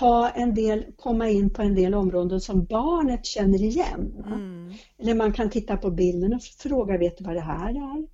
ha 0.00 0.30
en 0.30 0.54
del, 0.54 0.84
komma 0.96 1.28
in 1.28 1.50
på 1.50 1.62
en 1.62 1.74
del 1.74 1.94
områden 1.94 2.40
som 2.40 2.64
barnet 2.64 3.26
känner 3.26 3.62
igen. 3.62 4.24
Mm. 4.26 4.74
Eller 4.98 5.14
man 5.14 5.32
kan 5.32 5.50
titta 5.50 5.76
på 5.76 5.90
bilden 5.90 6.34
och 6.34 6.42
fråga, 6.42 6.98
vet 6.98 7.18
du 7.18 7.24
vad 7.24 7.34
det 7.34 7.40
här 7.40 7.68
är? 7.68 7.74
Ja, 7.74 8.06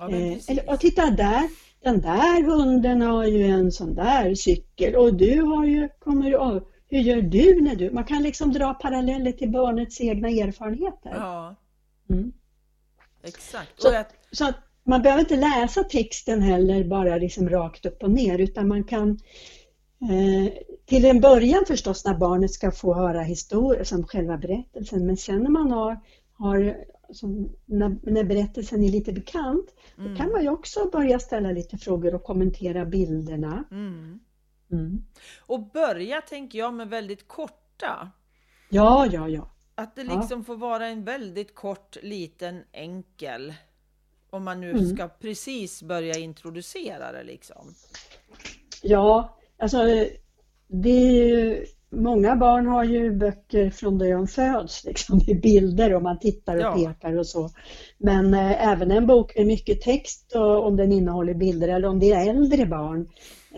Eh, 0.00 0.38
eller, 0.48 0.70
och 0.70 0.80
titta 0.80 1.10
där, 1.10 1.48
den 1.82 2.00
där 2.00 2.42
hunden 2.42 3.02
har 3.02 3.24
ju 3.24 3.42
en 3.46 3.72
sån 3.72 3.94
där 3.94 4.34
cykel 4.34 4.96
och 4.96 5.14
du 5.14 5.40
har 5.42 5.64
ju, 5.64 5.88
kommer, 5.98 6.36
oh, 6.36 6.62
hur 6.88 6.98
gör 6.98 7.22
du 7.22 7.60
när 7.60 7.76
du... 7.76 7.90
Man 7.90 8.04
kan 8.04 8.22
liksom 8.22 8.52
dra 8.52 8.74
paralleller 8.74 9.32
till 9.32 9.50
barnets 9.50 10.00
egna 10.00 10.28
erfarenheter. 10.28 11.10
Ja, 11.14 11.56
Mm. 12.10 12.32
exakt. 13.22 13.72
Så- 13.82 13.92
jag, 13.92 14.04
Så 14.32 14.48
att 14.48 14.56
man 14.84 15.02
behöver 15.02 15.20
inte 15.20 15.36
läsa 15.36 15.84
texten 15.84 16.42
heller 16.42 16.84
bara 16.84 17.16
liksom 17.16 17.48
rakt 17.48 17.86
upp 17.86 18.02
och 18.02 18.10
ner 18.10 18.38
utan 18.38 18.68
man 18.68 18.84
kan 18.84 19.10
eh, 20.10 20.52
till 20.86 21.04
en 21.04 21.20
början 21.20 21.64
förstås 21.66 22.04
när 22.04 22.14
barnet 22.14 22.52
ska 22.52 22.70
få 22.70 22.94
höra 22.94 23.22
historier 23.22 23.84
som 23.84 24.04
själva 24.06 24.36
berättelsen 24.36 25.06
men 25.06 25.16
sen 25.16 25.42
när 25.42 25.50
man 25.50 25.70
har, 25.70 26.00
har 26.38 26.76
som, 27.12 27.56
när, 27.66 27.96
när 28.02 28.24
berättelsen 28.24 28.82
är 28.82 28.90
lite 28.90 29.12
bekant 29.12 29.74
då 29.96 30.16
kan 30.16 30.30
man 30.32 30.42
ju 30.42 30.48
också 30.48 30.90
börja 30.90 31.18
ställa 31.18 31.50
lite 31.52 31.78
frågor 31.78 32.14
och 32.14 32.22
kommentera 32.24 32.84
bilderna. 32.84 33.64
mm. 33.70 34.20
Mm. 34.72 35.02
och 35.46 35.70
börja, 35.72 36.20
tänker 36.20 36.58
jag, 36.58 36.74
med 36.74 36.88
väldigt 36.88 37.28
korta. 37.28 38.10
Ja, 38.68 39.06
ja, 39.12 39.28
ja. 39.28 39.50
Att 39.74 39.96
det 39.96 40.02
Ja. 40.02 40.20
liksom 40.20 40.44
får 40.44 40.56
vara 40.56 40.86
en 40.86 41.04
väldigt 41.04 41.54
kort, 41.54 41.96
liten, 42.02 42.62
enkel. 42.72 43.54
Om 44.30 44.44
man 44.44 44.60
nu 44.60 44.70
Mm. 44.70 44.96
ska 44.96 45.08
precis 45.08 45.82
börja 45.82 46.18
introducera 46.18 47.12
det 47.12 47.22
liksom. 47.24 47.74
Ja, 48.82 49.38
alltså 49.58 49.78
det 50.66 50.90
är 50.90 51.26
ju, 51.26 51.66
många 51.90 52.36
barn 52.36 52.66
har 52.66 52.84
ju 52.84 53.12
böcker 53.16 53.70
från 53.70 53.98
då 53.98 54.04
de 54.04 54.26
föds 54.26 54.84
liksom 54.84 55.20
i 55.26 55.34
bilder 55.34 55.94
och 55.94 56.02
man 56.02 56.18
tittar 56.18 56.56
och 56.56 56.62
Ja. 56.62 56.74
pekar 56.74 57.18
och 57.18 57.26
så. 57.26 57.50
Men 57.98 58.34
eh, 58.34 58.68
även 58.68 58.90
en 58.90 59.06
bok 59.06 59.36
med 59.36 59.46
mycket 59.46 59.80
text 59.80 60.32
och 60.34 60.66
om 60.66 60.76
den 60.76 60.92
innehåller 60.92 61.34
bilder 61.34 61.68
eller 61.68 61.88
om 61.88 61.98
det 61.98 62.12
är 62.12 62.30
äldre 62.30 62.66
barn 62.66 63.08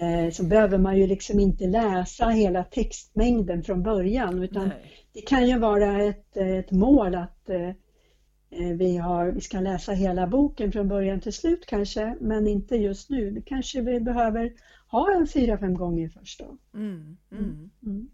eh, 0.01 0.33
så 0.33 0.45
behöver 0.45 0.79
man 0.79 0.99
ju 0.99 1.07
liksom 1.07 1.41
inte 1.41 1.67
läsa 1.67 2.29
hela 2.29 2.65
textmängden 2.65 3.63
från 3.63 3.83
början 3.83 4.43
utan 4.43 4.69
Nej. 4.69 4.93
det 5.13 5.21
kan 5.21 5.49
ju 5.49 5.59
vara 5.59 6.03
ett, 6.05 6.37
ett 6.37 6.71
mål 6.71 7.15
att 7.15 7.51
eh, 7.51 7.69
eh, 8.51 8.77
vi, 8.79 8.97
har, 8.97 9.27
vi 9.27 9.41
ska 9.41 9.61
läsa 9.61 9.93
hela 9.93 10.27
boken 10.27 10.73
från 10.73 10.89
början 10.89 11.21
till 11.21 11.33
slut 11.33 11.67
kanske, 11.67 12.17
men 12.21 12.47
inte 12.47 12.77
just 12.77 13.11
nu. 13.11 13.31
Det 13.31 13.43
kanske 13.43 13.81
vi 13.81 14.01
behöver 14.01 14.53
ha 14.91 15.13
en 15.17 15.27
fyra, 15.27 15.59
fem 15.59 15.75
gånger 15.75 16.09
först 16.09 16.41
då. 16.41 16.79
Mm. 16.79 17.17
Mm. 17.33 17.71
Mm. 17.87 18.11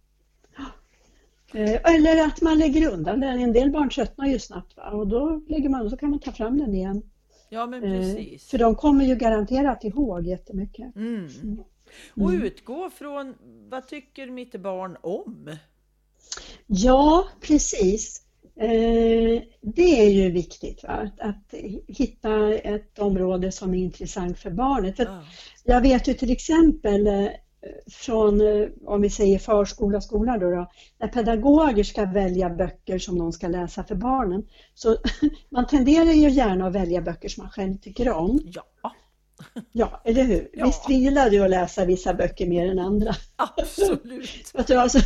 Eh, 1.55 1.95
Eller 1.95 2.27
att 2.27 2.43
man 2.43 2.59
lägger 2.59 2.93
undan 2.93 3.21
den. 3.21 3.39
En 3.39 3.53
del 3.53 3.71
barn 3.71 3.91
tröttnar 3.91 4.27
ju 4.27 4.39
snabbt 4.39 4.77
va? 4.77 4.91
och 4.91 5.07
då 5.07 5.43
lägger 5.49 5.69
man, 5.69 5.91
så 5.91 5.97
kan 5.97 6.11
man 6.11 6.19
ta 6.19 6.33
fram 6.33 6.59
den 6.59 6.75
igen. 6.75 7.03
Ja, 7.49 7.67
men 7.67 7.85
Eh, 7.85 7.91
precis. 7.91 8.51
För 8.51 8.59
de 8.59 8.75
kommer 8.75 9.05
ju 9.05 9.15
garanterat 9.15 9.85
ihåg 9.85 10.27
jättemycket. 10.27 10.97
Mm. 10.97 11.29
Mm. 11.43 11.59
Och 12.15 12.31
utgå 12.31 12.91
från 12.91 13.35
vad 13.71 13.89
tycker 13.89 14.27
mitt 14.31 14.61
barn 14.61 14.97
om? 15.01 15.51
Ja, 16.67 17.27
precis. 17.41 18.23
Eh, 18.57 19.43
Det 19.61 20.01
är 20.01 20.11
ju 20.11 20.31
viktigt 20.31 20.83
va? 20.83 21.11
Att, 21.19 21.55
hitta 21.89 22.55
ett 22.55 22.99
område 22.99 23.53
som 23.53 23.75
är 23.75 23.79
intressant 23.79 24.39
för 24.39 24.51
barnet. 24.51 24.97
För 24.97 25.05
Ja. 25.05 25.23
Jag 25.65 25.81
vet 25.81 26.09
ju 26.09 26.15
till 26.15 26.31
exempel 26.31 27.29
från, 27.91 28.41
eh, 28.41 28.69
om 28.85 29.03
vi 29.03 29.11
säger 29.11 29.39
förskola, 29.39 30.01
skola 30.01 30.39
då, 30.39 30.51
då, 30.51 30.71
när 30.99 31.09
pedagoger 31.09 31.85
ska 31.85 32.05
välja 32.05 32.51
böcker 32.51 32.99
som 32.99 33.19
de 33.19 33.33
ska 33.33 33.49
läsa 33.49 33.85
för 33.85 33.95
barnen. 33.95 34.47
Så 34.75 34.97
man 35.51 35.67
tenderar 35.67 36.13
ju 36.13 36.31
gärna 36.31 36.67
att 36.67 36.75
välja 36.75 37.01
böcker 37.01 37.29
som 37.29 37.45
man 37.45 37.51
själv 37.51 37.77
tycker 37.77 38.13
om. 38.13 38.41
ja, 38.45 38.93
Ja, 39.73 40.01
eller 40.05 40.25
hur? 40.25 40.51
Ja. 40.53 40.67
Visst 40.67 40.91
gillar 40.91 41.31
du 41.31 41.45
att 41.45 41.51
läsa 41.51 41.85
vissa 41.85 42.15
böcker 42.15 42.47
mer 42.47 42.71
än 42.71 42.79
andra? 42.79 43.15
absolut. 43.37 44.53
Du, 44.67 44.75
alltså, 44.75 44.99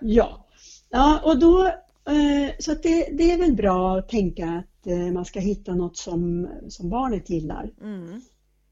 ja. 0.00 0.46
ja, 0.90 1.20
och 1.24 1.38
då, 1.38 1.66
eh, 1.66 2.54
så 2.58 2.72
att 2.72 2.82
det, 2.82 3.08
det 3.12 3.30
är 3.30 3.38
väl 3.38 3.54
bra 3.54 3.98
att 3.98 4.08
tänka 4.08 4.46
att 4.46 4.86
eh, 4.86 5.12
man 5.12 5.24
ska 5.24 5.40
hitta 5.40 5.74
något 5.74 5.96
som, 5.96 6.48
som 6.68 6.90
barnet 6.90 7.30
gillar. 7.30 7.70
Mm. 7.80 8.20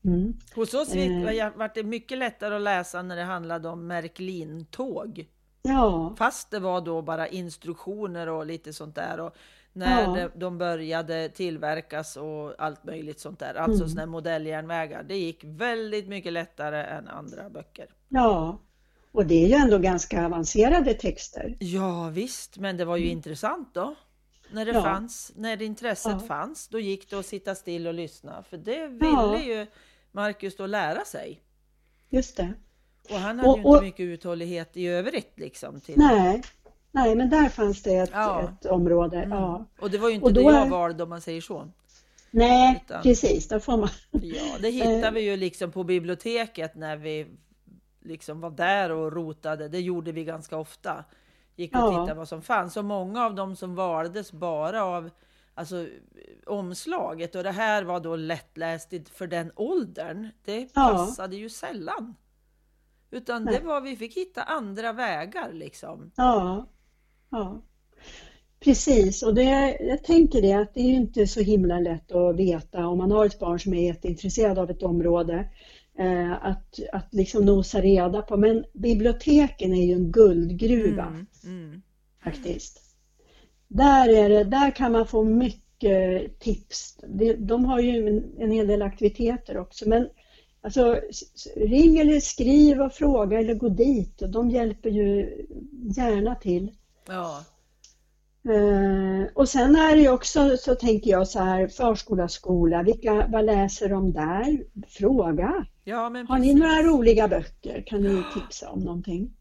Mm. 0.05 0.33
Hos 0.55 0.75
oss 0.75 0.95
Eh. 0.95 1.51
var 1.57 1.71
det 1.75 1.83
mycket 1.83 2.19
lättare 2.19 2.55
att 2.55 2.61
läsa 2.63 3.03
när 3.03 3.17
det 3.17 3.23
handlade 3.23 3.69
om 3.69 3.87
Märklin-tåg. 3.87 5.27
Ja, 5.63 6.15
Fast 6.19 6.51
det 6.51 6.59
var 6.59 6.81
då 6.81 7.03
bara 7.03 7.29
instruktioner 7.29 8.29
och 8.29 8.47
lite 8.47 8.73
sånt 8.73 8.95
där. 8.95 9.21
Och 9.21 9.35
när 9.73 10.03
Ja. 10.03 10.29
de, 10.35 10.39
de 10.41 10.59
började 10.59 11.29
tillverkas 11.29 12.17
och 12.17 12.55
allt 12.59 12.85
möjligt 12.85 13.21
sånt 13.21 13.39
där. 13.39 13.55
Alltså 13.55 13.85
Mm. 13.85 13.99
här 13.99 14.07
modelljärnvägar. 14.07 15.03
Det 15.03 15.17
gick 15.17 15.45
väldigt 15.45 16.09
mycket 16.09 16.33
lättare 16.33 16.83
än 16.85 17.09
andra 17.09 17.51
böcker. 17.51 17.87
ja. 18.09 18.59
Och 19.15 19.27
det 19.27 19.45
är 19.45 19.49
ju 19.49 19.55
ändå 19.55 19.79
ganska 19.79 20.27
avancerade 20.27 20.95
texter. 20.95 21.57
Ja 21.59 22.09
visst, 22.13 22.59
men 22.59 22.77
det 22.77 22.85
var 22.85 22.97
ju 22.97 23.07
intressant 23.09 23.75
då. 23.75 23.95
När 24.53 24.65
det 24.65 24.73
Ja. 24.73 24.83
fanns, 24.83 25.33
när 25.37 25.63
intresset 25.63 26.13
Ja. 26.13 26.27
fanns, 26.27 26.69
då 26.69 26.79
gick 26.81 27.11
det 27.11 27.19
att 27.19 27.27
sitta 27.27 27.55
still 27.55 27.87
och 27.87 27.95
lyssna. 27.95 28.43
För 28.43 28.57
det 28.57 28.87
ville 28.87 29.39
ju 29.45 29.67
Marcus 30.13 30.57
då 30.57 30.67
lära 30.67 31.05
sig. 31.05 31.43
Just 32.11 32.37
det. 32.37 32.53
Och 33.11 33.17
han 33.17 33.39
hade 33.39 33.49
Och- 33.51 33.57
ju 33.57 33.63
inte 33.63 33.69
och- 33.79 33.83
mycket 33.83 34.01
uthållighet 34.05 34.77
i 34.77 34.87
övrigt 34.87 35.33
liksom. 35.39 35.81
Till, 35.81 35.95
Nej, 35.99 36.43
nej 36.91 37.17
men 37.17 37.31
där 37.31 37.49
fanns 37.49 37.83
det 37.83 37.95
ett, 37.97 38.11
Ja. 38.13 38.43
ett 38.61 38.67
område. 38.67 39.17
Mm. 39.17 39.39
Ja. 39.39 39.67
Och 39.81 39.91
det 39.91 39.99
var 39.99 40.09
ju 40.09 40.15
inte 40.15 40.25
Och 40.27 40.33
det 40.33 40.43
då 40.43 40.51
jag 40.53 40.69
valde 40.69 41.03
om 41.03 41.09
man 41.09 41.21
säger 41.21 41.41
så. 41.41 41.69
Nej, 42.31 42.83
Utan- 42.87 43.03
precis. 43.03 43.49
Då 43.49 43.61
får 43.61 43.77
man... 43.77 43.89
Ja, 44.11 44.43
det 44.61 44.71
hittade 44.71 45.11
vi 45.11 45.21
ju 45.21 45.37
liksom 45.37 45.73
på 45.73 45.85
biblioteket 45.85 46.75
när 46.75 46.97
vi 46.97 47.27
liksom 48.01 48.41
var 48.41 48.51
där 48.51 48.91
och 48.91 49.13
rotade. 49.13 49.69
Det 49.69 49.81
gjorde 49.81 50.13
vi 50.13 50.25
ganska 50.25 50.57
ofta. 50.57 51.05
Gick 51.57 51.75
och 51.75 51.81
Ja. 51.81 51.89
tittade 51.91 52.15
vad 52.15 52.29
som 52.29 52.43
fanns. 52.43 52.77
Och 52.77 52.85
många 52.85 53.25
av 53.27 53.35
dem 53.35 53.57
som 53.57 53.75
valdes 53.75 54.33
bara 54.33 54.85
av 54.85 55.11
alltså, 55.55 55.87
omslaget 56.47 57.35
och 57.35 57.43
det 57.43 57.51
här 57.51 57.85
var 57.85 58.01
då 58.01 58.17
lättlästigt 58.17 59.09
för 59.09 59.27
den 59.27 59.53
åldern. 59.57 60.29
Det 60.45 60.69
Ja. 60.75 60.93
passade 60.93 61.37
ju 61.37 61.49
sällan. 61.49 62.15
Utan 63.11 63.45
Nej. 63.45 63.59
det 63.59 63.67
var, 63.67 63.81
vi 63.81 63.97
fick 63.97 64.17
hitta 64.17 64.43
andra 64.43 64.93
vägar 64.93 65.53
liksom. 65.53 66.13
Ja, 66.17 66.67
ja. 67.31 67.63
Precis, 68.61 69.23
och 69.23 69.35
det, 69.35 69.77
jag 69.81 70.05
tänker 70.05 70.43
det 70.43 70.53
att 70.53 70.75
det 70.75 70.81
är 70.81 70.95
inte 70.95 71.27
så 71.27 71.41
himla 71.41 71.79
lätt 71.81 72.13
att 72.13 72.37
veta 72.37 72.87
om 72.87 72.99
man 72.99 73.11
har 73.11 73.27
ett 73.27 73.39
barn 73.39 73.61
som 73.61 73.75
är 73.75 73.87
jätteintresserad 73.87 74.59
av 74.59 74.71
ett 74.71 74.83
område 74.83 75.51
eh, 75.99 76.33
att, 76.33 76.79
att 76.93 77.15
liksom 77.15 77.45
nosa 77.45 77.81
reda 77.81 78.23
på. 78.23 78.37
Men 78.37 78.65
biblioteken 78.73 79.73
är 79.75 79.87
ju 79.87 79.93
en 79.93 80.13
guldgruva 80.13 81.07
Mm, 81.07 81.27
mm. 81.45 81.83
faktiskt. 82.25 82.92
Där, 83.75 84.09
är 84.09 84.29
det, 84.29 84.45
där 84.45 84.71
kan 84.71 84.93
man 84.93 85.07
få 85.07 85.25
mycket 85.25 86.39
tips. 86.41 86.99
De, 87.39 87.65
har 87.65 87.81
ju 87.81 88.09
en, 88.09 88.33
en 88.39 88.51
hel 88.51 88.67
del 88.67 88.83
aktiviteter 88.83 89.57
också. 89.57 89.89
Men 89.89 90.09
alltså, 90.63 91.01
ring 91.57 91.99
eller 91.99 92.21
skriv 92.21 92.81
och 92.81 92.93
fråga 92.93 93.39
eller 93.39 93.55
gå 93.55 93.69
dit. 93.69 94.23
Och 94.23 94.31
de 94.31 94.51
hjälper 94.51 94.91
ju 94.91 95.29
gärna 95.97 96.35
till. 96.35 96.73
Ja, 97.09 97.45
Eh, 98.45 99.33
och 99.35 99.49
sen 99.49 99.77
är 99.77 99.97
det 99.97 100.03
ju 100.03 100.09
också 100.09 100.57
så 100.57 100.75
tänker 100.75 101.11
jag 101.11 101.29
så 101.29 101.39
här 101.39 101.69
förskola, 101.69 102.29
skola, 102.29 102.83
vilka, 102.83 103.27
vad 103.29 103.45
läser 103.45 103.89
de 103.89 104.13
där? 104.13 104.65
Fråga! 104.89 105.67
ja 105.85 106.11
men 106.11 106.27
Har 106.27 106.39
ni 106.39 106.55
några 106.55 106.83
roliga 106.83 107.29
böcker? 107.29 107.83
Kan 107.87 108.03
ni 108.03 108.23
tipsa 108.35 108.71
om 108.71 108.81
någonting? 108.81 109.37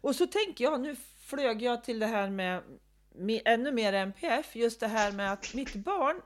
Och 0.00 0.14
så 0.14 0.26
tänker 0.26 0.64
jag, 0.64 0.80
nu 0.80 0.96
flög 1.20 1.62
jag 1.62 1.84
till 1.84 1.98
det 1.98 2.06
här 2.06 2.30
med 2.30 2.62
ännu 3.44 3.72
mer 3.72 3.92
NPF, 3.92 4.56
just 4.56 4.80
det 4.80 4.86
här 4.88 5.12
med 5.12 5.32
att 5.32 5.54
mitt 5.54 5.74
barn 5.74 6.20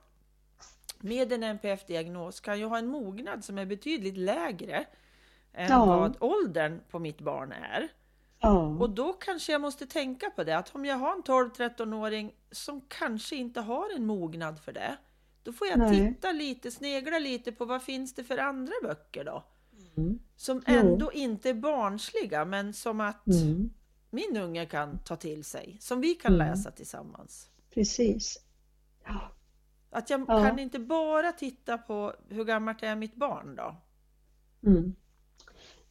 med 1.01 1.33
en 1.33 1.43
NPF-diagnos 1.43 2.41
kan 2.41 2.59
ju 2.59 2.65
ha 2.65 2.79
en 2.79 2.87
mognad 2.87 3.45
som 3.45 3.59
är 3.59 3.67
betydligt 3.67 4.17
lägre 4.17 4.87
än 5.53 5.71
Ja. 5.71 5.87
vad 5.87 6.17
åldern 6.21 6.81
på 6.91 6.99
mitt 6.99 7.21
barn 7.21 7.53
är. 7.53 7.89
Ja, 8.39 8.67
Och 8.81 8.91
då 8.91 9.13
kanske 9.13 9.53
jag 9.53 9.61
måste 9.61 9.87
tänka 9.87 10.31
på 10.31 10.45
det, 10.45 10.59
att 10.59 10.75
om 10.75 10.85
jag 10.85 10.97
har 10.97 11.13
en 11.13 11.23
12-13-åring 11.23 12.35
som 12.51 12.81
kanske 12.89 13.37
inte 13.37 13.61
har 13.61 13.95
en 13.97 14.07
mognad 14.07 14.61
för 14.61 14.73
det, 14.73 14.97
då 15.43 15.53
får 15.53 15.67
jag 15.69 15.79
Nej. 15.79 16.09
titta 16.15 16.33
lite, 16.33 16.71
snegla 16.71 17.19
lite 17.19 17.53
på 17.53 17.65
vad 17.65 17.83
finns 17.83 18.15
det 18.15 18.25
för 18.25 18.39
andra 18.39 18.73
böcker 18.83 19.25
då? 19.25 19.45
Mm. 19.97 20.19
Som 20.37 20.63
ändå 20.67 21.13
inte 21.13 21.51
är 21.51 21.55
barnsliga, 21.55 22.45
men 22.45 22.73
som 22.73 23.01
att 23.01 23.27
mm, 23.27 23.71
min 24.13 24.37
unge 24.37 24.67
kan 24.67 24.99
ta 24.99 25.17
till 25.17 25.45
sig, 25.45 25.77
som 25.81 26.01
vi 26.01 26.15
kan 26.15 26.35
Mm. 26.35 26.49
läsa 26.49 26.71
tillsammans. 26.71 27.49
precis. 27.75 28.37
Ja, 29.05 29.21
Att 29.91 30.11
jag 30.11 30.21
Ja. 30.29 30.45
kan 30.45 30.59
inte 30.59 30.79
bara 30.79 31.33
titta 31.33 31.79
på 31.79 32.15
hur 32.29 32.45
gammalt 32.45 32.83
är 32.83 32.97
mitt 32.97 33.15
barn 33.17 33.57
då? 33.57 33.77
mm. 34.67 34.95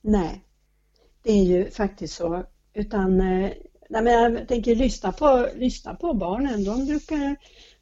Nej, 0.01 0.43
det 1.23 1.31
är 1.31 1.43
ju 1.43 1.71
faktiskt 1.71 2.13
så. 2.15 2.43
utan 2.73 3.21
eh, 3.21 3.51
nej, 3.89 4.03
men 4.03 4.05
jag 4.13 4.47
tänker 4.47 4.75
lyssna 4.75 5.11
på, 5.11 5.47
lyssna 5.55 5.95
på 5.95 6.13
barnen. 6.13 6.63
De 6.63 6.85
brukar, 6.85 7.35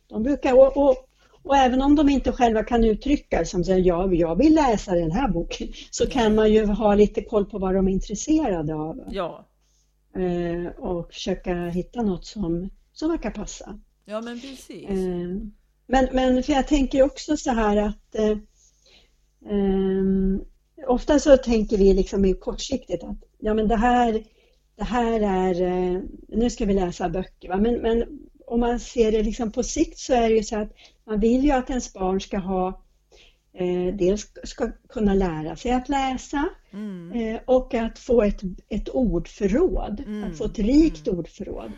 de 0.08 0.23
brukar 0.23 0.54
och, 0.54 0.78
och, 0.78 0.95
och 1.43 1.58
även 1.58 1.82
om 1.82 1.95
de 1.95 2.10
inte 2.10 2.32
själva 2.32 2.63
kan 2.63 2.84
uttrycka 2.84 3.45
som 3.45 3.63
säger 3.63 3.86
ja, 3.88 4.13
jag 4.13 4.36
vill 4.36 4.56
läsa 4.56 4.95
den 4.95 5.12
här 5.12 5.28
boken, 5.30 5.67
så 5.91 6.08
kan 6.08 6.36
man 6.36 6.52
ju 6.54 6.65
ha 6.65 6.95
lite 6.95 7.21
koll 7.23 7.45
på 7.45 7.60
vad 7.60 7.75
de 7.75 7.88
är 7.88 7.91
intresserade 7.91 8.75
av. 8.75 9.04
Ja. 9.12 9.49
Eh, 10.15 10.84
och 10.84 11.13
försöka 11.13 11.56
hitta 11.56 12.02
något 12.02 12.26
som, 12.26 12.69
som 12.93 13.10
verkar 13.10 13.32
passa. 13.32 13.80
Ja, 14.06 14.22
men 14.22 14.41
precis. 14.41 14.89
Eh, 14.89 15.30
men, 15.88 16.08
men 16.12 16.43
för 16.43 16.54
jag 16.54 16.67
tänker 16.67 17.04
också 17.04 17.38
så 17.38 17.52
här 17.52 17.78
att 17.78 18.15
eh, 18.15 18.38
eh, 19.52 20.04
ofta 20.88 21.19
så 21.19 21.38
tänker 21.38 21.78
vi 21.78 21.93
liksom 21.93 22.34
kortsiktigt 22.34 23.04
att 23.04 23.17
ja 23.39 23.54
men 23.54 23.67
det 23.67 23.76
här, 23.76 24.24
det 24.76 24.84
här 24.84 25.22
är, 25.22 25.62
eh, 25.62 26.02
nu 26.28 26.50
ska 26.50 26.65
vi 26.65 26.74
läsa 26.74 27.10
böcker. 27.10 27.50
Va? 27.50 27.58
Men, 27.58 27.76
men 27.76 28.06
om 28.48 28.60
man 28.60 28.80
ser 28.80 29.12
det 29.12 29.24
liksom 29.24 29.52
på 29.52 29.63
sikt 29.63 30.00
så 30.00 30.13
är 30.13 30.30
det 30.30 30.36
ju 30.36 30.43
så 30.43 30.58
att 30.58 30.72
man 31.06 31.19
vill 31.19 31.43
ju 31.43 31.52
att 31.52 31.69
ens 31.69 31.93
barn 31.93 32.22
ska 32.22 32.38
ha 32.38 32.84
eh, 33.54 33.95
dels 33.95 34.32
ska 34.43 34.72
kunna 34.89 35.13
lära 35.13 35.56
sig 35.56 35.72
att 35.72 35.89
läsa 35.89 36.50
mm. 36.74 37.12
eh, 37.12 37.42
och 37.46 37.74
att 37.74 38.00
få 38.00 38.22
ett, 38.22 38.42
ett 38.70 38.90
ordförråd, 38.90 40.04
mm. 40.06 40.24
att 40.24 40.38
få 40.38 40.46
ett 40.46 40.60
rikt 40.60 41.08
mm. 41.08 41.20
ordförråd. 41.20 41.72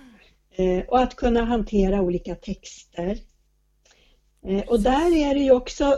Eh, 0.56 0.84
och 0.88 1.00
att 1.00 1.16
kunna 1.16 1.46
hantera 1.46 2.02
olika 2.02 2.36
texter. 2.36 3.18
Eh, 4.48 4.62
och 4.68 4.80
där 4.80 5.16
är 5.16 5.34
det 5.34 5.40
ju 5.40 5.52
också, 5.52 5.98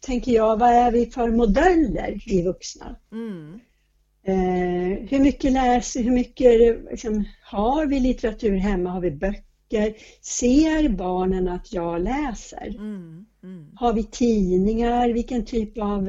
tänker 0.00 0.32
jag, 0.32 0.58
vad 0.58 0.70
är 0.70 0.92
vi 0.92 1.06
för 1.06 1.30
modeller, 1.30 2.22
vi 2.26 2.42
vuxna? 2.42 2.96
Mm. 3.12 3.60
Eh, 4.26 5.08
hur 5.08 5.18
mycket 5.18 5.52
läser, 5.52 6.02
hur 6.02 6.10
mycket 6.10 6.80
liksom, 6.90 7.24
har 7.42 7.86
vi 7.86 8.00
litteratur 8.00 8.56
hemma? 8.56 8.90
Har 8.90 9.00
vi 9.00 9.10
böcker? 9.10 9.94
Ser 10.20 10.88
barnen 10.88 11.48
att 11.48 11.72
jag 11.72 12.02
läser? 12.02 12.66
Mm. 12.66 13.26
Mm. 13.42 13.70
Har 13.74 13.92
vi 13.92 14.04
tidningar? 14.04 15.08
Vilken 15.08 15.44
typ 15.44 15.78
av 15.78 16.08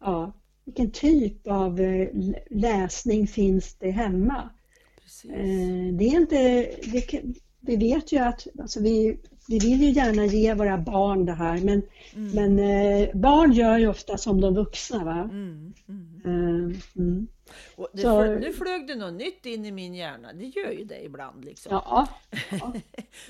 ja, 0.00 0.32
vilken 0.64 0.90
typ 0.90 1.46
av 1.46 1.80
eh, 1.80 2.08
läsning 2.50 3.26
finns 3.26 3.74
det 3.74 3.90
hemma? 3.90 4.50
Precis. 5.02 5.30
Eh, 5.30 5.92
det 5.92 6.04
är 6.04 6.20
inte, 6.20 6.70
vi 7.60 7.76
vet 7.76 8.12
ju 8.12 8.18
att 8.18 8.46
alltså 8.58 8.80
vi, 8.80 9.18
vi 9.48 9.58
vill 9.58 9.82
ju 9.82 9.90
gärna 9.90 10.26
ge 10.26 10.54
våra 10.54 10.78
barn 10.78 11.26
det 11.26 11.32
här 11.32 11.60
men, 11.60 11.82
mm. 12.14 12.30
men 12.34 12.58
eh, 12.58 13.08
barn 13.14 13.52
gör 13.52 13.78
ju 13.78 13.88
ofta 13.88 14.18
som 14.18 14.40
de 14.40 14.54
vuxna. 14.54 15.04
Va? 15.04 15.28
Mm. 15.32 15.72
Mm. 16.96 17.26
Mm. 17.76 17.88
Det, 17.92 18.02
så, 18.02 18.22
nu 18.22 18.52
flög 18.52 18.86
det 18.86 18.94
något 18.94 19.14
nytt 19.14 19.46
in 19.46 19.64
i 19.64 19.72
min 19.72 19.94
hjärna, 19.94 20.32
det 20.32 20.44
gör 20.44 20.70
ju 20.70 20.84
det 20.84 21.04
ibland. 21.04 21.44
Liksom. 21.44 21.72
Ja, 21.72 22.08
ja. 22.50 22.72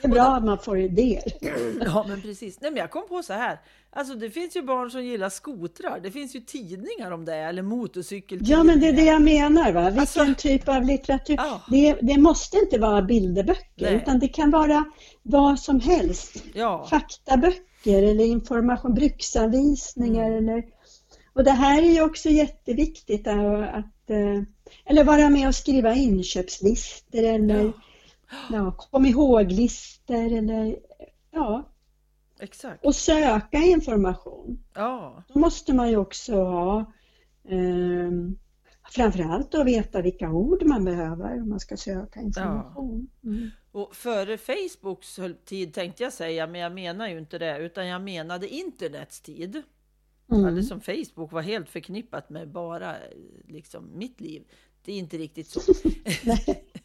det 0.01 0.07
är 0.07 0.09
bra 0.09 0.23
att 0.23 0.45
man 0.45 0.59
får 0.59 0.79
idéer. 0.79 1.33
ja, 1.85 2.05
men 2.09 2.23
precis. 2.23 2.61
Nej, 2.61 2.71
men 2.71 2.81
jag 2.81 2.91
kom 2.91 3.09
på 3.09 3.23
så 3.23 3.33
här, 3.33 3.59
alltså 3.91 4.15
det 4.15 4.31
finns 4.31 4.57
ju 4.57 4.63
barn 4.63 4.91
som 4.91 5.05
gillar 5.05 5.29
skotrar, 5.29 6.01
det 6.03 6.11
finns 6.11 6.37
ju 6.37 6.41
tidningar 6.41 7.11
om 7.11 7.25
det, 7.25 7.37
eller 7.37 7.63
motorcykeltidningar. 7.63 8.59
Ja, 8.59 8.65
men 8.65 8.81
det 8.81 8.89
är 8.89 8.93
det 8.93 9.05
jag 9.05 9.23
menar, 9.23 9.73
va? 9.73 9.85
vilken 9.85 10.01
alltså, 10.01 10.35
typ 10.39 10.69
av 10.69 10.83
litteratur. 10.83 11.35
Ja. 11.35 11.61
Det, 11.69 11.99
det, 12.03 12.19
måste 12.19 12.59
inte 12.59 12.79
vara 12.79 13.03
bilderböcker, 13.03 13.91
Nej. 13.91 13.95
utan 13.95 14.19
det 14.19 14.29
kan 14.29 14.51
vara 14.51 14.85
vad 15.23 15.61
som 15.61 15.81
helst. 15.81 16.45
Ja. 16.55 16.87
Faktaböcker 16.91 18.03
eller 18.03 18.25
information, 18.25 18.95
bruksanvisningar 18.95 20.31
mm. 20.31 20.49
eller 20.49 20.63
och 21.35 21.45
det 21.45 21.51
här 21.51 21.83
är 21.83 21.91
ju 21.91 22.03
också 22.03 22.29
jätteviktigt 22.29 23.27
att, 23.27 23.85
eller 24.85 25.05
vara 25.05 25.31
med 25.31 25.49
och 25.49 25.55
skriva 25.55 25.95
inköpslistor 25.95 27.23
eller 27.23 27.65
ja. 27.65 27.73
Ja, 28.51 28.73
kom 28.73 29.07
ihåg-listor 29.07 30.33
eller 30.33 30.77
ja. 31.31 31.69
Exakt. 32.41 32.85
Och 32.85 32.95
söka 32.95 33.59
information. 33.59 34.65
Ja. 34.75 35.23
Då 35.29 35.39
måste 35.39 35.75
man 35.75 35.91
ju 35.91 35.97
också 35.97 36.35
ha 36.35 36.81
eh, 37.49 38.11
framförallt 38.91 39.55
att 39.55 39.67
veta 39.67 40.03
vilka 40.03 40.31
ord 40.31 40.63
man 40.63 40.85
behöver 40.85 41.41
om 41.41 41.49
man 41.49 41.61
ska 41.61 41.77
söka 41.77 42.21
information. 42.21 43.09
Ja. 43.21 43.31
Mm. 43.31 43.51
Och 43.73 43.95
före 43.95 44.39
Facebooks 44.39 45.19
tid 45.45 45.75
tänkte 45.75 46.03
jag 46.03 46.13
säga, 46.13 46.47
men 46.47 46.61
jag 46.61 46.73
menar 46.73 47.09
ju 47.09 47.19
inte 47.19 47.39
det, 47.39 47.59
utan 47.59 47.87
jag 47.87 48.03
menade 48.03 48.49
internets 48.49 49.21
tid. 49.21 49.63
Mm. 50.35 50.47
Alldeles 50.47 50.69
som 50.69 50.81
Facebook 50.81 51.33
var 51.33 51.43
helt 51.43 51.69
förknippat 51.69 52.31
med 52.31 52.49
bara 52.49 52.97
liksom, 53.49 53.91
mitt 53.95 54.21
liv. 54.21 54.43
Det 54.85 54.93
är 54.93 54.99
inte 54.99 55.19
riktigt 55.19 55.49
så. 55.49 55.61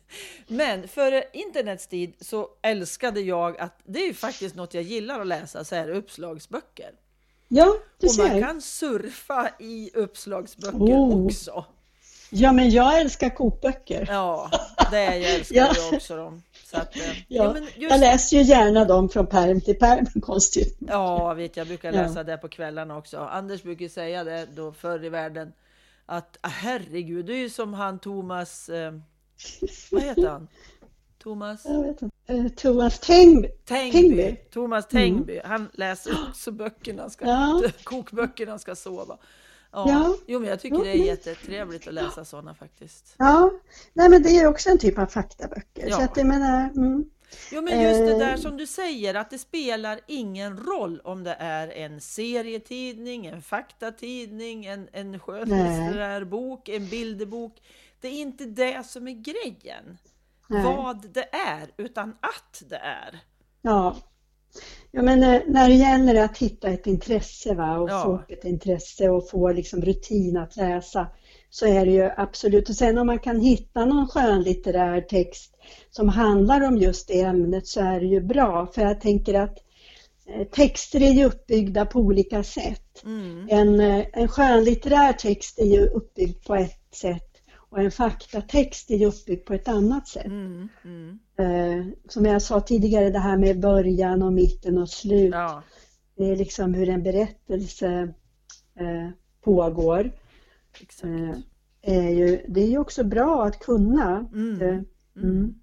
Men 0.47 0.87
före 0.87 1.23
internets 1.33 1.87
tid 1.87 2.13
så 2.19 2.49
älskade 2.61 3.21
jag 3.21 3.57
att, 3.57 3.79
det 3.85 3.99
är 3.99 4.07
ju 4.07 4.13
faktiskt 4.13 4.55
något 4.55 4.73
jag 4.73 4.83
gillar 4.83 5.19
att 5.19 5.27
läsa, 5.27 5.63
så 5.63 5.75
här 5.75 5.89
uppslagsböcker. 5.89 6.91
Ja, 7.47 7.75
du 7.97 8.09
ser. 8.09 8.23
Och 8.23 8.29
man 8.29 8.41
kan 8.41 8.61
surfa 8.61 9.49
i 9.59 9.91
uppslagsböcker 9.93 10.77
oh. 10.77 11.25
också. 11.25 11.65
Ja, 12.29 12.51
men 12.51 12.69
jag 12.69 13.01
älskar 13.01 13.29
kokböcker. 13.29 14.05
Ja, 14.09 14.51
det 14.91 15.17
jag 15.17 15.35
älskar 15.35 15.55
ja. 15.55 15.73
jag 15.75 15.93
också 15.93 16.15
dem. 16.15 16.43
Att, 16.71 16.95
eh, 16.95 17.01
ja, 17.09 17.15
ja 17.27 17.57
just... 17.57 17.91
Jag 17.91 17.99
läser 17.99 18.37
ju 18.37 18.43
gärna 18.43 18.85
dem 18.85 19.09
från 19.09 19.27
perm 19.27 19.61
till 19.61 19.79
perm, 19.79 20.05
konstigt. 20.21 20.77
Ja, 20.87 21.33
vet 21.33 21.57
jag 21.57 21.67
brukar 21.67 21.91
läsa 21.91 22.19
ja. 22.19 22.23
det 22.23 22.37
på 22.37 22.47
kvällarna 22.47 22.97
också. 22.97 23.17
Anders 23.17 23.63
brukar 23.63 23.87
säga 23.87 24.23
det 24.23 24.47
då 24.55 24.71
förr 24.71 25.05
i 25.05 25.09
världen 25.09 25.53
att 26.05 26.37
ah, 26.41 26.47
herregud, 26.47 27.25
det 27.25 27.33
är 27.33 27.37
ju 27.37 27.49
som 27.49 27.73
han 27.73 27.99
Thomas, 27.99 28.69
eh, 28.69 28.93
vad 29.91 30.03
heter 30.03 30.29
han? 30.29 30.47
Thomas? 31.23 31.65
Uh, 32.29 32.47
Thomas 32.55 32.99
Tengby. 32.99 33.47
Tengby. 33.65 34.35
Thomas 34.51 34.87
Tengby. 34.87 35.33
Mm. 35.33 35.49
Han 35.49 35.69
läser 35.73 36.11
också 36.29 36.51
böckerna, 36.51 37.09
ska, 37.09 37.25
ja. 37.25 37.63
kokböckerna 37.83 38.59
ska 38.59 38.75
sova. 38.75 39.17
Ja. 39.71 39.85
ja. 39.89 40.15
Jo, 40.27 40.39
men 40.39 40.49
jag 40.49 40.59
tycker 40.59 40.77
det 40.77 40.89
är 40.89 41.05
jättetrevligt 41.05 41.87
att 41.87 41.93
läsa 41.93 42.25
sådana 42.25 42.53
faktiskt. 42.53 43.15
Ja, 43.17 43.51
nej 43.93 44.09
men 44.09 44.23
det 44.23 44.29
är 44.29 44.47
också 44.47 44.69
en 44.69 44.77
typ 44.77 44.97
av 44.97 45.05
faktaböcker. 45.05 45.87
Ja. 45.89 45.95
Så 45.95 46.01
att 46.01 46.17
jag 46.17 46.25
menar, 46.25 46.69
mm. 46.69 47.09
Jo, 47.51 47.61
men 47.61 47.81
just 47.81 47.99
det 47.99 48.17
där 48.19 48.33
eh. 48.33 48.39
som 48.39 48.57
du 48.57 48.67
säger, 48.67 49.15
att 49.15 49.29
det 49.29 49.37
spelar 49.37 49.99
ingen 50.07 50.57
roll 50.57 51.01
om 51.03 51.23
det 51.23 51.35
är 51.39 51.67
en 51.67 52.01
serietidning, 52.01 53.25
en 53.25 53.41
faktatidning, 53.41 54.65
en, 54.65 54.89
en 54.91 55.19
skönlitterär 55.19 56.23
bok, 56.23 56.69
en 56.69 56.87
bilderbok. 56.87 57.61
Det 58.01 58.07
är 58.07 58.21
inte 58.21 58.45
det 58.45 58.87
som 58.87 59.07
är 59.07 59.13
grejen, 59.13 59.97
Nej. 60.47 60.63
vad 60.63 61.13
det 61.13 61.35
är, 61.35 61.71
utan 61.77 62.09
att 62.09 62.63
det 62.69 62.77
är. 62.77 63.19
Ja, 63.61 63.95
Ja, 64.91 65.01
men 65.01 65.19
när, 65.19 65.43
när 65.47 65.69
det 65.69 65.75
gäller 65.75 66.23
att 66.23 66.37
hitta 66.37 66.69
ett 66.69 66.87
intresse 66.87 67.53
va, 67.53 67.77
och 67.77 67.89
ja. 67.89 68.03
få 68.03 68.15
upp 68.15 68.31
ett 68.31 68.45
intresse 68.45 69.09
och 69.09 69.29
få 69.29 69.51
liksom 69.51 69.81
rutin 69.81 70.37
att 70.37 70.55
läsa 70.55 71.07
så 71.49 71.65
är 71.65 71.85
det 71.85 71.91
ju 71.91 72.09
absolut. 72.17 72.69
Och 72.69 72.75
sen 72.75 72.97
om 72.97 73.07
man 73.07 73.19
kan 73.19 73.39
hitta 73.39 73.85
någon 73.85 74.07
skönlitterär 74.07 75.01
text 75.01 75.55
som 75.89 76.09
handlar 76.09 76.61
om 76.61 76.77
just 76.77 77.07
det 77.07 77.21
ämnet 77.21 77.67
så 77.67 77.81
är 77.81 77.99
det 77.99 78.05
ju 78.05 78.21
bra. 78.21 78.67
För 78.75 78.81
jag 78.81 79.01
tänker 79.01 79.33
att 79.33 79.57
eh, 80.27 80.47
texter 80.47 81.01
är 81.01 81.11
ju 81.11 81.25
uppbyggda 81.25 81.85
på 81.85 81.99
olika 81.99 82.43
sätt. 82.43 83.03
Mm. 83.05 83.47
En, 83.49 83.79
eh, 83.79 84.05
en 84.13 84.27
skönlitterär 84.27 85.13
text 85.13 85.59
är 85.59 85.65
ju 85.65 85.85
uppbyggd 85.85 86.45
på 86.45 86.55
ett 86.55 86.95
sätt 86.95 87.36
och 87.69 87.79
en 87.79 87.91
faktatext 87.91 88.91
är 88.91 88.95
ju 88.95 89.05
uppbyggd 89.05 89.45
på 89.45 89.53
ett 89.53 89.67
annat 89.67 90.07
sätt. 90.07 90.25
Mm, 90.25 90.69
mm. 90.83 91.19
Eh, 91.37 91.93
som 92.09 92.25
jag 92.25 92.41
sa 92.41 92.61
tidigare, 92.61 93.09
det 93.09 93.19
här 93.19 93.37
med 93.37 93.59
början 93.59 94.21
och 94.21 94.33
mitten 94.33 94.77
och 94.77 94.89
slut. 94.89 95.33
Ja. 95.33 95.63
Det 96.15 96.31
är 96.31 96.35
liksom 96.35 96.73
hur 96.73 96.89
en 96.89 97.03
berättelse 97.03 98.13
eh, 98.79 99.09
pågår. 99.41 100.11
Eh, 101.03 101.37
är 101.81 102.09
ju, 102.09 102.45
det 102.47 102.61
är 102.61 102.67
ju 102.67 102.77
också 102.77 103.03
bra 103.03 103.45
att 103.45 103.59
kunna. 103.59 104.29
Mm, 104.33 104.61
eh, 104.61 104.67
mm. 104.67 104.85
mm. 105.15 105.59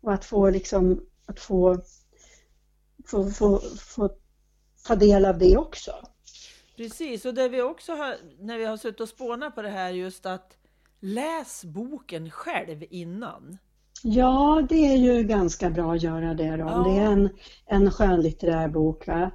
Och 0.00 0.12
att 0.12 0.24
få 0.24 0.50
liksom, 0.50 1.06
att 1.26 1.40
få, 1.40 1.82
få, 3.06 3.30
få, 3.30 3.58
få 3.78 4.10
ta 4.86 4.96
del 4.96 5.24
av 5.24 5.38
det 5.38 5.56
också. 5.56 5.92
Precis, 6.76 7.24
och 7.24 7.34
det 7.34 7.48
vi 7.48 7.62
också 7.62 7.92
har, 7.92 8.16
när 8.38 8.58
vi 8.58 8.64
har 8.64 8.76
suttit 8.76 9.00
och 9.00 9.08
spånat 9.08 9.54
på 9.54 9.62
det 9.62 9.68
här 9.68 9.90
just 9.90 10.26
att 10.26 10.56
Läs 11.00 11.64
boken 11.64 12.30
själv 12.30 12.84
innan. 12.90 13.58
Ja, 14.02 14.66
det 14.68 14.86
är 14.86 14.96
ju 14.96 15.22
ganska 15.22 15.70
bra 15.70 15.92
att 15.94 16.02
göra 16.02 16.34
det 16.34 16.56
då. 16.56 16.64
Ja. 16.64 16.84
Det 16.88 17.00
är 17.00 17.12
en, 17.12 17.28
en 17.66 17.90
skönlitterär 17.90 18.68
bok. 18.68 19.06
Va? 19.06 19.30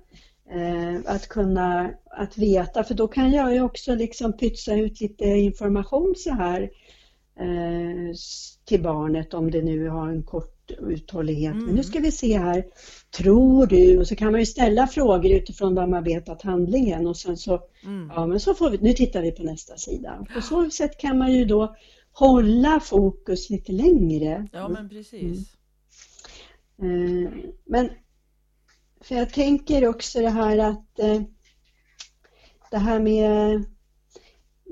Eh, 0.52 1.00
att 1.06 1.28
kunna 1.28 1.91
att 2.06 2.38
veta, 2.38 2.84
för 2.84 2.93
då 2.93 3.08
kan 3.08 3.32
jag 3.32 3.54
ju 3.54 3.62
också 3.62 3.95
liksom 3.95 4.34
pytsa 4.34 4.76
ut 4.76 5.02
lite 5.02 5.26
information 5.26 6.13
så 6.17 6.34
här 6.34 6.62
eh, 7.39 8.15
till 8.65 8.84
barnet 8.84 9.34
om 9.34 9.52
det 9.52 9.62
nu 9.62 9.89
har 9.89 10.10
en 10.10 10.24
kort 10.24 10.61
uthållighet. 10.80 11.54
Mm. 11.54 11.66
Men 11.66 11.76
nu 11.76 11.84
ska 11.84 12.00
vi 12.00 12.12
se 12.12 12.38
här, 12.38 12.66
tror 13.18 13.66
du? 13.66 14.00
Och 14.00 14.08
så 14.08 14.16
kan 14.16 14.32
man 14.32 14.40
ju 14.40 14.46
ställa 14.46 14.88
frågor 14.88 15.32
utifrån 15.32 15.76
vad 15.76 15.90
man 15.90 16.04
vet 16.04 16.30
att 16.30 16.42
handlingen 16.42 17.08
och 17.08 17.18
sen 17.18 17.38
så, 17.38 17.62
mm. 17.84 18.12
ja 18.16 18.28
men 18.28 18.40
så 18.40 18.54
får 18.54 18.70
vi, 18.70 18.78
nu 18.78 18.94
tittar 18.94 19.22
vi 19.22 19.32
på 19.32 19.44
nästa 19.44 19.78
sida. 19.78 20.26
På 20.34 20.42
så 20.42 20.70
sätt 20.70 20.98
kan 20.98 21.18
man 21.18 21.34
ju 21.34 21.46
då 21.46 21.76
hålla 22.14 22.80
fokus 22.80 23.50
lite 23.50 23.72
längre. 23.72 24.48
Ja, 24.52 24.68
men 24.68 24.90
precis. 24.90 25.54
Eh, 26.82 27.32
Men 27.66 27.90
för 29.02 29.16
jag 29.16 29.34
tänker 29.34 29.88
också 29.88 30.20
det 30.20 30.30
här 30.30 30.58
att 30.58 31.00
eh, 31.00 31.22
det 32.72 32.78
här 32.78 33.00
med, 33.00 33.64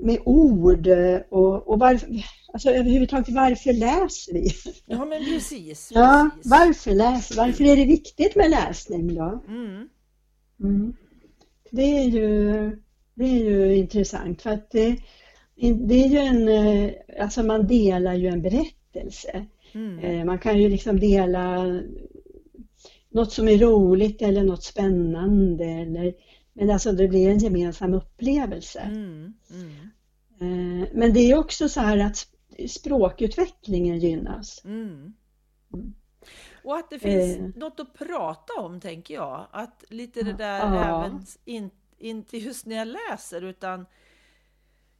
med 0.02 0.18
ord 0.24 0.88
och, 1.30 1.68
och 1.68 1.78
varför, 1.78 2.08
alltså 2.52 2.70
överhuvudtaget 2.70 3.34
varför 3.34 3.72
läser 3.72 4.32
vi? 4.32 4.50
Ja, 4.86 5.04
men 5.04 5.24
precis. 5.24 5.90
Ja, 5.94 6.30
precis. 6.34 6.50
varför 6.50 6.94
läser 6.94 7.36
Varför 7.36 7.64
är 7.64 7.76
det 7.76 7.84
viktigt 7.84 8.36
med 8.36 8.50
läsning 8.50 9.14
då? 9.14 9.42
Mm. 9.48 9.88
Mm. 10.60 10.92
Det 11.70 11.98
är 11.98 12.04
ju, 12.04 12.30
det 13.14 13.24
är 13.24 13.44
ju 13.44 13.76
intressant 13.76 14.42
för 14.42 14.50
att 14.50 14.70
det, 14.70 14.96
det 15.74 16.04
är 16.04 16.08
ju 16.08 16.18
en, 16.18 16.90
alltså 17.20 17.42
man 17.42 17.66
delar 17.66 18.14
ju 18.14 18.26
en 18.28 18.42
berättelse. 18.42 19.46
Mm. 19.72 19.98
Eh, 19.98 20.24
Man 20.24 20.38
kan 20.38 20.60
ju 20.60 20.68
liksom 20.68 21.00
dela 21.00 21.66
något 23.10 23.32
som 23.32 23.48
är 23.48 23.58
roligt 23.58 24.22
eller 24.22 24.44
något 24.44 24.64
spännande 24.64 25.64
eller 25.64 26.14
men 26.52 26.70
alltså 26.70 26.92
det 26.92 27.08
blir 27.08 27.28
en 27.30 27.38
gemensam 27.38 27.94
upplevelse. 27.94 28.80
Mm. 28.80 29.34
Mm. 29.50 29.72
Eh, 30.40 30.88
Men 30.94 31.12
det 31.12 31.20
är 31.20 31.38
också 31.38 31.68
så 31.68 31.80
här 31.80 31.98
att 31.98 32.26
språkutvecklingen 32.68 33.98
gynnas. 33.98 34.64
Mm. 34.64 35.12
Mm. 35.74 35.94
Och 36.64 36.76
att 36.76 36.90
det 36.90 36.98
finns 36.98 37.36
Eh. 37.36 37.44
något 37.56 37.80
att 37.80 37.94
prata 37.94 38.52
om, 38.60 38.80
tänker 38.80 39.14
jag. 39.14 39.46
Att 39.50 39.84
lite 39.88 40.22
det 40.22 40.32
där 40.32 40.58
Ja. 40.58 41.04
även, 41.06 41.24
in, 41.44 41.70
inte 41.98 42.38
just 42.38 42.66
när 42.66 42.76
jag 42.76 42.88
läser, 42.88 43.42
utan 43.44 43.86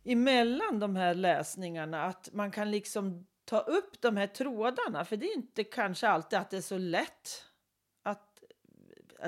emellan 0.05 0.79
de 0.81 0.97
här 0.97 1.15
läsningarna, 1.15 2.03
att 2.05 2.29
man 2.33 2.51
kan 2.51 2.71
liksom 2.71 3.27
ta 3.45 3.59
upp 3.61 4.01
de 4.01 4.17
här 4.17 4.27
trådarna. 4.27 5.05
För 5.05 5.17
det 5.17 5.27
är 5.27 5.37
inte 5.37 5.65
kanske 5.65 6.09
alltid 6.09 6.39
att 6.39 6.51
det 6.51 6.57
är 6.57 6.61
så 6.61 6.79
lätt 6.79 7.45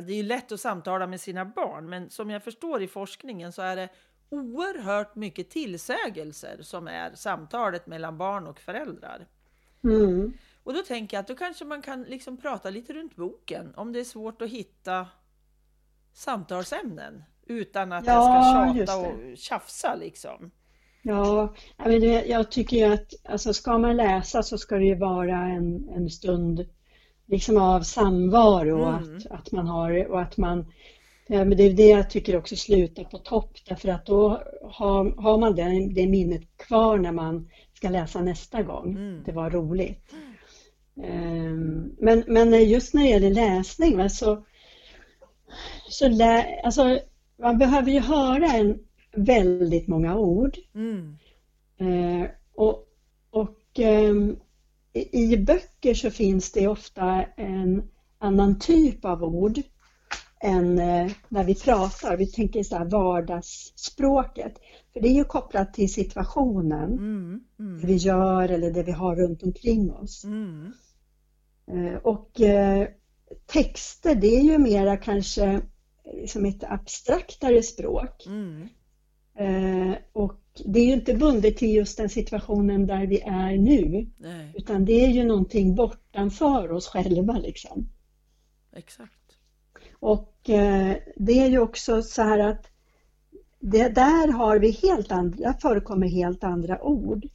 Det 0.01 0.13
är 0.13 0.17
ju 0.17 0.23
lätt 0.23 0.53
att 0.53 0.61
samtala 0.61 1.07
med 1.07 1.21
sina 1.21 1.45
barn, 1.45 1.89
men 1.89 2.11
som 2.11 2.31
jag 2.31 2.45
förstår 2.45 2.83
i 2.83 2.89
forskningen 2.89 3.53
så 3.53 3.63
är 3.63 3.77
det 3.77 3.89
oerhört 4.29 5.15
mycket 5.15 5.51
tillsägelser 5.51 6.59
som 6.63 6.89
är 6.89 7.15
samtalet 7.15 7.87
mellan 7.87 8.19
barn 8.19 8.47
och 8.47 8.61
föräldrar. 8.61 9.27
Mm. 9.85 10.33
Och 10.63 10.75
då 10.75 10.83
tänker 10.83 11.17
jag 11.17 11.21
att 11.23 11.29
då 11.29 11.35
kanske 11.35 11.65
man 11.65 11.83
kan 11.83 12.03
liksom 12.03 12.37
prata 12.37 12.71
lite 12.71 12.93
runt 12.93 13.17
boken 13.17 13.75
om 13.75 13.93
det 13.93 14.01
är 14.01 14.05
svårt 14.05 14.43
att 14.43 14.49
hitta 14.49 15.07
samtalsämnen 16.13 17.25
utan 17.47 17.93
att 17.93 18.07
Ja, 18.07 18.13
jag 18.13 18.75
ska 18.75 18.87
tjata 18.87 19.09
och 19.09 19.37
tjafsa 19.37 19.95
liksom. 19.95 20.51
Ja, 21.03 21.55
jag 22.27 22.51
tycker 22.51 22.77
ju 22.77 22.95
att 22.95 23.13
alltså 23.25 23.53
ska 23.53 23.79
man 23.79 23.97
läsa 23.97 24.43
så 24.43 24.59
ska 24.59 24.77
det 24.77 24.85
ju 24.85 24.99
vara 24.99 25.37
en, 25.37 25.89
en 25.89 26.11
stund 26.11 26.67
liksom 27.27 27.57
av 27.57 27.81
samvaro 27.81 28.81
och 28.83 28.89
Mm. 28.89 29.17
att, 29.17 29.27
att 29.27 29.53
man 29.53 29.67
har 29.67 30.07
och 30.11 30.21
att 30.21 30.37
man 30.37 30.65
ja, 31.29 31.45
men 31.45 31.57
det 31.57 31.63
är 31.65 31.73
det 31.75 31.89
jag 31.89 32.11
tycker 32.11 32.37
också 32.37 32.57
slutar 32.57 33.05
på 33.05 33.19
topp 33.19 33.59
därför 33.69 33.89
att 33.89 34.07
då 34.07 34.43
har, 34.63 35.23
har 35.23 35.39
man 35.39 35.55
det, 35.55 35.89
det 35.95 36.07
minnet 36.07 36.43
kvar 36.57 36.99
när 36.99 37.13
man 37.13 37.49
ska 37.75 37.89
läsa 37.89 38.21
nästa 38.21 38.63
gång. 38.63 38.91
Mm. 38.91 39.23
Det 39.27 39.33
var 39.33 39.51
roligt. 39.51 40.13
Ehm, 41.05 41.91
Men, 41.99 42.25
men 42.27 42.69
just 42.69 42.95
när 42.95 43.03
det 43.03 43.09
gäller 43.09 43.31
läsning 43.31 43.97
va, 43.97 44.09
så, 44.09 44.45
så 45.89 46.09
lä, 46.09 46.61
alltså, 46.65 46.99
man 47.37 47.59
behöver 47.59 47.91
ju 47.91 48.01
höra 48.01 48.47
en 48.47 48.79
väldigt 49.17 49.87
många 49.87 50.17
ord. 50.17 50.57
Mm. 50.75 51.19
Eh, 51.79 52.31
och 52.55 52.85
och 53.31 53.59
ehm, 53.79 54.37
i, 54.93 55.37
böcker 55.37 55.95
så 55.95 56.11
finns 56.11 56.53
det 56.53 56.69
ofta 56.69 57.25
en 57.37 57.83
annan 58.19 58.59
typ 58.59 59.05
av 59.05 59.25
ord 59.25 59.59
än 60.41 60.79
eh, 60.79 61.11
när 61.29 61.45
vi 61.45 61.55
pratar. 61.55 62.17
Vi 62.17 62.27
tänker 62.27 62.63
så 62.63 62.77
här 62.77 62.85
vardagsspråket. 62.85 64.55
För 64.93 65.01
det 65.01 65.09
är 65.09 65.15
ju 65.15 65.25
kopplat 65.25 65.75
till 65.75 65.93
situationen, 65.93 66.93
Mm. 66.93 67.41
det 67.57 67.65
Mm. 67.65 67.87
vi 67.87 67.97
gör 67.97 68.49
eller 68.49 68.71
det 68.71 68.83
vi 68.83 68.93
har 68.93 69.17
runt 69.17 69.43
omkring 69.43 69.93
oss. 69.93 70.25
Mm. 70.25 70.73
Eh, 71.67 71.95
och 71.95 72.41
eh, 72.41 72.89
texter 73.47 74.15
det 74.15 74.37
är 74.37 74.43
ju 74.43 74.59
mera 74.59 74.97
kanske 74.97 75.61
som 76.27 76.45
ett 76.45 76.65
abstraktare 76.65 77.63
språk. 77.63 78.27
Mm. 78.27 78.69
Och 80.13 80.42
det 80.65 80.81
är 80.81 80.85
ju 80.85 80.93
inte 80.93 81.15
bundet 81.15 81.57
till 81.57 81.75
just 81.75 81.97
den 81.97 82.09
situationen 82.09 82.87
där 82.87 83.07
vi 83.07 83.21
är 83.21 83.57
nu, 83.57 84.07
Nej, 84.19 84.53
utan 84.55 84.85
det 84.85 85.05
är 85.05 85.09
ju 85.09 85.25
någonting 85.25 85.75
bortanför 85.75 86.73
oss 86.73 86.87
själva 86.89 87.39
liksom. 87.39 87.89
exakt. 88.77 89.13
Och 89.93 90.51
eh, 90.51 90.97
det 91.17 91.33
är 91.33 91.49
ju 91.49 91.59
också 91.59 92.03
så 92.03 92.23
här 92.23 92.39
att 92.39 92.67
det, 93.61 93.89
där 93.89 94.33
har 94.33 94.59
vi 94.59 94.71
helt 94.71 95.13
andra, 95.13 95.55
förekommer 95.55 96.09
helt 96.09 96.45
andra 96.45 96.83
ord. 96.83 97.27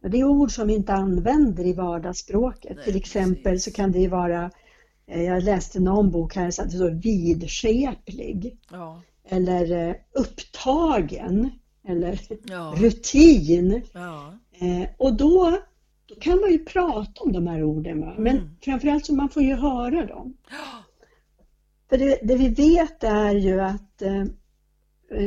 Det 0.00 0.20
är 0.20 0.24
ord 0.24 0.54
som 0.54 0.68
vi 0.68 0.74
inte 0.74 0.92
använder 0.92 1.66
i 1.66 1.72
vardagsspråket. 1.72 2.76
Nej, 2.76 2.84
Till 2.84 2.96
exempel 2.96 3.52
precis. 3.52 3.64
så 3.64 3.72
kan 3.72 3.92
det 3.92 3.98
ju 3.98 4.08
vara, 4.08 4.50
eh, 5.06 5.22
jag 5.22 5.42
läste 5.42 5.80
någon 5.80 6.10
bok 6.10 6.36
här 6.36 6.50
så 6.50 6.62
att 6.62 6.70
det 6.70 6.76
står 6.76 6.90
vidskeplig 6.90 8.58
Ja, 8.70 9.02
eller 9.24 9.88
eh, 9.88 9.94
upptagen 10.12 11.50
eller 11.88 12.20
ja, 12.44 12.74
rutin. 12.76 13.82
ja. 13.92 14.32
Eh, 14.52 14.88
och 14.96 15.16
då, 15.16 15.58
då 16.06 16.14
kan 16.14 16.40
man 16.40 16.50
ju 16.50 16.58
prata 16.64 17.22
om 17.22 17.32
de 17.32 17.46
här 17.46 17.62
orden. 17.62 18.00
Va? 18.00 18.14
Men 18.18 18.36
Mm. 18.36 18.48
framförallt 18.64 19.06
så 19.06 19.14
man 19.14 19.28
får 19.28 19.42
ju 19.42 19.54
höra 19.54 20.06
dem. 20.06 20.36
För 21.88 21.98
det, 21.98 22.18
det 22.22 22.36
vi 22.36 22.48
vet 22.48 23.04
är 23.04 23.34
ju 23.34 23.60
att 23.60 24.02
eh, 24.02 24.24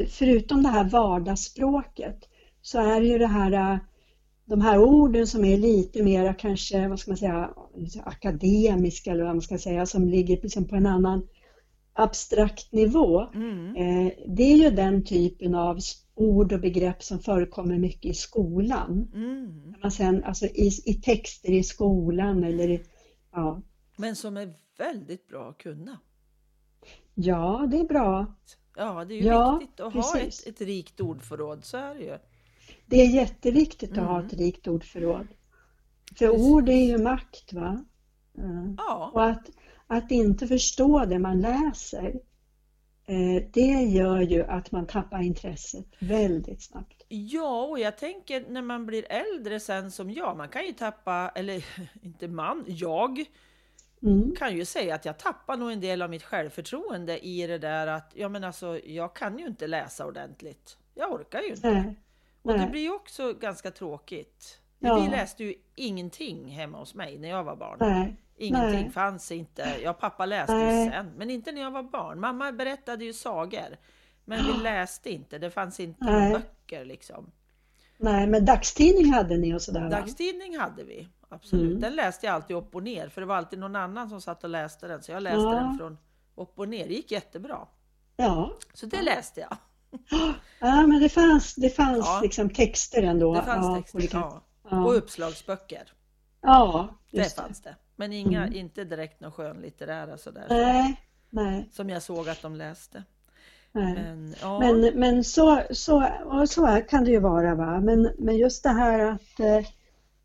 förutom 0.07 0.63
det 0.63 0.69
här 0.69 0.83
vardagsspråket 0.89 2.19
så 2.61 2.79
är 2.79 3.01
ju 3.01 3.17
det 3.17 3.27
här, 3.27 3.51
eh, 3.73 3.77
de 4.45 4.61
här 4.61 4.77
orden 4.77 5.27
som 5.27 5.45
är 5.45 5.57
lite 5.57 6.03
mera 6.03 6.33
kanske, 6.33 6.87
vad 6.87 6.99
ska 6.99 7.11
man 7.11 7.17
säga, 7.17 7.49
akademiska 8.03 9.11
eller 9.11 9.23
vad 9.23 9.35
man 9.35 9.41
ska 9.41 9.57
säga, 9.57 9.85
som 9.85 10.09
ligger 10.09 10.41
liksom 10.41 10.65
på 10.65 10.75
en 10.75 10.85
annan 10.85 11.27
abstrakt 11.97 12.71
nivå. 12.71 13.21
Mm. 13.33 13.75
Eh, 13.75 14.11
Det 14.27 14.43
är 14.43 14.57
ju 14.57 14.69
den 14.69 15.03
typen 15.05 15.55
av 15.55 15.79
ord 16.15 16.53
och 16.53 16.59
begrepp 16.59 17.03
som 17.03 17.19
förekommer 17.19 17.77
mycket 17.77 18.05
i 18.05 18.13
skolan. 18.13 19.11
Mm. 19.13 19.73
Man 19.81 19.91
sen, 19.91 20.23
alltså 20.23 20.45
i, 20.45 20.71
i 20.85 20.93
texter 20.93 21.51
i 21.51 21.63
skolan 21.63 22.43
eller 22.43 22.69
i, 22.69 22.83
ja, 23.31 23.61
Men 23.97 24.15
som 24.15 24.37
är 24.37 24.53
väldigt 24.77 25.27
bra 25.27 25.49
att 25.49 25.57
kunna. 25.57 25.97
ja, 27.13 27.67
det 27.71 27.77
är 27.79 27.83
bra. 27.83 28.25
Ja, 28.77 29.05
det 29.05 29.13
är 29.13 29.17
ju 29.21 29.25
Ja, 29.27 29.57
viktigt 29.59 29.79
att 29.79 29.93
ha 29.93 30.01
precis. 30.13 30.47
ett, 30.47 30.61
ett 30.61 30.67
rikt 30.67 31.01
ordförråd, 31.01 31.65
så 31.65 31.77
är 31.77 31.95
det 31.95 32.03
ju. 32.03 32.17
Det 32.85 33.01
är 33.01 33.09
jätteviktigt 33.09 33.91
att 33.97 34.05
ha 34.07 34.15
Mm. 34.15 34.25
ett 34.27 34.33
rikt 34.33 34.67
ordförråd. 34.67 35.27
För 36.17 36.27
Precis. 36.27 36.47
ord 36.47 36.69
är 36.69 36.85
ju 36.87 36.97
makt, 36.97 37.53
va? 37.53 37.85
Eh, 38.37 38.73
Ja, 38.77 39.11
Och 39.13 39.23
att, 39.25 39.49
att 39.87 40.11
inte 40.11 40.47
förstå 40.47 41.05
det 41.05 41.19
man 41.19 41.41
läser, 41.41 42.05
eh, 43.07 43.43
det 43.53 43.83
gör 43.83 44.21
ju 44.21 44.43
att 44.43 44.71
man 44.71 44.87
tappar 44.87 45.21
intresset 45.21 45.85
väldigt 45.99 46.63
snabbt. 46.63 47.03
Ja, 47.07 47.63
och 47.65 47.79
jag 47.79 47.97
tänker 47.97 48.45
när 48.49 48.61
man 48.61 48.85
blir 48.85 49.05
äldre 49.11 49.59
sen 49.59 49.91
som 49.91 50.11
jag, 50.11 50.37
man 50.37 50.49
kan 50.49 50.65
ju 50.65 50.73
tappa, 50.73 51.31
eller 51.35 51.65
inte 52.01 52.27
man, 52.27 52.63
jag 52.67 53.25
Mm. 54.03 54.35
kan 54.35 54.55
ju 54.57 54.65
säga 54.65 54.95
att 54.95 55.05
jag 55.05 55.19
tappar 55.19 55.57
nog 55.57 55.71
en 55.71 55.79
del 55.81 56.01
av 56.01 56.09
mitt 56.09 56.23
självförtroende 56.23 57.25
i 57.27 57.47
det 57.47 57.57
där 57.57 57.87
att, 57.87 58.11
ja 58.15 58.29
men 58.29 58.43
alltså, 58.43 58.79
jag 58.79 59.15
kan 59.15 59.39
ju 59.39 59.45
inte 59.47 59.67
läsa 59.67 60.05
ordentligt. 60.05 60.77
Jag 60.95 61.11
orkar 61.13 61.41
ju 61.41 61.47
inte. 61.49 61.69
Nej, 61.71 61.95
Och 62.41 62.53
det 62.59 62.67
blir 62.67 62.81
ju 62.81 62.91
också 62.93 63.33
ganska 63.33 63.71
tråkigt. 63.71 64.59
Ja. 64.79 64.99
Vi 64.99 65.09
läste 65.09 65.43
ju 65.43 65.53
ingenting 65.75 66.45
hemma 66.49 66.77
hos 66.77 66.95
mig 66.95 67.17
när 67.17 67.29
jag 67.29 67.43
var 67.43 67.55
barn. 67.55 67.77
nej, 67.79 68.15
Ingenting 68.37 68.81
nej. 68.81 68.89
fanns 68.91 69.31
inte. 69.31 69.75
Ja, 69.83 69.93
pappa 69.93 70.25
läste 70.25 70.53
ju 70.53 70.59
Nej. 70.59 70.89
sen, 70.91 71.11
men 71.17 71.29
inte 71.29 71.51
när 71.51 71.61
jag 71.61 71.71
var 71.71 71.83
barn. 71.83 72.19
Mamma 72.19 72.51
berättade 72.51 73.05
ju 73.05 73.13
sagor, 73.13 73.77
men 74.25 74.45
vi 74.45 74.63
läste 74.63 75.09
inte. 75.09 75.37
Det 75.37 75.51
fanns 75.51 75.79
inte 75.79 76.05
Nej. 76.05 76.13
några 76.29 76.39
böcker 76.39 76.85
liksom. 76.85 77.31
nej, 77.97 78.27
men 78.27 78.45
dagstidning 78.45 79.13
hade 79.13 79.37
ni 79.37 79.53
och 79.55 79.61
sådär 79.61 79.81
va? 79.81 79.89
Dagstidning 79.89 80.57
hade 80.59 80.83
vi, 80.83 81.07
absolut. 81.29 81.69
Mm. 81.69 81.81
Den 81.81 81.95
läste 81.95 82.25
jag 82.25 82.35
alltid 82.35 82.55
upp 82.55 82.75
och 82.75 82.83
ner, 82.83 83.09
för 83.09 83.21
det 83.21 83.27
var 83.27 83.35
alltid 83.35 83.59
någon 83.59 83.75
annan 83.75 84.09
som 84.09 84.21
satt 84.21 84.43
och 84.43 84.49
läste 84.49 84.87
den. 84.87 85.03
Så 85.03 85.11
jag 85.11 85.23
läste 85.23 85.39
Ja. 85.39 85.51
den 85.51 85.77
från 85.77 85.97
upp 86.35 86.59
och 86.59 86.69
ner. 86.69 86.87
Det 86.87 86.93
gick 86.93 87.11
jättebra. 87.11 87.67
Ja, 88.17 88.57
Så 88.73 88.85
det 88.85 89.01
läste 89.01 89.39
jag. 89.39 89.57
ja 90.59 90.87
men 90.87 90.99
det 91.01 91.09
fanns, 91.09 91.55
det 91.55 91.69
fanns 91.69 92.05
Ja. 92.05 92.19
liksom 92.23 92.49
texter 92.49 93.03
ändå. 93.03 93.33
Det 93.35 93.43
fanns 93.43 93.65
ja, 93.67 93.75
texter, 93.75 93.97
olika- 93.99 94.41
ja. 94.69 94.85
Och 94.85 94.95
uppslagsböcker. 94.97 95.91
Ja, 96.41 96.89
just 97.09 97.35
det. 97.35 97.41
fanns 97.41 97.61
det. 97.61 97.75
Men 97.95 98.13
inga, 98.13 98.41
Mm. 98.43 98.55
inte 98.59 98.83
direkt 98.83 99.21
några 99.21 99.31
skönlitterära 99.31 100.17
sådär. 100.17 100.45
Nej, 100.49 101.01
nej. 101.29 101.69
Som 101.71 101.89
jag 101.89 102.01
såg 102.03 102.29
att 102.29 102.41
de 102.41 102.55
läste. 102.55 103.03
Nej. 103.71 103.93
Men, 103.93 104.35
ja. 104.41 104.59
Men, 104.59 104.81
men 104.99 105.23
så, 105.23 105.61
så, 105.71 106.07
så 106.47 106.81
kan 106.89 107.03
det 107.05 107.11
ju 107.11 107.19
vara. 107.19 107.55
Va? 107.55 107.79
Men, 107.79 108.09
men 108.17 108.37
just 108.37 108.63
det 108.63 108.69
här 108.69 108.99
att 109.11 109.39
eh, 109.39 109.67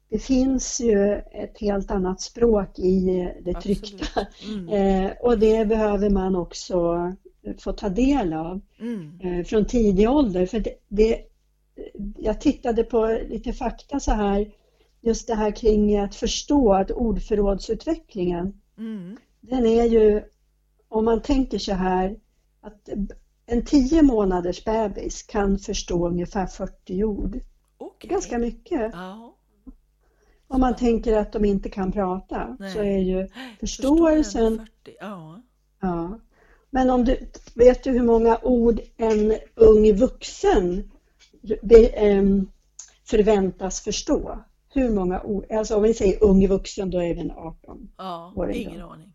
det 0.09 0.19
finns 0.19 0.81
ju 0.81 1.15
ett 1.15 1.59
helt 1.61 1.91
annat 1.91 2.21
språk 2.21 2.79
i 2.79 3.05
det 3.45 3.57
Absolut. 3.57 3.83
tryckta. 3.85 4.27
Mm. 4.49 4.69
Eh, 5.05 5.13
och 5.21 5.39
det 5.39 5.65
behöver 5.65 6.11
man 6.11 6.37
också 6.37 7.13
få 7.59 7.73
ta 7.73 7.89
del 7.89 8.33
av 8.33 8.61
Mm. 8.81 9.21
eh, 9.21 9.45
från 9.45 9.65
tidig 9.65 10.11
ålder. 10.11 10.47
För 10.47 10.61
det, 10.61 10.75
det, 10.89 11.19
jag 12.19 12.41
tittade 12.41 12.85
på 12.85 13.19
lite 13.29 13.53
fakta 13.53 14.01
så 14.01 14.13
här, 14.13 14.51
just 15.03 15.27
det 15.27 15.35
här 15.35 15.51
kring 15.57 15.99
att 15.99 16.15
förstå 16.15 16.73
att 16.75 16.91
ordförrådsutvecklingen, 16.91 18.61
Mm. 18.79 19.17
den 19.41 19.67
är 19.67 19.85
ju, 19.85 20.23
om 20.89 21.05
man 21.05 21.23
tänker 21.23 21.59
så 21.59 21.73
här, 21.73 22.17
att 22.61 22.89
en 23.47 23.65
tio 23.65 24.03
månaders 24.03 24.65
bebis 24.65 25.23
kan 25.23 25.59
förstå 25.59 26.09
ungefär 26.09 26.47
40 26.47 27.05
ord. 27.05 27.41
Okej. 27.79 28.11
Ganska 28.11 28.39
mycket. 28.39 28.91
Ja. 28.95 29.37
Om 30.49 30.61
man 30.61 30.77
tänker 30.77 31.17
att 31.17 31.33
de 31.33 31.45
inte 31.45 31.69
kan 31.69 31.93
prata 31.93 32.57
Nej. 32.61 32.73
så 32.73 32.79
är 32.79 32.99
ju 32.99 33.29
Förståelsen. 33.61 33.61
förståelsen 33.61 34.67
40. 34.85 34.97
Ja. 35.01 35.43
Ja. 35.81 36.21
Men 36.71 36.91
om 36.91 37.05
du, 37.05 37.31
vet 37.55 37.85
du 37.85 37.91
hur 37.91 38.03
många 38.03 38.39
ord 38.43 38.81
en 38.97 39.35
ung 39.55 39.93
vuxen 39.95 40.91
em, 41.95 42.51
förväntas 43.05 43.81
förstå? 43.81 44.39
Hur 44.73 44.91
många 44.91 45.23
ord? 45.23 45.53
Alltså 45.53 45.77
om 45.77 45.83
vi 45.83 45.95
säger 45.95 46.25
ung 46.25 46.49
vuxen, 46.49 46.91
då 46.91 47.03
är 47.03 47.15
den 47.15 47.31
18. 47.31 47.89
ja. 47.97 48.33
Det 48.37 48.55
Ingen 48.59 48.81
då? 48.81 48.87
aning. 48.89 49.13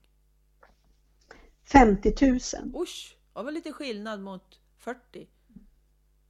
50 1.71 2.13
000. 2.21 2.81
Usch, 2.83 3.17
det 3.33 3.43
var 3.43 3.51
lite 3.51 3.71
skillnad 3.71 4.21
mot 4.21 4.59
40 4.77 5.27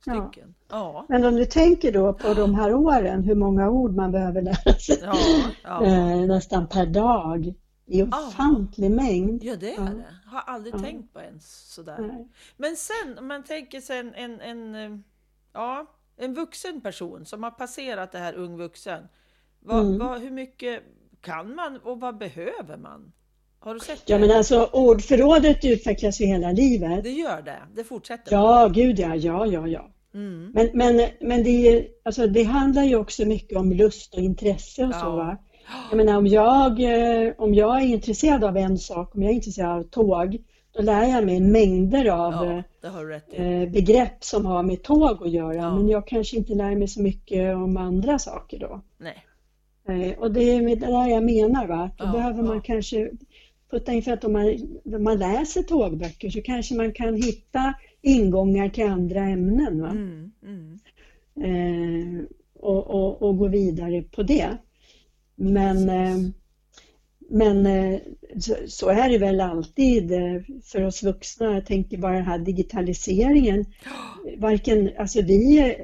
Ja. 0.06 0.30
stycken. 0.30 0.56
Ja. 0.70 1.06
Men 1.10 1.26
om 1.26 1.36
du 1.36 1.46
tänker 1.46 1.92
då 1.92 2.14
på 2.14 2.34
de 2.34 2.56
här 2.56 2.74
åren, 2.74 3.24
hur 3.24 3.36
många 3.36 3.70
ord 3.70 3.96
man 3.96 4.12
behöver 4.12 4.42
lära 4.42 4.74
sig 4.80 5.00
Ja. 5.04 5.16
Ja. 5.64 5.84
eh, 5.86 6.20
nästan 6.28 6.68
per 6.68 6.86
dag. 6.86 7.54
Är 7.88 8.04
en 8.04 8.10
Ja. 8.12 8.28
ofantlig 8.28 8.92
mängd. 8.92 9.44
Ja, 9.44 9.56
det 9.56 9.70
är 9.76 9.80
Ja. 9.80 9.90
det. 9.90 10.06
Har 10.26 10.40
aldrig 10.42 10.74
Ja. 10.76 10.80
tänkt 10.80 11.14
på 11.14 11.20
ens 11.22 11.74
sådär. 11.74 11.98
Nej. 12.00 12.28
Men 12.58 12.76
sen, 12.76 13.18
om 13.20 13.28
man 13.28 13.44
tänker 13.44 13.82
sen 13.82 14.14
en, 14.14 14.42
en, 14.42 14.76
eh, 14.76 15.00
ja, 15.54 15.86
en 16.18 16.34
vuxen 16.34 16.82
person 16.82 17.26
som 17.26 17.44
har 17.44 17.52
passerat 17.52 18.12
det 18.12 18.18
här 18.20 18.34
ung 18.34 18.58
vuxen. 18.58 19.04
Vad, 19.60 19.86
Mm. 19.86 19.98
vad, 19.98 20.22
hur 20.22 20.32
mycket 20.32 20.84
kan 21.22 21.56
man 21.56 21.78
och 21.84 22.00
vad 22.00 22.18
behöver 22.18 22.78
man? 22.78 23.12
Har 23.60 23.74
du 23.74 23.80
sett 23.80 24.02
Ja 24.06 24.18
det? 24.18 24.28
men 24.28 24.38
alltså 24.38 24.70
ordförrådet 24.74 25.66
utvecklas 25.66 26.22
ju 26.22 26.26
hela 26.26 26.52
livet. 26.52 27.04
Det 27.04 27.10
gör 27.12 27.42
det. 27.42 27.60
Det 27.76 27.84
fortsätter. 27.84 28.32
Ja, 28.36 28.68
gud 28.68 29.00
ja, 29.00 29.16
ja, 29.16 29.46
ja, 29.46 29.68
ja. 29.68 29.90
Mm. 30.14 30.52
Men, 30.54 30.70
men, 30.74 31.10
men 31.22 31.44
det, 31.44 31.50
är, 31.50 31.88
alltså 32.04 32.28
det 32.28 32.44
handlar 32.44 32.84
ju 32.84 32.96
också 32.96 33.26
mycket 33.26 33.58
om 33.58 33.72
lust 33.72 34.14
och 34.14 34.22
intresse 34.22 34.86
och 34.86 34.94
så. 34.94 35.00
Ja. 35.06 35.16
Va? 35.16 35.38
Jag 35.90 35.98
menar, 35.98 36.18
om, 36.18 36.28
jag, 36.28 36.80
eh, 36.82 37.34
om 37.38 37.54
jag 37.54 37.82
är 37.82 37.86
intresserad 37.86 38.44
av 38.44 38.58
en 38.58 38.78
sak, 38.78 39.16
om 39.16 39.22
jag 39.24 39.32
är 39.32 39.36
intresserad 39.36 39.70
av 39.80 39.84
tåg, 39.84 40.38
då 40.76 40.82
lär 40.82 41.04
jag 41.04 41.26
mig 41.26 41.40
mängder 41.40 42.06
av 42.10 42.34
Ja, 42.34 42.46
i. 42.56 43.64
eh, 43.64 43.70
begrepp 43.72 44.24
som 44.24 44.46
har 44.46 44.64
med 44.64 44.84
tåg 44.84 45.24
att 45.24 45.32
göra. 45.32 45.56
Ja. 45.56 45.76
Men 45.76 45.88
jag 45.90 46.08
kanske 46.08 46.38
inte 46.38 46.54
lär 46.56 46.76
mig 46.76 46.88
så 46.88 47.02
mycket 47.02 47.56
om 47.56 47.78
andra 47.78 48.20
saker 48.20 48.60
då. 48.60 48.82
Nej. 48.98 49.26
Eh, 49.88 50.18
och 50.20 50.32
det 50.34 50.44
är 50.44 50.62
det 50.62 50.76
där 50.76 51.08
jag 51.08 51.24
menar. 51.24 51.68
Va? 51.68 51.92
Då 51.98 52.06
Ja, 52.06 52.12
behöver 52.12 52.44
man 52.44 52.62
kanske 52.62 53.12
putta 53.72 53.94
in 53.94 54.02
för 54.04 54.12
att 54.12 54.24
om 54.24 54.34
man, 54.34 54.46
om 54.96 55.04
man 55.04 55.18
läser 55.20 55.62
tågböcker 55.64 56.30
så 56.30 56.42
kanske 56.42 56.76
man 56.76 56.92
kan 56.94 57.16
hitta 57.16 57.74
ingångar 58.02 58.70
till 58.70 58.86
andra 58.86 59.20
ämnen. 59.20 59.82
Va? 59.82 59.90
Mm, 59.90 60.32
mm. 60.44 60.80
eh, 61.42 62.24
och, 62.60 62.88
och, 62.88 63.22
och 63.22 63.38
gå 63.38 63.48
vidare 63.48 64.02
på 64.02 64.24
det. 64.24 64.48
Men, 65.36 65.90
eh, 65.90 66.18
men 67.30 67.66
eh, 67.66 68.00
så, 68.68 68.90
är 68.90 69.10
det 69.10 69.18
väl 69.18 69.42
alltid 69.42 70.12
eh, 70.12 70.42
för 70.64 70.86
oss 70.86 71.04
vuxna. 71.04 71.54
Jag 71.54 71.66
tänker 71.66 71.98
bara 71.98 72.14
den 72.14 72.26
här 72.26 72.40
digitaliseringen. 72.40 73.66
Varken, 74.38 74.90
alltså 74.98 75.22
vi, 75.22 75.76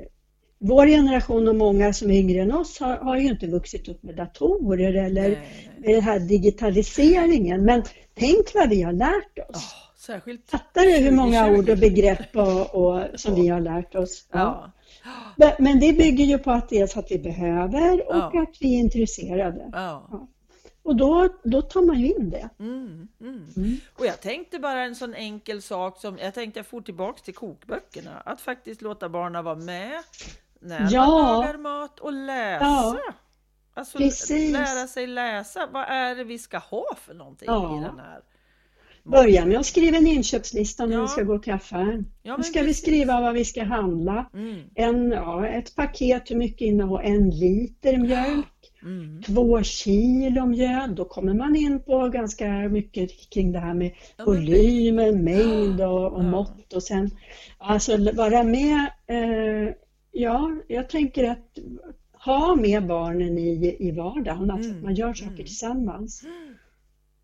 vår 0.60 0.88
generation 0.88 1.48
och 1.48 1.56
många 1.56 1.94
som 1.94 2.12
är 2.12 2.16
yngre 2.20 2.42
än 2.42 2.52
oss 2.52 2.80
har, 2.80 2.98
har 2.98 3.18
ju 3.18 3.28
inte 3.28 3.48
vuxit 3.48 3.88
upp 3.88 4.04
med 4.04 4.16
datorer 4.16 4.94
eller 4.94 5.30
med 5.78 5.94
den 5.96 6.02
här 6.02 6.20
digitaliseringen. 6.20 7.66
Men 7.66 7.84
tänk 8.16 8.54
vad 8.56 8.70
vi 8.70 8.82
har 8.82 8.94
lärt 8.94 9.50
oss. 9.50 9.76
särskilt. 9.98 10.50
Fattar 10.52 10.82
du 10.82 10.92
hur 10.98 11.12
många 11.12 11.46
2020? 11.48 11.60
ord 11.60 11.70
och 11.70 11.78
begrepp 11.78 12.36
och, 12.36 12.76
och, 12.76 13.04
som 13.16 13.36
vi 13.36 13.48
har 13.48 13.60
lärt 13.60 13.96
oss? 13.96 14.28
Ja. 14.32 14.72
Men- 15.38 15.52
Men 15.60 15.80
det 15.80 15.94
bygger 15.94 16.26
ju 16.26 16.38
på 16.38 16.52
att 16.52 16.70
dels 16.70 16.98
att 16.98 17.12
vi 17.12 17.20
behöver 17.20 17.94
och 18.10 18.16
Ja. 18.16 18.42
att 18.44 18.58
vi 18.62 18.76
är 18.76 18.80
intresserade. 18.80 19.70
Ja. 19.72 20.28
Och 20.84 20.96
då, 20.96 21.30
då 21.44 21.62
tar 21.62 21.82
man 21.82 22.00
ju 22.00 22.08
in 22.14 22.30
det. 22.30 22.50
Mm, 22.60 23.08
mm. 23.22 23.46
Mm. 23.58 23.78
Och 23.94 24.06
jag 24.06 24.22
tänkte 24.22 24.60
bara 24.60 24.84
en 24.84 24.96
sån 24.96 25.14
enkel 25.14 25.62
sak 25.62 26.00
som, 26.02 26.18
jag 26.18 26.34
tänkte 26.34 26.60
jag 26.60 26.68
får 26.68 26.82
tillbaks 26.82 27.22
till 27.22 27.34
kokböckerna, 27.36 28.22
att 28.26 28.42
faktiskt 28.42 28.82
låta 28.82 29.10
barnen 29.10 29.44
vara 29.44 29.56
med 29.56 30.04
när 30.60 30.88
Ja. 30.92 31.06
man 31.06 31.22
lagar 31.42 31.58
mat 31.58 32.00
och 32.00 32.14
läsa. 32.14 32.66
Ja. 32.66 33.00
Alltså 33.74 33.98
Precis. 33.98 34.52
lära 34.54 34.88
sig 34.88 35.08
läsa, 35.08 35.68
vad 35.72 35.84
är 35.84 36.16
det 36.16 36.24
vi 36.24 36.40
ska 36.40 36.58
ha 36.58 36.86
för 36.98 37.14
någonting 37.14 37.46
Ja. 37.48 37.78
i 37.80 37.84
den 37.84 38.00
här? 38.00 38.22
Börja 39.04 39.46
med 39.46 39.60
att 39.60 39.66
skriva 39.66 39.98
en 39.98 40.08
inköpslista 40.08 40.86
när 40.86 40.96
Ja. 40.96 41.02
vi 41.02 41.08
ska 41.08 41.24
gå 41.24 41.40
till 41.40 41.54
affären. 41.54 42.06
Ja, 42.24 42.38
men 42.38 42.44
ska 42.44 42.62
vi 42.62 42.68
precis. 42.68 42.82
skriva 42.84 43.22
vad 43.22 43.34
vi 43.34 43.46
ska 43.46 43.64
handla. 43.64 44.30
Mm, 44.34 44.62
En, 44.76 45.12
ja, 45.12 45.48
ett 45.48 45.76
paket, 45.76 46.32
hur 46.32 46.36
mycket 46.36 46.62
innehåller 46.62 47.04
en 47.04 47.30
liter 47.30 47.98
mjölk? 47.98 48.48
Mm. 48.84 49.22
Två 49.22 49.64
kilo 49.64 50.46
mjöl, 50.46 50.96
då 50.96 51.06
kommer 51.06 51.34
man 51.34 51.56
in 51.56 51.80
på 51.80 52.10
ganska 52.10 52.48
mycket 52.50 53.30
kring 53.30 53.52
det 53.52 53.60
här 53.60 53.74
med 53.74 53.92
volymen, 54.26 55.24
mängd 55.24 55.82
och, 55.82 56.14
och 56.14 56.24
mått 56.24 56.74
och 56.74 56.84
sen 56.84 57.10
alltså 57.58 58.14
vara 58.14 58.44
med, 58.44 58.92
eh, 59.08 59.74
ja, 60.12 60.52
jag 60.68 60.90
tänker 60.90 61.30
att 61.30 61.58
ha 62.14 62.56
med 62.56 62.88
barnen 62.88 63.38
i, 63.38 63.76
i 63.80 63.92
vardagen, 63.92 64.52
alltså 64.52 64.70
Mm, 64.70 64.78
att 64.80 64.84
man 64.84 64.96
gör 64.96 65.14
saker 65.14 65.32
mm. 65.32 65.46
tillsammans. 65.46 66.24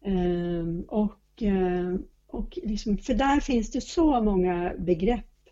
Ehm, 0.06 0.82
och, 0.82 1.44
eh, 1.44 1.96
och 2.28 2.60
liksom, 2.64 2.98
för 2.98 3.14
där 3.14 3.40
finns 3.40 3.72
det 3.72 3.82
så 3.82 4.22
många 4.22 4.74
begrepp 4.78 5.50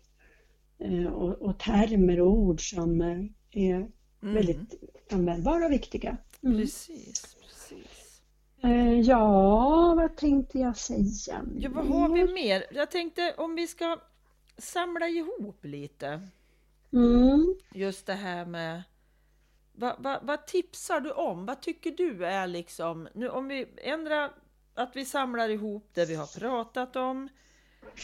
eh, 0.78 1.06
och, 1.06 1.42
och 1.42 1.58
termer 1.58 2.20
och 2.20 2.30
ord 2.30 2.70
som 2.70 3.00
eh, 3.00 3.24
är 3.50 3.88
Mm. 4.22 4.34
väldigt 4.34 4.74
användbara 5.12 5.66
och 5.66 5.72
viktiga. 5.72 6.16
Mm. 6.42 6.56
Precis, 6.58 7.36
precis. 7.42 8.20
Eh, 8.62 9.00
Ja, 9.00 9.94
vad 9.96 10.16
tänkte 10.16 10.58
jag 10.58 10.76
säga 10.76 11.42
Ja, 11.58 11.70
vad 11.74 11.86
har 11.86 12.08
vi 12.08 12.32
mer? 12.32 12.64
Jag 12.72 12.90
tänkte 12.90 13.34
om 13.38 13.54
vi 13.54 13.66
ska 13.66 13.98
samla 14.58 15.08
ihop 15.08 15.64
lite. 15.64 16.28
Mm. 16.92 17.54
Just 17.74 18.06
det 18.06 18.14
här 18.14 18.46
med 18.46 18.82
vad, 19.72 19.96
vad, 19.98 20.18
vad 20.26 20.46
tipsar 20.46 21.00
du 21.00 21.10
om? 21.10 21.46
Vad 21.46 21.62
tycker 21.62 21.90
du 21.90 22.26
är 22.26 22.46
liksom, 22.46 23.08
nu 23.14 23.28
om 23.28 23.48
vi 23.48 23.66
ändrar 23.76 24.32
att 24.74 24.96
vi 24.96 25.04
samlar 25.04 25.48
ihop 25.48 25.90
det 25.94 26.04
vi 26.06 26.14
har 26.14 26.40
pratat 26.40 26.96
om 26.96 27.28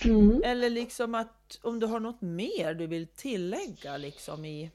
Mm. 0.04 0.40
eller 0.44 0.70
liksom 0.70 1.14
att 1.14 1.58
om 1.62 1.80
du 1.80 1.86
har 1.86 2.00
något 2.00 2.20
mer 2.20 2.74
du 2.74 2.86
vill 2.86 3.06
tillägga 3.06 3.96
liksom 3.96 4.44
i 4.44 4.70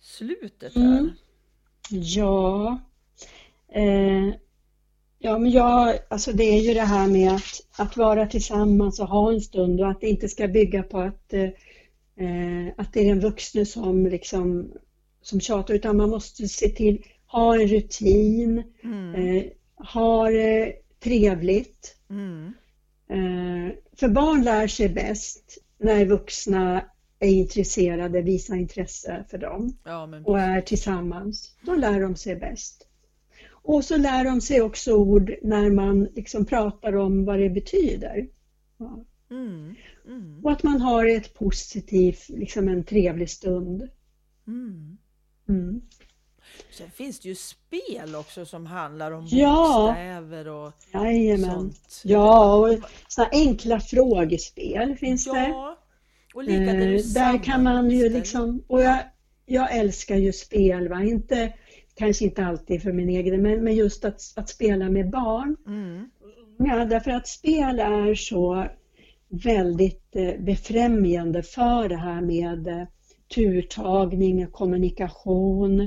slutet 0.00 0.74
här. 0.74 0.98
Mm. 0.98 1.10
Ja, 1.90 2.78
eh, 3.72 4.34
ja 5.18 5.38
men 5.38 5.50
jag, 5.50 5.98
alltså 6.10 6.32
det 6.32 6.44
är 6.44 6.60
ju 6.60 6.74
det 6.74 6.80
här 6.80 7.06
med 7.08 7.32
att, 7.32 7.60
att 7.78 7.96
vara 7.96 8.26
tillsammans 8.26 9.00
och 9.00 9.08
ha 9.08 9.32
en 9.32 9.40
stund 9.40 9.80
och 9.80 9.90
att 9.90 10.00
det 10.00 10.08
inte 10.08 10.28
ska 10.28 10.48
bygga 10.48 10.82
på 10.82 10.98
att, 10.98 11.32
eh, 11.32 11.42
eh, 12.16 12.72
att 12.76 12.92
det 12.92 13.00
är 13.00 13.08
den 13.08 13.20
vuxne 13.20 13.66
som 13.66 14.06
liksom 14.06 14.72
som 15.22 15.40
tjatar 15.40 15.74
utan 15.74 15.96
man 15.96 16.10
måste 16.10 16.48
se 16.48 16.68
till, 16.68 17.04
ha 17.26 17.54
en 17.54 17.68
rutin, 17.68 18.62
Mm. 18.84 19.14
eh, 19.14 19.44
ha 19.92 20.30
det 20.30 20.72
trevligt. 21.00 21.96
Mm. 22.10 22.52
Eh, 23.10 23.74
för 23.96 24.08
barn 24.08 24.44
lär 24.44 24.66
sig 24.66 24.88
bäst 24.88 25.58
när 25.78 26.04
vuxna 26.06 26.84
är 27.18 27.28
intresserade, 27.28 28.22
visar 28.22 28.56
intresse 28.56 29.24
för 29.30 29.38
dem 29.38 29.76
Ja, 29.84 30.06
men 30.06 30.24
och 30.24 30.40
är 30.40 30.60
tillsammans. 30.60 31.52
Då 31.62 31.74
lär 31.74 32.00
de 32.00 32.16
sig 32.16 32.36
bäst. 32.36 32.86
Och 33.50 33.84
så 33.84 33.96
lär 33.96 34.24
de 34.24 34.40
sig 34.40 34.60
också 34.62 34.94
ord 34.94 35.32
när 35.42 35.70
man 35.70 36.04
liksom 36.04 36.46
pratar 36.46 36.96
om 36.96 37.24
vad 37.24 37.38
det 37.38 37.50
betyder. 37.50 38.28
Ja. 38.78 39.04
mm. 39.30 39.74
Mm. 40.06 40.40
Och 40.44 40.52
att 40.52 40.62
man 40.62 40.80
har 40.80 41.06
ett 41.06 41.34
positivt, 41.34 42.28
liksom 42.28 42.68
en 42.68 42.84
trevlig 42.84 43.30
stund. 43.30 43.88
Mm. 44.46 44.98
Mm. 45.48 45.80
Sen 46.78 46.90
finns 46.90 47.20
det 47.20 47.28
ju 47.28 47.34
spel 47.34 48.14
också 48.14 48.46
som 48.46 48.66
handlar 48.66 49.12
om 49.12 49.26
Ja. 49.30 49.86
bokstäver 49.88 50.48
och 50.48 50.72
Jajamän. 50.92 51.50
sånt. 51.50 52.00
Ja, 52.04 52.54
och 52.54 52.78
sådana 53.08 53.30
enkla 53.32 53.80
frågespel 53.80 54.96
finns 54.96 55.24
det. 55.24 55.75
Och 56.36 56.44
Eh, 56.44 57.00
där 57.14 57.44
kan 57.44 57.62
man 57.62 57.90
ju 57.90 58.08
liksom, 58.08 58.64
och 58.66 58.82
jag, 58.82 58.98
jag 59.46 59.76
älskar 59.76 60.16
ju 60.16 60.32
spel, 60.32 60.88
va? 60.88 61.02
Inte, 61.02 61.52
kanske 61.94 62.24
inte 62.24 62.44
alltid 62.44 62.82
för 62.82 62.92
min 62.92 63.08
egen, 63.08 63.42
men, 63.42 63.64
men 63.64 63.76
just 63.76 64.04
att, 64.04 64.20
att 64.36 64.48
spela 64.48 64.90
med 64.90 65.10
barn. 65.10 65.56
Mm. 65.66 66.10
Ja, 66.58 66.84
därför 66.84 67.10
att 67.10 67.28
spel 67.28 67.78
är 67.78 68.14
så 68.14 68.66
väldigt 69.28 70.16
eh, 70.16 70.40
befrämjande 70.40 71.42
för 71.42 71.88
det 71.88 71.96
här 71.96 72.20
med 72.20 72.68
eh, 72.68 72.86
turtagning, 73.34 74.46
kommunikation. 74.46 75.80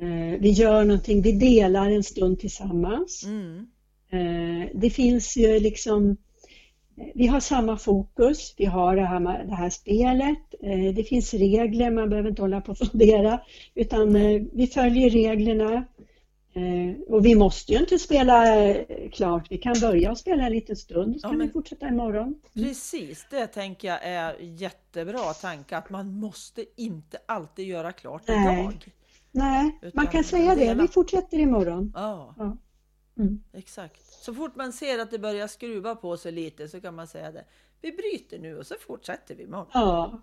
Eh, 0.00 0.40
vi 0.40 0.50
gör 0.50 0.84
någonting, 0.84 1.22
vi 1.22 1.32
delar 1.32 1.90
en 1.90 2.02
stund 2.02 2.38
tillsammans. 2.38 3.24
Mm. 3.24 3.66
Det 4.74 4.90
finns 4.90 5.36
ju 5.36 5.60
liksom, 5.60 6.16
vi 7.14 7.26
har 7.26 7.40
samma 7.40 7.76
fokus, 7.76 8.54
vi 8.56 8.64
har 8.64 8.96
det 8.96 9.04
här, 9.04 9.44
det 9.44 9.54
här 9.54 9.70
spelet, 9.70 10.38
eh, 10.62 10.94
det 10.94 11.04
finns 11.04 11.34
regler, 11.34 11.90
man 11.90 12.10
behöver 12.10 12.28
inte 12.30 12.42
hålla 12.42 12.60
på 12.60 12.72
och 12.72 12.78
fundera, 12.78 13.40
utan 13.74 14.16
eh, 14.16 14.42
vi 14.52 14.66
följer 14.66 15.10
reglerna. 15.10 15.84
Eh, 16.56 17.00
Och 17.08 17.26
vi 17.26 17.34
måste 17.34 17.72
ju 17.72 17.78
inte 17.78 17.98
spela 17.98 18.44
klart, 19.12 19.46
vi 19.50 19.58
kan 19.58 19.74
börja 19.80 20.10
och 20.10 20.18
spela 20.18 20.46
en 20.46 20.52
liten 20.52 20.76
stund, 20.76 21.20
så 21.20 21.26
Ja, 21.26 21.30
kan 21.30 21.38
vi 21.38 21.48
fortsätta 21.48 21.88
imorgon. 21.88 22.34
Precis, 22.54 23.26
det 23.30 23.46
tänker 23.46 23.88
jag 23.88 23.98
är 24.02 24.36
jättebra 24.40 25.32
tanke 25.32 25.76
att 25.76 25.90
man 25.90 26.12
måste 26.12 26.64
inte 26.76 27.18
alltid 27.26 27.66
göra 27.66 27.92
klart 27.92 28.22
Nej. 28.28 28.60
idag. 28.60 28.74
Nej, 29.32 29.78
Utan 29.82 29.90
man 29.94 30.06
kan 30.06 30.24
säga 30.24 30.54
det, 30.54 30.74
vi 30.74 30.88
fortsätter 30.88 31.38
imorgon. 31.38 31.92
Ja, 31.94 32.34
Ja. 32.38 32.56
Mm. 33.18 33.40
exakt. 33.52 34.00
Så 34.24 34.34
fort 34.34 34.56
man 34.56 34.72
ser 34.72 34.98
att 34.98 35.10
det 35.10 35.18
börjar 35.18 35.46
skruva 35.46 35.94
på 35.94 36.16
sig 36.16 36.32
lite 36.32 36.68
så 36.68 36.80
kan 36.80 36.94
man 36.94 37.06
säga 37.06 37.32
det. 37.32 37.44
Vi 37.80 37.92
bryter 37.92 38.38
nu 38.38 38.58
och 38.58 38.66
så 38.66 38.74
fortsätter 38.80 39.34
vi 39.34 39.42
imorgon. 39.42 39.66
Ja, 39.74 40.20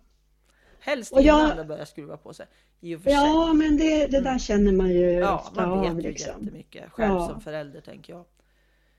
Helst 0.79 1.11
Och 1.13 1.21
jag- 1.21 1.39
innan 1.45 1.57
det 1.57 1.65
börjar 1.65 1.85
skruva 1.85 2.17
på 2.17 2.33
sig. 2.33 2.45
Ja 2.79 3.53
men 3.53 3.77
det, 3.77 4.07
det 4.07 4.21
där 4.21 4.39
känner 4.39 4.71
man 4.71 4.89
ju 4.89 5.11
Ja, 5.11 5.35
ofta 5.35 5.67
man 5.67 5.81
vet 5.81 5.89
av. 5.91 6.01
ju 6.01 6.09
Liksom. 6.09 6.41
jättemycket 6.43 6.91
själv 6.91 7.13
Ja. 7.13 7.27
som 7.27 7.41
förälder 7.41 7.81
tänker 7.81 8.13
jag. 8.13 8.25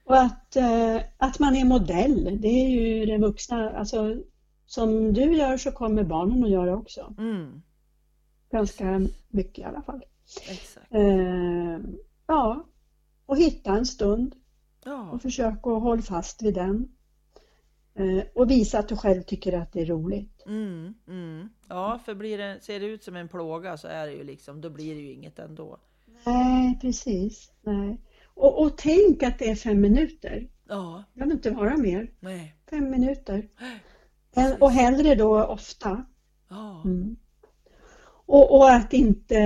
Och 0.05 0.17
att, 0.21 0.57
eh, 0.57 1.01
att 1.19 1.39
man 1.39 1.57
är 1.57 1.65
modell, 1.65 2.39
det 2.41 2.49
är 2.49 2.69
ju 2.69 3.07
det 3.07 3.19
vuxna, 3.19 3.71
alltså 3.71 4.17
som 4.67 5.13
du 5.13 5.37
gör 5.37 5.57
så 5.57 5.73
kommer 5.73 6.03
barnen 6.05 6.45
att 6.45 6.51
göra 6.51 6.77
också. 6.77 7.15
Mm, 7.19 7.63
Ganska 8.51 9.01
mycket 9.29 9.59
i 9.59 9.65
alla 9.65 9.83
fall. 9.83 10.05
exakt. 10.49 10.87
Eh, 10.95 11.79
ja, 12.27 12.67
och 13.27 13.37
hitta 13.39 13.73
en 13.77 13.87
stund 13.87 14.35
Ja, 14.85 15.11
och 15.11 15.23
försöka 15.23 15.71
att 15.71 15.83
hålla 15.83 16.03
fast 16.03 16.43
vid 16.43 16.55
den. 16.55 16.89
Eh, 17.95 18.25
och 18.35 18.51
visa 18.51 18.79
att 18.79 18.89
du 18.89 18.97
själv 18.97 19.23
tycker 19.23 19.53
att 19.53 19.73
det 19.73 19.81
är 19.81 19.87
roligt. 19.87 20.43
mm, 20.47 20.95
mm. 21.09 21.49
ja 21.69 22.01
för 22.05 22.15
blir 22.15 22.39
det, 22.39 22.59
ser 22.63 22.81
det 22.81 22.87
ut 22.87 23.05
som 23.05 23.17
en 23.17 23.29
plåga 23.29 23.77
så 23.77 23.89
är 23.89 24.07
det 24.07 24.13
ju 24.13 24.25
liksom, 24.25 24.61
då 24.61 24.71
blir 24.71 24.95
det 24.95 25.01
ju 25.01 25.13
inget 25.13 25.39
ändå. 25.39 25.79
Nej, 26.27 26.79
precis. 26.81 27.53
Nej. 27.63 28.01
Och, 28.35 28.63
och 28.63 28.79
tänk 28.79 29.23
att 29.23 29.39
det 29.39 29.51
är 29.51 29.55
fem 29.55 29.81
minuter. 29.81 30.49
Ja, 30.69 31.05
Det 31.13 31.19
behöver 31.19 31.35
inte 31.37 31.51
vara 31.51 31.77
mer. 31.77 32.11
nej. 32.21 32.55
Fem 32.71 32.91
minuter. 32.91 33.49
Precis. 34.35 34.57
Och 34.61 34.71
hellre 34.71 35.15
då 35.15 35.45
ofta. 35.45 36.05
Ja, 36.49 36.83
Mm. 36.85 37.17
Och, 38.27 38.57
och 38.59 38.71
att 38.71 38.93
inte, 38.93 39.39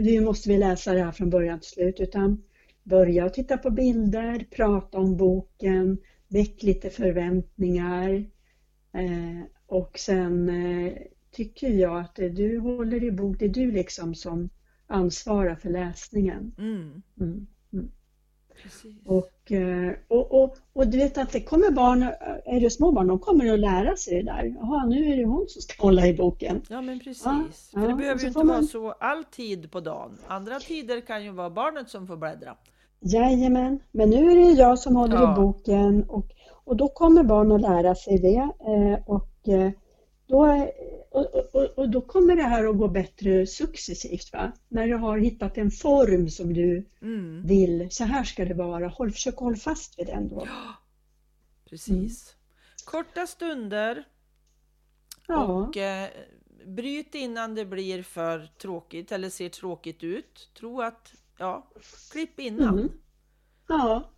nu 0.00 0.20
måste 0.20 0.48
vi 0.48 0.58
läsa 0.58 0.92
det 0.92 1.02
här 1.04 1.12
från 1.12 1.30
början 1.30 1.60
till 1.60 1.68
slut, 1.70 2.00
utan 2.00 2.42
börja 2.90 3.28
titta 3.30 3.58
på 3.58 3.70
bilder, 3.70 4.46
prata 4.50 4.98
om 4.98 5.16
boken, 5.16 5.98
väck 6.28 6.62
lite 6.62 6.90
förväntningar. 6.90 8.10
Eh, 8.92 9.42
och 9.66 9.98
sen 9.98 10.48
eh, 10.48 10.92
tycker 11.32 11.68
jag 11.68 12.00
att 12.00 12.14
det 12.16 12.28
du 12.28 12.58
håller 12.58 13.04
i 13.04 13.10
bok, 13.10 13.36
det 13.38 13.44
är 13.44 13.48
du 13.48 13.72
liksom 13.72 14.14
som 14.14 14.48
ansvarar 14.86 15.54
för 15.56 15.70
läsningen. 15.70 16.54
mm, 16.58 17.02
Mm. 17.72 17.90
precis. 18.62 19.06
Och, 19.06 19.52
eh, 19.52 19.92
och, 20.08 20.42
och, 20.42 20.56
och 20.72 20.86
du 20.86 20.98
vet 20.98 21.18
att 21.18 21.32
det 21.32 21.40
kommer 21.40 21.70
barn, 21.70 22.02
är 22.44 22.60
det 22.60 22.70
små 22.70 22.92
barn, 22.92 23.06
de 23.06 23.18
kommer 23.18 23.52
att 23.52 23.60
lära 23.60 23.96
sig 23.96 24.14
det 24.16 24.22
där. 24.22 24.54
Jaha, 24.60 24.86
nu 24.86 25.12
är 25.12 25.16
det 25.16 25.24
hon 25.24 25.44
som 25.48 25.62
ska 25.62 25.82
hålla 25.82 26.06
i 26.06 26.14
boken. 26.14 26.62
Ja 26.70 26.80
men 26.82 27.00
precis. 27.00 27.22
Ja, 27.24 27.44
För 27.72 27.80
ja, 27.80 27.86
det 27.86 27.92
och 27.92 27.98
behöver 27.98 28.20
ju 28.20 28.26
inte 28.26 28.40
får 28.40 28.44
vara 28.44 28.56
man- 28.56 28.66
så 28.66 28.92
all 28.92 29.24
tid 29.24 29.70
på 29.70 29.80
dagen. 29.80 30.18
Andra 30.26 30.60
tider 30.60 31.00
kan 31.00 31.24
ju 31.24 31.30
vara 31.30 31.50
barnet 31.50 31.88
som 31.90 32.06
får 32.06 32.16
bläddra. 32.16 32.56
Jajamän, 33.00 33.80
men 33.92 34.10
nu 34.10 34.30
är 34.30 34.36
det 34.36 34.52
jag 34.60 34.78
som 34.78 34.96
håller 34.96 35.16
Ja. 35.16 35.32
i 35.32 35.34
boken 35.40 36.04
och, 36.04 36.26
och 36.64 36.76
då 36.76 36.88
kommer 36.88 37.22
barn 37.22 37.52
att 37.52 37.60
lära 37.60 37.94
sig 37.94 38.18
det 38.18 38.48
eh, 38.72 39.02
och, 39.06 39.48
eh, 39.48 39.70
då, 40.26 40.66
och, 41.10 41.34
och, 41.54 41.78
och 41.78 41.90
då 41.90 42.00
kommer 42.00 42.36
det 42.36 42.42
här 42.42 42.66
att 42.66 42.78
gå 42.78 42.88
bättre 42.88 43.46
successivt. 43.46 44.32
Va? 44.32 44.52
När 44.68 44.86
du 44.88 44.94
har 44.96 45.18
hittat 45.18 45.58
en 45.58 45.70
form 45.70 46.28
som 46.28 46.52
du 46.54 46.86
Mm, 47.02 47.46
vill, 47.46 47.88
så 47.90 48.04
här 48.04 48.24
ska 48.24 48.44
det 48.44 48.54
vara, 48.54 48.88
håll, 48.88 49.10
försök 49.12 49.36
hålla 49.36 49.56
fast 49.56 49.98
vid 49.98 50.06
den 50.06 50.28
då. 50.28 50.46
precis. 51.70 52.36
Korta 52.84 53.26
stunder 53.26 54.04
Ja, 55.28 55.44
och 55.44 55.76
eh, 55.76 56.08
bryt 56.66 57.14
innan 57.14 57.54
det 57.54 57.64
blir 57.64 58.02
för 58.02 58.46
tråkigt 58.62 59.12
eller 59.12 59.30
ser 59.30 59.48
tråkigt 59.48 60.04
ut. 60.04 60.50
Tro 60.58 60.80
att, 60.82 61.12
ja, 61.38 61.70
klipp 62.12 62.40
innan. 62.40 62.78
Mm. 62.78 62.90
ja. 63.68 64.10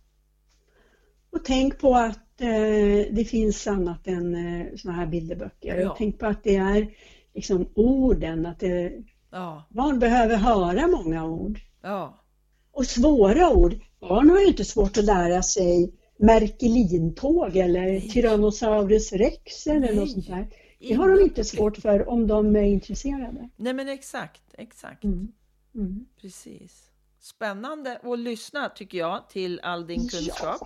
Och 1.31 1.45
tänk 1.45 1.79
på 1.79 1.95
att 1.95 2.41
eh, 2.41 3.13
det 3.15 3.29
finns 3.29 3.67
annat 3.67 4.07
än 4.07 4.35
eh, 4.35 4.67
såna 4.75 4.93
här 4.93 5.05
bilderböcker. 5.07 5.77
Ja. 5.77 5.91
Och 5.91 5.97
tänk 5.97 6.19
på 6.19 6.25
att 6.25 6.43
det 6.43 6.55
är 6.55 6.93
liksom 7.33 7.69
orden, 7.75 8.45
att 8.45 8.59
det, 8.59 9.03
Ja, 9.31 9.63
barn 9.69 9.99
behöver 9.99 10.35
höra 10.35 10.87
många 10.87 11.25
ord. 11.25 11.59
ja, 11.81 12.23
Och 12.71 12.85
svåra 12.85 13.49
ord. 13.49 13.75
Barn 13.99 14.29
har 14.29 14.39
ju 14.39 14.47
inte 14.47 14.65
svårt 14.65 14.97
att 14.97 15.05
lära 15.05 15.43
sig 15.43 15.93
Märkelintåg 16.17 17.55
eller 17.57 17.81
Nej. 17.81 18.09
Tyrannosaurus 18.09 19.13
rex 19.13 19.67
eller 19.67 19.79
Nej. 19.79 19.95
något 19.95 20.11
sånt 20.11 20.27
där. 20.27 20.47
Det 20.79 20.93
har 20.93 21.09
de 21.09 21.21
inte 21.23 21.43
svårt 21.43 21.77
för 21.77 22.09
om 22.09 22.27
de 22.27 22.55
är 22.55 22.63
intresserade. 22.63 23.49
Nej 23.55 23.73
men 23.73 23.89
exakt, 23.89 24.41
exakt. 24.53 25.03
Mm. 25.03 25.31
Mm. 25.75 26.05
Precis. 26.21 26.88
Spännande 27.19 27.99
att 28.03 28.19
lyssna 28.19 28.69
tycker 28.69 28.97
jag 28.97 29.29
till 29.29 29.59
all 29.63 29.87
din 29.87 30.07
kunskap. 30.07 30.61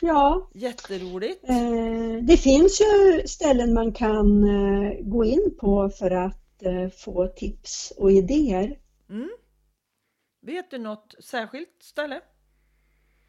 Ja, 0.00 0.50
Jätteroligt. 0.54 1.48
eh, 1.48 2.16
det 2.22 2.36
finns 2.36 2.80
ju 2.80 3.22
ställen 3.26 3.74
man 3.74 3.92
kan 3.92 4.44
eh, 4.44 4.90
gå 5.02 5.24
in 5.24 5.56
på 5.60 5.90
för 5.98 6.10
att 6.10 6.62
eh, 6.62 6.88
få 7.04 7.26
tips 7.36 7.92
och 7.98 8.12
idéer. 8.12 8.78
Mm. 9.10 9.30
Vet 10.42 10.70
du 10.70 10.78
något 10.78 11.14
särskilt 11.24 11.82
ställe? 11.82 12.20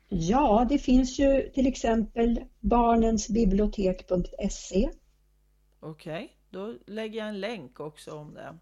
Ja, 0.09 0.65
det 0.69 0.77
finns 0.79 1.19
ju 1.19 1.49
till 1.53 1.67
exempel 1.67 2.39
barnensbibliotek.se. 2.59 4.89
Okej, 5.79 6.37
då 6.49 6.73
lägger 6.87 7.19
jag 7.19 7.27
en 7.29 7.39
länk 7.39 7.79
också 7.79 8.11
om 8.11 8.33
det. 8.33 8.57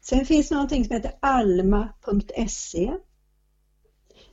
Sen 0.00 0.24
finns 0.26 0.50
någonting 0.50 0.84
som 0.84 0.96
heter 0.96 1.12
alma.se. 1.20 2.92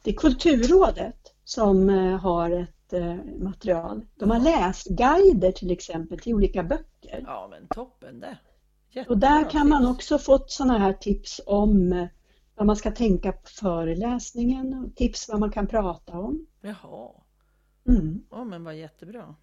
Det 0.03 0.11
är 0.11 0.15
Kulturrådet 0.15 1.33
som 1.43 1.89
eh, 1.89 2.17
har 2.19 2.49
ett 2.51 2.93
eh, 2.93 3.15
material. 3.39 4.05
De 4.15 4.31
har 4.31 4.39
läsguider 4.39 5.51
till 5.51 5.71
exempel 5.71 6.19
till 6.19 6.33
olika 6.33 6.63
böcker. 6.63 7.23
Ja 7.27 7.47
men 7.51 7.67
toppen 7.67 8.19
det. 8.19 8.37
Och 8.89 8.95
Jättebra 8.95 9.15
där 9.29 9.49
kan 9.49 9.69
man 9.69 9.81
tips. 9.81 9.91
också 9.95 10.17
få 10.17 10.43
sådana 10.47 10.77
här 10.77 10.93
tips 10.93 11.41
om 11.45 11.93
eh, 11.93 12.07
vad 12.55 12.67
man 12.67 12.75
ska 12.75 12.91
tänka 12.91 13.31
på 13.31 13.49
föreläsningen 13.49 14.73
och 14.73 14.95
tips 14.95 15.29
vad 15.29 15.39
man 15.39 15.51
kan 15.51 15.67
prata 15.67 16.13
om. 16.13 16.45
Jaha, 16.61 17.09
Mm. 17.87 18.23
ja 18.31 18.43
men 18.43 18.63
vad 18.63 18.75
jättebra. 18.75 19.35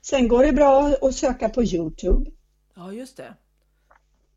Sen 0.00 0.28
går 0.28 0.44
det 0.44 0.52
bra 0.52 0.94
att 1.02 1.14
söka 1.14 1.48
på 1.48 1.62
Youtube. 1.64 2.30
Ja 2.74 2.92
just 2.92 3.16
det. 3.16 3.34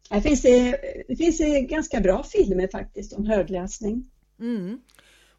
Här 0.10 0.22
finns 0.22 0.42
det, 0.42 0.72
det 1.08 1.16
finns 1.16 1.38
det 1.38 1.62
ganska 1.62 2.00
bra 2.00 2.24
filmer 2.24 2.68
faktiskt 2.72 3.14
om 3.14 3.26
högläsning. 3.26 4.12
Mm. 4.40 4.82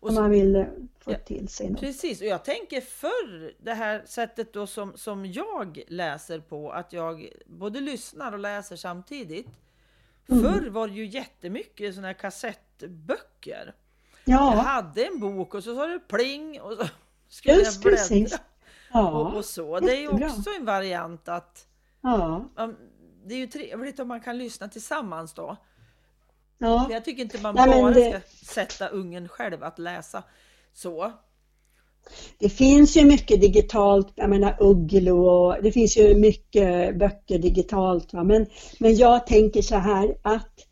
Och 0.01 0.09
Om 0.09 0.15
man 0.15 0.31
vill 0.31 0.57
eh, 0.57 0.65
få 0.99 1.13
Ja, 1.13 1.19
till 1.19 1.49
sig 1.49 1.71
något. 1.71 1.81
precis, 1.81 2.21
och 2.21 2.27
jag 2.27 2.45
tänker 2.45 2.81
förr 2.81 3.53
det 3.63 3.75
här 3.75 4.03
sättet 4.07 4.53
då 4.53 4.67
som, 4.67 4.97
som 4.97 5.27
jag 5.27 5.83
läser 5.89 6.41
på, 6.41 6.71
att 6.73 6.93
jag 6.93 7.29
både 7.47 7.81
lyssnar 7.81 8.33
och 8.33 8.39
läser 8.39 8.77
samtidigt. 8.77 9.47
Mm. 10.29 10.43
Förr 10.43 10.69
var 10.71 10.89
det 10.89 10.95
ju 10.95 11.07
jättemycket 11.07 11.95
sådana 11.95 12.07
här 12.09 12.15
kassettböcker. 12.15 13.75
Jag 14.25 14.41
Ja, 14.41 14.61
hade 14.61 15.05
en 15.05 15.21
bok 15.21 15.55
och 15.55 15.65
så 15.65 15.75
sa 15.75 15.87
det 15.87 15.99
pling 16.09 16.61
och 16.61 16.73
så 16.73 16.87
skulle 17.29 17.55
Just 17.57 17.75
jag 17.75 17.83
bläddra. 17.83 17.97
precis. 17.97 18.33
Och, 18.35 18.41
ja, 18.93 19.33
och 19.37 19.45
så. 19.45 19.81
Det 19.81 19.93
är 19.97 20.01
ju 20.01 20.09
också 20.09 20.51
en 20.59 20.65
variant 20.65 21.29
att 21.29 21.67
ja. 22.01 22.45
det 23.25 23.35
är 23.35 23.39
ju 23.39 23.47
trevligt 23.47 24.01
om 24.01 24.09
man 24.09 24.21
kan 24.21 24.39
lyssna 24.39 24.69
tillsammans 24.69 25.35
då. 25.35 25.57
Ja. 26.59 26.89
Jag 26.91 27.05
tycker 27.05 27.23
inte 27.23 27.39
man 27.39 27.55
Nej, 27.55 27.83
bara 27.83 27.91
det... 27.91 28.11
ska 28.11 28.53
sätta 28.53 28.89
ungen 28.89 29.29
själv 29.29 29.65
att 29.65 29.79
läsa 29.79 30.23
så. 30.75 31.13
Det 32.39 32.49
finns 32.49 32.97
ju 32.97 33.05
mycket 33.05 33.41
digitalt, 33.41 34.13
jag 34.15 34.31
menar 34.31 34.57
Ugglo 34.61 35.27
och 35.27 35.63
det 35.63 35.73
finns 35.73 35.97
ju 35.97 36.15
mycket 36.15 36.99
böcker 36.99 37.39
digitalt. 37.39 38.13
Va? 38.13 38.25
Men, 38.25 38.47
men 38.79 38.97
jag 38.97 39.27
tänker 39.27 39.63
så 39.63 39.77
här 39.77 40.17
att 40.23 40.67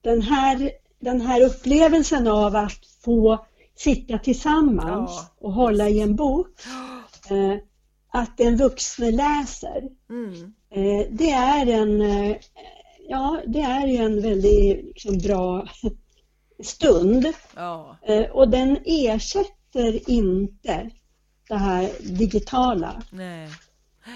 den 0.00 0.22
här, 0.22 0.70
den 1.00 1.20
här 1.20 1.44
upplevelsen 1.44 2.26
av 2.26 2.56
att 2.56 2.86
få 3.04 3.46
sitta 3.76 4.18
tillsammans 4.18 5.10
ja. 5.10 5.46
och 5.46 5.52
hålla 5.52 5.88
i 5.88 6.00
en 6.00 6.16
bok, 6.16 6.48
eh, 7.30 7.54
att 8.12 8.40
en 8.40 8.56
vuxen 8.56 9.16
läser, 9.16 9.82
mm. 10.10 10.54
eh, 10.70 11.06
det 11.10 11.30
är 11.30 11.66
en 11.66 12.00
eh, 12.00 12.36
ja, 13.08 13.40
det 13.46 13.60
är 13.60 13.86
ju 13.86 13.96
en 13.96 14.22
väldigt 14.22 14.84
liksom, 14.84 15.18
bra 15.18 15.66
stund. 16.62 17.26
Ja. 17.56 17.96
Eh, 18.02 18.30
och 18.30 18.48
den 18.48 18.78
ersätter 18.84 20.10
inte 20.10 20.90
det 21.48 21.54
här 21.54 21.90
digitala. 22.00 23.02
Nej. 23.10 23.48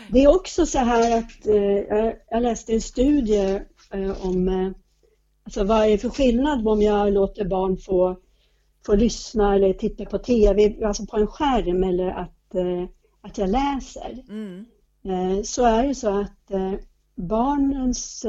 Det 0.09 0.25
är 0.25 0.37
också 0.37 0.67
så 0.67 0.79
här 0.79 1.19
att 1.19 1.47
eh, 1.47 2.13
jag 2.31 2.43
läste 2.43 2.73
en 2.73 2.81
studie 2.81 3.61
eh, 3.91 4.27
om 4.27 4.75
alltså 5.45 5.65
vad 5.65 5.87
är 5.87 5.91
det 5.91 5.99
för 5.99 6.09
skillnad 6.09 6.69
om 6.69 6.83
jag 6.83 7.13
låter 7.13 7.45
barn 7.45 7.77
få, 7.77 8.17
få 8.87 8.95
lyssna 8.95 9.55
eller 9.55 9.73
titta 9.73 10.05
på 10.05 10.19
TV, 10.19 10.85
alltså 10.85 11.07
på 11.07 11.17
en 11.17 11.27
skärm 11.27 11.85
eller 11.85 12.07
att, 12.09 12.55
att 13.21 13.39
jag 13.39 13.51
läser. 13.51 14.25
Mm. 14.29 14.65
Så 15.45 15.65
är 15.65 15.87
det 15.87 15.95
så 15.95 16.21
att 16.21 16.51
barnens 17.15 18.27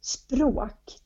språk 0.00 0.98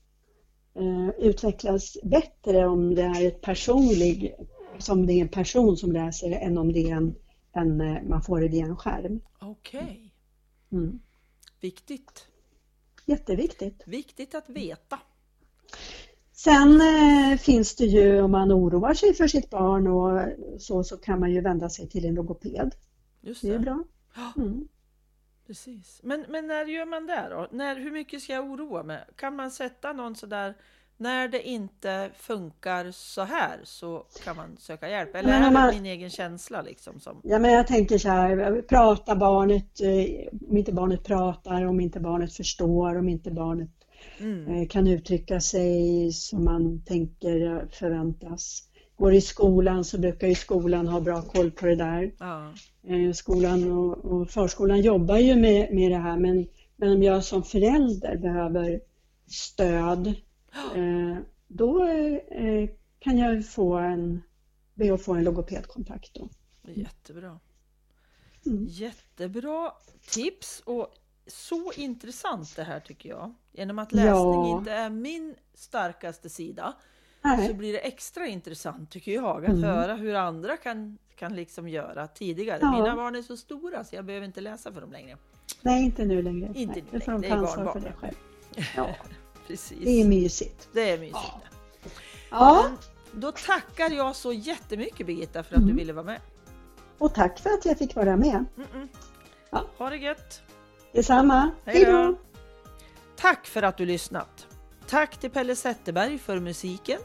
utvecklas 1.18 1.97
bättre 2.03 2.66
om 2.66 2.95
det 2.95 3.03
är 3.03 3.26
ett 3.26 3.40
personlig 3.40 4.34
som 4.78 5.07
det 5.07 5.12
är 5.12 5.20
en 5.20 5.28
person 5.28 5.76
som 5.76 5.93
läser 5.93 6.30
än 6.30 6.59
om 6.59 6.72
det 6.72 6.90
är 6.90 6.97
en, 6.97 7.14
en 7.53 7.80
eh, 7.80 8.03
man 8.03 8.22
får 8.22 8.40
det 8.40 8.49
via 8.49 8.64
en 8.64 8.76
skärm. 8.76 9.20
Okej. 9.40 9.80
Okay. 9.80 10.11
Mm. 10.80 11.01
Viktigt. 11.61 12.26
Jätteviktigt. 13.07 13.82
Viktigt 13.86 14.34
att 14.34 14.49
veta. 14.49 14.99
Sen 16.32 16.80
eh, 16.80 17.38
finns 17.38 17.76
det 17.76 17.84
ju 17.84 18.22
om 18.22 18.30
man 18.30 18.53
oroar 18.53 18.95
sig 18.95 19.14
för 19.14 19.26
sitt 19.26 19.51
barn 19.51 19.86
och 19.86 20.22
så, 20.61 20.84
så 20.84 20.97
kan 20.97 21.20
man 21.20 21.32
ju 21.32 21.40
vända 21.40 21.68
sig 21.68 21.88
till 21.88 22.05
en 22.05 22.14
logoped. 22.14 22.74
Just 23.20 23.43
det. 23.43 23.49
det 23.49 23.55
är 23.55 23.59
bra. 23.59 23.84
Mm. 24.36 24.68
Precis. 25.47 26.01
Men, 26.03 26.24
men 26.28 26.47
när 26.47 26.64
gör 26.64 26.86
man 26.86 27.07
det 27.07 27.28
då? 27.30 27.49
När, 27.51 27.76
hur 27.76 27.90
mycket 27.90 28.22
ska 28.22 28.32
jag 28.32 28.45
oroa 28.45 28.82
mig? 28.82 29.05
Kan 29.16 29.36
man 29.36 29.51
sätta 29.51 29.93
någon 29.93 30.16
sådär 30.16 30.55
när 30.97 31.28
det 31.28 31.49
inte 31.49 32.11
funkar 32.14 32.90
så 32.90 33.22
här 33.22 33.61
så 33.64 34.07
kan 34.24 34.36
man 34.36 34.57
söka 34.59 34.88
hjälp? 34.88 35.14
Eller 35.14 35.32
är 35.32 35.40
det 35.40 35.51
man, 35.51 35.74
min 35.74 35.86
egen 35.86 36.11
känsla? 36.11 36.62
Liksom 36.62 37.01
som... 37.01 37.20
Ja, 37.22 37.38
men 37.38 37.53
jag 37.53 37.66
tänker 37.66 37.99
så 37.99 38.09
här, 38.09 38.62
pratar 38.62 39.16
barnet, 39.16 39.80
eh, 39.80 40.49
om 40.51 40.57
inte 40.57 40.72
barnet 40.72 41.05
pratar, 41.05 41.64
om 41.64 41.80
inte 41.80 42.01
barnet 42.01 42.34
förstår, 42.34 42.99
om 42.99 43.09
inte 43.09 43.30
barnet 43.30 43.70
mm. 44.18 44.47
Eh, 44.47 44.68
kan 44.68 44.86
uttrycka 44.86 45.40
sig 45.40 46.12
som 46.12 46.45
man 46.45 46.82
tänker 46.84 47.66
förväntas. 47.70 48.68
Går 49.03 49.14
i 49.14 49.20
skolan 49.20 49.84
så 49.84 49.98
brukar 49.98 50.28
ju 50.28 50.34
skolan 50.34 50.88
ha 50.88 51.00
bra 51.00 51.22
koll 51.22 51.50
på 51.50 51.66
det 51.66 51.76
där. 51.76 52.12
Ja. 52.18 52.55
Eh, 52.88 53.12
skolan 53.12 53.72
och, 53.72 54.05
och 54.05 54.30
förskolan 54.30 54.80
jobbar 54.80 55.18
ju 55.18 55.36
med, 55.36 55.74
med 55.74 55.90
det 55.90 55.98
här 55.98 56.16
men, 56.16 56.46
men 56.76 56.92
om 56.92 57.03
jag 57.03 57.24
som 57.24 57.42
förälder 57.42 58.16
behöver 58.16 58.80
stöd 59.26 60.14
Eh, 60.74 61.18
då 61.48 61.84
eh, 61.86 62.70
kan 62.98 63.18
jag 63.18 63.46
få 63.46 63.74
en, 63.74 64.22
be 64.74 64.94
att 64.94 65.03
få 65.03 65.14
en 65.14 65.24
logopedkontakt. 65.24 66.14
Då. 66.14 66.28
Jättebra. 66.74 67.40
Mm. 68.46 68.66
Jättebra 68.68 69.72
tips 70.11 70.62
och 70.66 70.94
så 71.26 71.72
intressant 71.72 72.57
det 72.57 72.62
här 72.62 72.80
tycker 72.80 73.09
jag. 73.09 73.34
Genom 73.53 73.78
att 73.78 73.92
läsning 73.92 74.11
ja. 74.11 74.59
inte 74.59 74.72
är 74.72 74.90
min 74.90 75.34
starkaste 75.55 76.30
sida 76.30 76.74
Nej. 77.23 77.49
så 77.49 77.55
blir 77.55 77.73
det 77.73 77.79
extra 77.79 78.27
intressant 78.27 78.91
tycker 78.91 79.12
jag 79.12 79.45
att 79.45 79.51
mm. 79.51 79.62
höra 79.62 79.95
hur 79.95 80.14
andra 80.14 80.57
kan, 80.57 80.99
kan 81.16 81.35
liksom 81.37 81.68
göra 81.68 82.07
tidigare. 82.07 82.59
Ja. 82.62 82.70
Mina 82.70 82.97
barn 82.97 83.14
är 83.14 83.23
så 83.23 83.37
stora 83.37 83.85
så 83.85 83.97
jag 83.97 84.05
behöver 84.05 84.27
inte 84.27 84.41
läsa 84.41 84.73
för 84.73 84.81
dem 84.81 84.93
längre. 84.93 85.16
Nej, 85.61 85.85
inte 85.85 86.05
nu 86.05 86.23
längre. 86.23 86.53
Inte 86.55 86.83
nu 86.91 86.99
längre. 86.99 87.18
Det 87.18 87.27
är 87.27 87.37
barnbarn. 87.37 87.73
För 87.73 87.81
det 87.81 87.93
själv. 87.93 88.14
Ja. 88.77 88.89
Precis. 89.47 89.79
Det 89.85 89.91
är 89.91 90.09
mysigt. 90.09 90.68
Det 90.73 90.91
är 90.91 90.99
mysigt. 90.99 91.16
Ja. 91.16 91.41
ja. 92.31 92.70
Då 93.12 93.33
tackar 93.33 93.91
jag 93.91 94.16
så 94.16 94.33
jättemycket 94.33 95.07
Birgitta 95.07 95.43
för 95.43 95.55
att 95.55 95.62
mm. 95.62 95.68
du 95.68 95.75
ville 95.77 95.93
vara 95.93 96.05
med. 96.05 96.20
Och 96.99 97.14
tack 97.14 97.39
för 97.39 97.51
att 97.51 97.64
jag 97.64 97.79
fick 97.79 97.95
vara 97.95 98.16
med. 98.16 98.45
Mm 98.57 98.68
-mm. 98.75 98.89
Ja. 99.51 99.66
Ha 99.79 99.91
det 99.91 99.97
gött! 99.97 100.43
Detsamma! 100.93 101.51
Hej 101.64 101.85
då! 101.85 102.18
Tack 103.16 103.47
för 103.47 103.62
att 103.62 103.77
du 103.77 103.87
lyssnat! 103.87 104.47
Tack 104.87 105.16
till 105.16 105.31
Pelle 105.31 105.57
Zetterberg 105.57 106.18
för 106.18 106.41
musiken, 106.41 107.01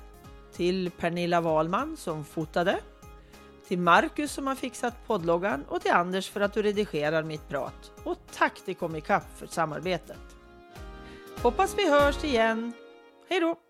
till 0.57 0.91
Pernilla 0.91 1.41
Wahlman 1.41 1.97
som 1.97 2.25
fotade, 2.25 2.79
till 3.67 3.79
Marcus 3.79 4.31
som 4.31 4.47
har 4.47 4.55
fixat 4.55 5.07
poddloggan 5.07 5.65
och 5.69 5.81
till 5.81 5.91
Anders 5.91 6.29
för 6.29 6.41
att 6.41 6.53
du 6.53 6.61
redigerar 6.61 7.23
mitt 7.23 7.49
prat. 7.49 7.91
Och 8.03 8.17
tack 8.37 8.65
till 8.65 8.75
Comicap 8.75 9.23
för 9.37 9.47
samarbetet! 9.47 10.35
Hoppas 11.41 11.77
vi 11.77 11.89
hörs 11.89 12.23
igen. 12.23 12.73
Hej 13.29 13.39
då! 13.39 13.66